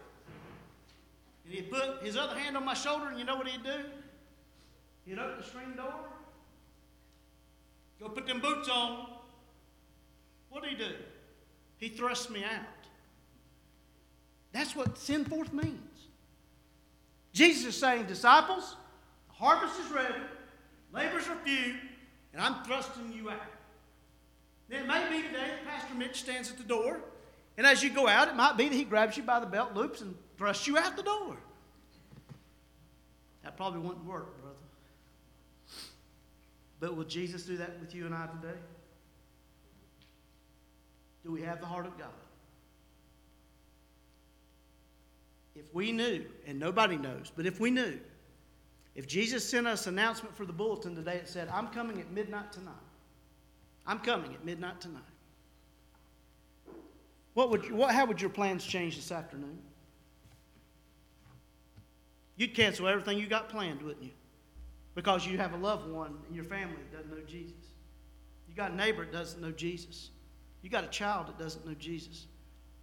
And 1.45 1.53
he'd 1.53 1.69
put 1.69 2.01
his 2.01 2.17
other 2.17 2.39
hand 2.39 2.57
on 2.57 2.65
my 2.65 2.73
shoulder, 2.73 3.09
and 3.09 3.19
you 3.19 3.25
know 3.25 3.35
what 3.35 3.47
he'd 3.47 3.63
do? 3.63 3.83
He'd 5.05 5.19
open 5.19 5.37
the 5.37 5.43
screen 5.43 5.75
door, 5.75 5.93
go 7.99 8.09
put 8.09 8.25
them 8.25 8.39
boots 8.39 8.69
on. 8.69 9.07
What 10.49 10.63
did 10.63 10.71
he 10.71 10.77
do? 10.77 10.91
He 11.77 11.89
thrust 11.89 12.29
me 12.29 12.43
out. 12.43 12.61
That's 14.53 14.75
what 14.75 14.97
send 14.97 15.27
forth 15.27 15.51
means. 15.51 15.79
Jesus 17.33 17.65
is 17.65 17.79
saying, 17.79 18.05
disciples, 18.05 18.75
the 19.27 19.33
harvest 19.33 19.79
is 19.79 19.91
ready, 19.91 20.13
labors 20.93 21.27
are 21.27 21.37
few, 21.43 21.73
and 22.31 22.41
I'm 22.41 22.63
thrusting 22.63 23.11
you 23.11 23.31
out. 23.31 23.39
Then 24.69 24.83
it 24.83 24.87
may 24.87 25.09
be 25.09 25.23
today 25.27 25.49
Pastor 25.67 25.95
Mitch 25.95 26.21
stands 26.21 26.49
at 26.51 26.57
the 26.57 26.63
door, 26.63 26.99
and 27.57 27.67
as 27.67 27.83
you 27.83 27.89
go 27.89 28.07
out, 28.07 28.27
it 28.27 28.35
might 28.35 28.55
be 28.55 28.69
that 28.69 28.75
he 28.75 28.83
grabs 28.83 29.17
you 29.17 29.23
by 29.23 29.39
the 29.39 29.45
belt 29.45 29.73
loops 29.73 30.01
and 30.01 30.15
thrusts 30.37 30.67
you 30.67 30.77
out 30.77 30.95
the 30.95 31.03
door. 31.03 31.37
That 33.43 33.57
probably 33.57 33.81
wouldn't 33.81 34.05
work, 34.05 34.39
brother. 34.41 34.55
But 36.83 36.97
will 36.97 37.05
Jesus 37.05 37.43
do 37.43 37.55
that 37.55 37.79
with 37.79 37.95
you 37.95 38.05
and 38.05 38.13
I 38.13 38.27
today? 38.27 38.57
Do 41.23 41.31
we 41.31 41.41
have 41.41 41.61
the 41.61 41.65
heart 41.65 41.85
of 41.85 41.97
God? 41.97 42.09
If 45.55 45.73
we 45.73 45.93
knew, 45.93 46.25
and 46.45 46.59
nobody 46.59 46.97
knows, 46.97 47.31
but 47.33 47.45
if 47.45 47.61
we 47.61 47.71
knew, 47.71 48.01
if 48.95 49.07
Jesus 49.07 49.49
sent 49.49 49.65
us 49.65 49.87
an 49.87 49.97
announcement 49.97 50.35
for 50.35 50.45
the 50.45 50.51
bulletin 50.51 50.93
today 50.93 51.19
that 51.19 51.29
said, 51.29 51.47
I'm 51.53 51.69
coming 51.69 52.01
at 52.01 52.11
midnight 52.11 52.51
tonight, 52.51 52.73
I'm 53.87 53.99
coming 53.99 54.33
at 54.33 54.43
midnight 54.43 54.81
tonight, 54.81 55.03
what 57.33 57.49
would, 57.49 57.71
what, 57.71 57.95
how 57.95 58.05
would 58.05 58.19
your 58.19 58.29
plans 58.29 58.65
change 58.65 58.97
this 58.97 59.09
afternoon? 59.09 59.57
You'd 62.35 62.53
cancel 62.53 62.89
everything 62.89 63.19
you 63.19 63.27
got 63.27 63.47
planned, 63.47 63.81
wouldn't 63.81 64.03
you? 64.03 64.11
Because 64.95 65.25
you 65.25 65.37
have 65.37 65.53
a 65.53 65.57
loved 65.57 65.89
one 65.89 66.15
in 66.29 66.35
your 66.35 66.43
family 66.43 66.77
that 66.91 66.97
doesn't 66.97 67.11
know 67.11 67.25
Jesus. 67.25 67.55
You 68.47 68.55
got 68.55 68.71
a 68.71 68.75
neighbor 68.75 69.05
that 69.05 69.11
doesn't 69.11 69.41
know 69.41 69.51
Jesus. 69.51 70.11
You 70.61 70.69
got 70.69 70.83
a 70.83 70.87
child 70.87 71.27
that 71.27 71.39
doesn't 71.39 71.65
know 71.65 71.73
Jesus. 71.73 72.27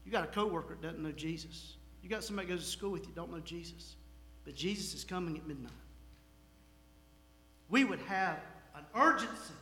You 0.04 0.10
got 0.10 0.24
a 0.24 0.28
coworker 0.28 0.76
that 0.80 0.82
doesn't 0.82 1.02
know 1.02 1.12
Jesus. 1.12 1.76
You 2.02 2.08
got 2.08 2.24
somebody 2.24 2.48
that 2.48 2.54
goes 2.54 2.64
to 2.64 2.70
school 2.70 2.90
with 2.90 3.06
you 3.06 3.12
don't 3.14 3.30
know 3.30 3.40
Jesus. 3.40 3.96
But 4.44 4.54
Jesus 4.54 4.94
is 4.94 5.04
coming 5.04 5.36
at 5.36 5.46
midnight. 5.46 5.72
We 7.68 7.84
would 7.84 8.00
have 8.00 8.40
an 8.74 8.84
urgency 8.94 9.54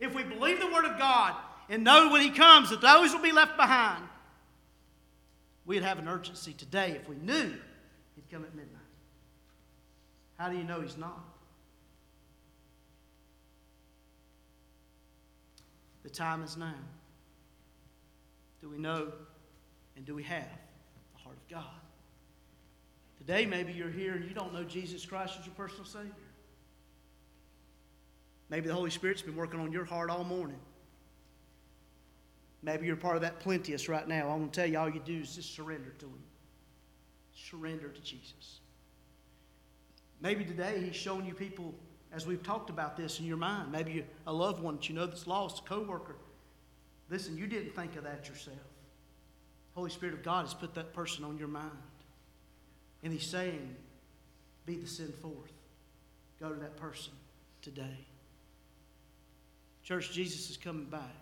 if 0.00 0.14
we 0.14 0.22
believe 0.22 0.60
the 0.60 0.66
Word 0.66 0.84
of 0.84 0.98
God 0.98 1.34
and 1.68 1.84
know 1.84 2.10
when 2.10 2.22
He 2.22 2.30
comes 2.30 2.70
that 2.70 2.80
those 2.80 3.12
will 3.12 3.22
be 3.22 3.32
left 3.32 3.56
behind. 3.56 4.02
We'd 5.66 5.82
have 5.82 5.98
an 5.98 6.08
urgency 6.08 6.54
today 6.54 6.92
if 6.92 7.08
we 7.08 7.16
knew 7.16 7.52
He'd 8.14 8.30
come 8.30 8.44
at 8.44 8.54
midnight. 8.54 8.78
How 10.38 10.48
do 10.48 10.56
you 10.56 10.64
know 10.64 10.80
He's 10.80 10.96
not? 10.96 11.31
The 16.02 16.10
time 16.10 16.42
is 16.42 16.56
now. 16.56 16.74
Do 18.60 18.68
we 18.68 18.78
know 18.78 19.12
and 19.96 20.04
do 20.04 20.14
we 20.14 20.22
have 20.22 20.48
the 21.14 21.22
heart 21.22 21.36
of 21.36 21.48
God? 21.48 21.80
Today, 23.18 23.46
maybe 23.46 23.72
you're 23.72 23.90
here 23.90 24.14
and 24.14 24.24
you 24.24 24.34
don't 24.34 24.52
know 24.52 24.64
Jesus 24.64 25.04
Christ 25.06 25.36
as 25.38 25.46
your 25.46 25.54
personal 25.54 25.84
Savior. 25.84 26.10
Maybe 28.50 28.68
the 28.68 28.74
Holy 28.74 28.90
Spirit's 28.90 29.22
been 29.22 29.36
working 29.36 29.60
on 29.60 29.72
your 29.72 29.84
heart 29.84 30.10
all 30.10 30.24
morning. 30.24 30.58
Maybe 32.62 32.86
you're 32.86 32.96
part 32.96 33.16
of 33.16 33.22
that 33.22 33.40
plenteous 33.40 33.88
right 33.88 34.06
now. 34.06 34.28
I 34.28 34.34
want 34.36 34.52
to 34.52 34.60
tell 34.60 34.68
you, 34.68 34.78
all 34.78 34.90
you 34.90 35.00
do 35.04 35.20
is 35.20 35.34
just 35.34 35.54
surrender 35.54 35.90
to 35.98 36.06
Him. 36.06 36.22
Surrender 37.34 37.88
to 37.88 38.00
Jesus. 38.02 38.60
Maybe 40.20 40.44
today 40.44 40.80
He's 40.84 40.94
shown 40.94 41.26
you 41.26 41.34
people, 41.34 41.74
as 42.12 42.26
we've 42.26 42.42
talked 42.42 42.70
about 42.70 42.96
this 42.96 43.18
in 43.18 43.26
your 43.26 43.36
mind. 43.36 43.72
Maybe 43.72 44.04
a 44.26 44.32
loved 44.32 44.62
one 44.62 44.76
that 44.76 44.88
you 44.88 44.94
know 44.94 45.06
that's 45.06 45.26
lost, 45.26 45.60
a 45.64 45.68
coworker. 45.68 46.16
Listen, 47.08 47.36
you 47.36 47.46
didn't 47.46 47.74
think 47.74 47.96
of 47.96 48.04
that 48.04 48.28
yourself. 48.28 48.56
Holy 49.74 49.90
Spirit 49.90 50.14
of 50.14 50.22
God 50.22 50.44
has 50.44 50.54
put 50.54 50.74
that 50.74 50.92
person 50.92 51.24
on 51.24 51.38
your 51.38 51.48
mind. 51.48 51.70
And 53.02 53.12
He's 53.12 53.26
saying, 53.26 53.74
be 54.66 54.76
the 54.76 54.86
send 54.86 55.14
forth. 55.14 55.52
Go 56.38 56.50
to 56.50 56.60
that 56.60 56.76
person 56.76 57.12
today. 57.62 58.06
Church, 59.82 60.12
Jesus 60.12 60.50
is 60.50 60.56
coming 60.56 60.84
back. 60.84 61.16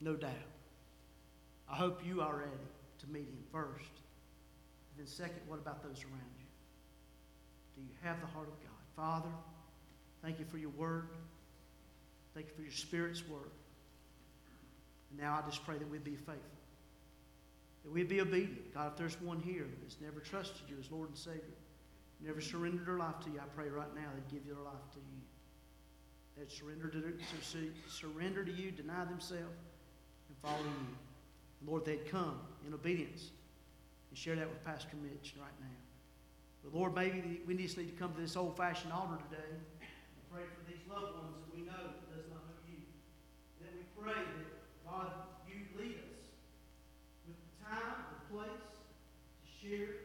No 0.00 0.14
doubt. 0.14 0.30
I 1.70 1.74
hope 1.74 2.00
you 2.06 2.20
are 2.20 2.36
ready 2.36 2.50
to 3.00 3.06
meet 3.08 3.28
Him 3.28 3.44
first. 3.50 3.90
And 4.90 4.98
then, 4.98 5.06
second, 5.06 5.40
what 5.46 5.58
about 5.58 5.82
those 5.82 6.04
around 6.04 6.32
you? 6.38 6.46
Do 7.76 7.82
you 7.82 7.94
have 8.02 8.20
the 8.20 8.26
heart 8.26 8.48
of 8.48 8.60
God? 8.60 8.70
Father, 8.96 9.34
thank 10.22 10.38
you 10.38 10.44
for 10.44 10.58
your 10.58 10.70
word. 10.70 11.08
Thank 12.34 12.46
you 12.46 12.52
for 12.54 12.62
your 12.62 12.72
Spirit's 12.72 13.26
work. 13.28 13.52
And 15.10 15.20
now 15.20 15.38
I 15.42 15.46
just 15.46 15.64
pray 15.66 15.76
that 15.76 15.90
we'd 15.90 16.04
be 16.04 16.16
faithful, 16.16 16.36
that 17.84 17.92
we'd 17.92 18.08
be 18.08 18.20
obedient. 18.20 18.72
God, 18.72 18.92
if 18.92 18.96
there's 18.96 19.20
one 19.20 19.40
here 19.40 19.66
that's 19.82 19.98
never 20.00 20.20
trusted 20.20 20.62
you 20.68 20.76
as 20.80 20.90
Lord 20.90 21.08
and 21.08 21.18
Savior, 21.18 21.42
never 22.24 22.40
surrendered 22.40 22.86
their 22.86 22.96
life 22.96 23.20
to 23.24 23.30
you, 23.30 23.38
I 23.38 23.48
pray 23.54 23.68
right 23.68 23.94
now 23.94 24.08
they'd 24.14 24.34
give 24.34 24.46
their 24.46 24.62
life 24.64 24.90
to 24.92 24.98
you. 24.98 25.20
They'd 26.38 26.50
surrender 26.50 26.88
to, 26.88 27.00
to 27.00 27.90
surrender 27.90 28.44
to 28.44 28.52
you, 28.52 28.70
deny 28.70 29.04
themselves, 29.04 29.58
and 30.28 30.38
follow 30.40 30.64
you. 30.64 31.68
Lord, 31.70 31.84
they'd 31.84 32.10
come 32.10 32.38
in 32.66 32.72
obedience 32.72 33.30
and 34.08 34.18
share 34.18 34.36
that 34.36 34.48
with 34.48 34.64
Pastor 34.64 34.96
Mitch 35.02 35.34
right 35.38 35.52
now. 35.60 35.66
But 36.64 36.74
Lord, 36.74 36.94
maybe 36.94 37.42
we 37.46 37.54
just 37.54 37.76
need 37.76 37.88
to 37.88 37.94
come 37.94 38.14
to 38.14 38.20
this 38.20 38.36
old-fashioned 38.36 38.92
altar 38.92 39.18
today 39.30 39.44
and 39.50 39.60
pray 40.32 40.48
for 40.48 40.64
these 40.64 40.80
loved 40.88 41.12
ones 41.20 41.36
that 41.44 41.52
we 41.52 41.60
know 41.68 41.92
that 41.92 42.08
does 42.08 42.24
not 42.32 42.40
know 42.48 42.56
you. 42.64 42.80
That 43.60 43.76
we 43.76 43.84
pray 43.92 44.16
that, 44.16 44.48
God, 44.80 45.12
you 45.44 45.68
lead 45.76 46.00
us 46.00 46.24
with 47.28 47.36
the 47.36 47.52
time, 47.60 48.00
the 48.16 48.20
place 48.32 48.64
to 48.64 49.46
share 49.60 50.01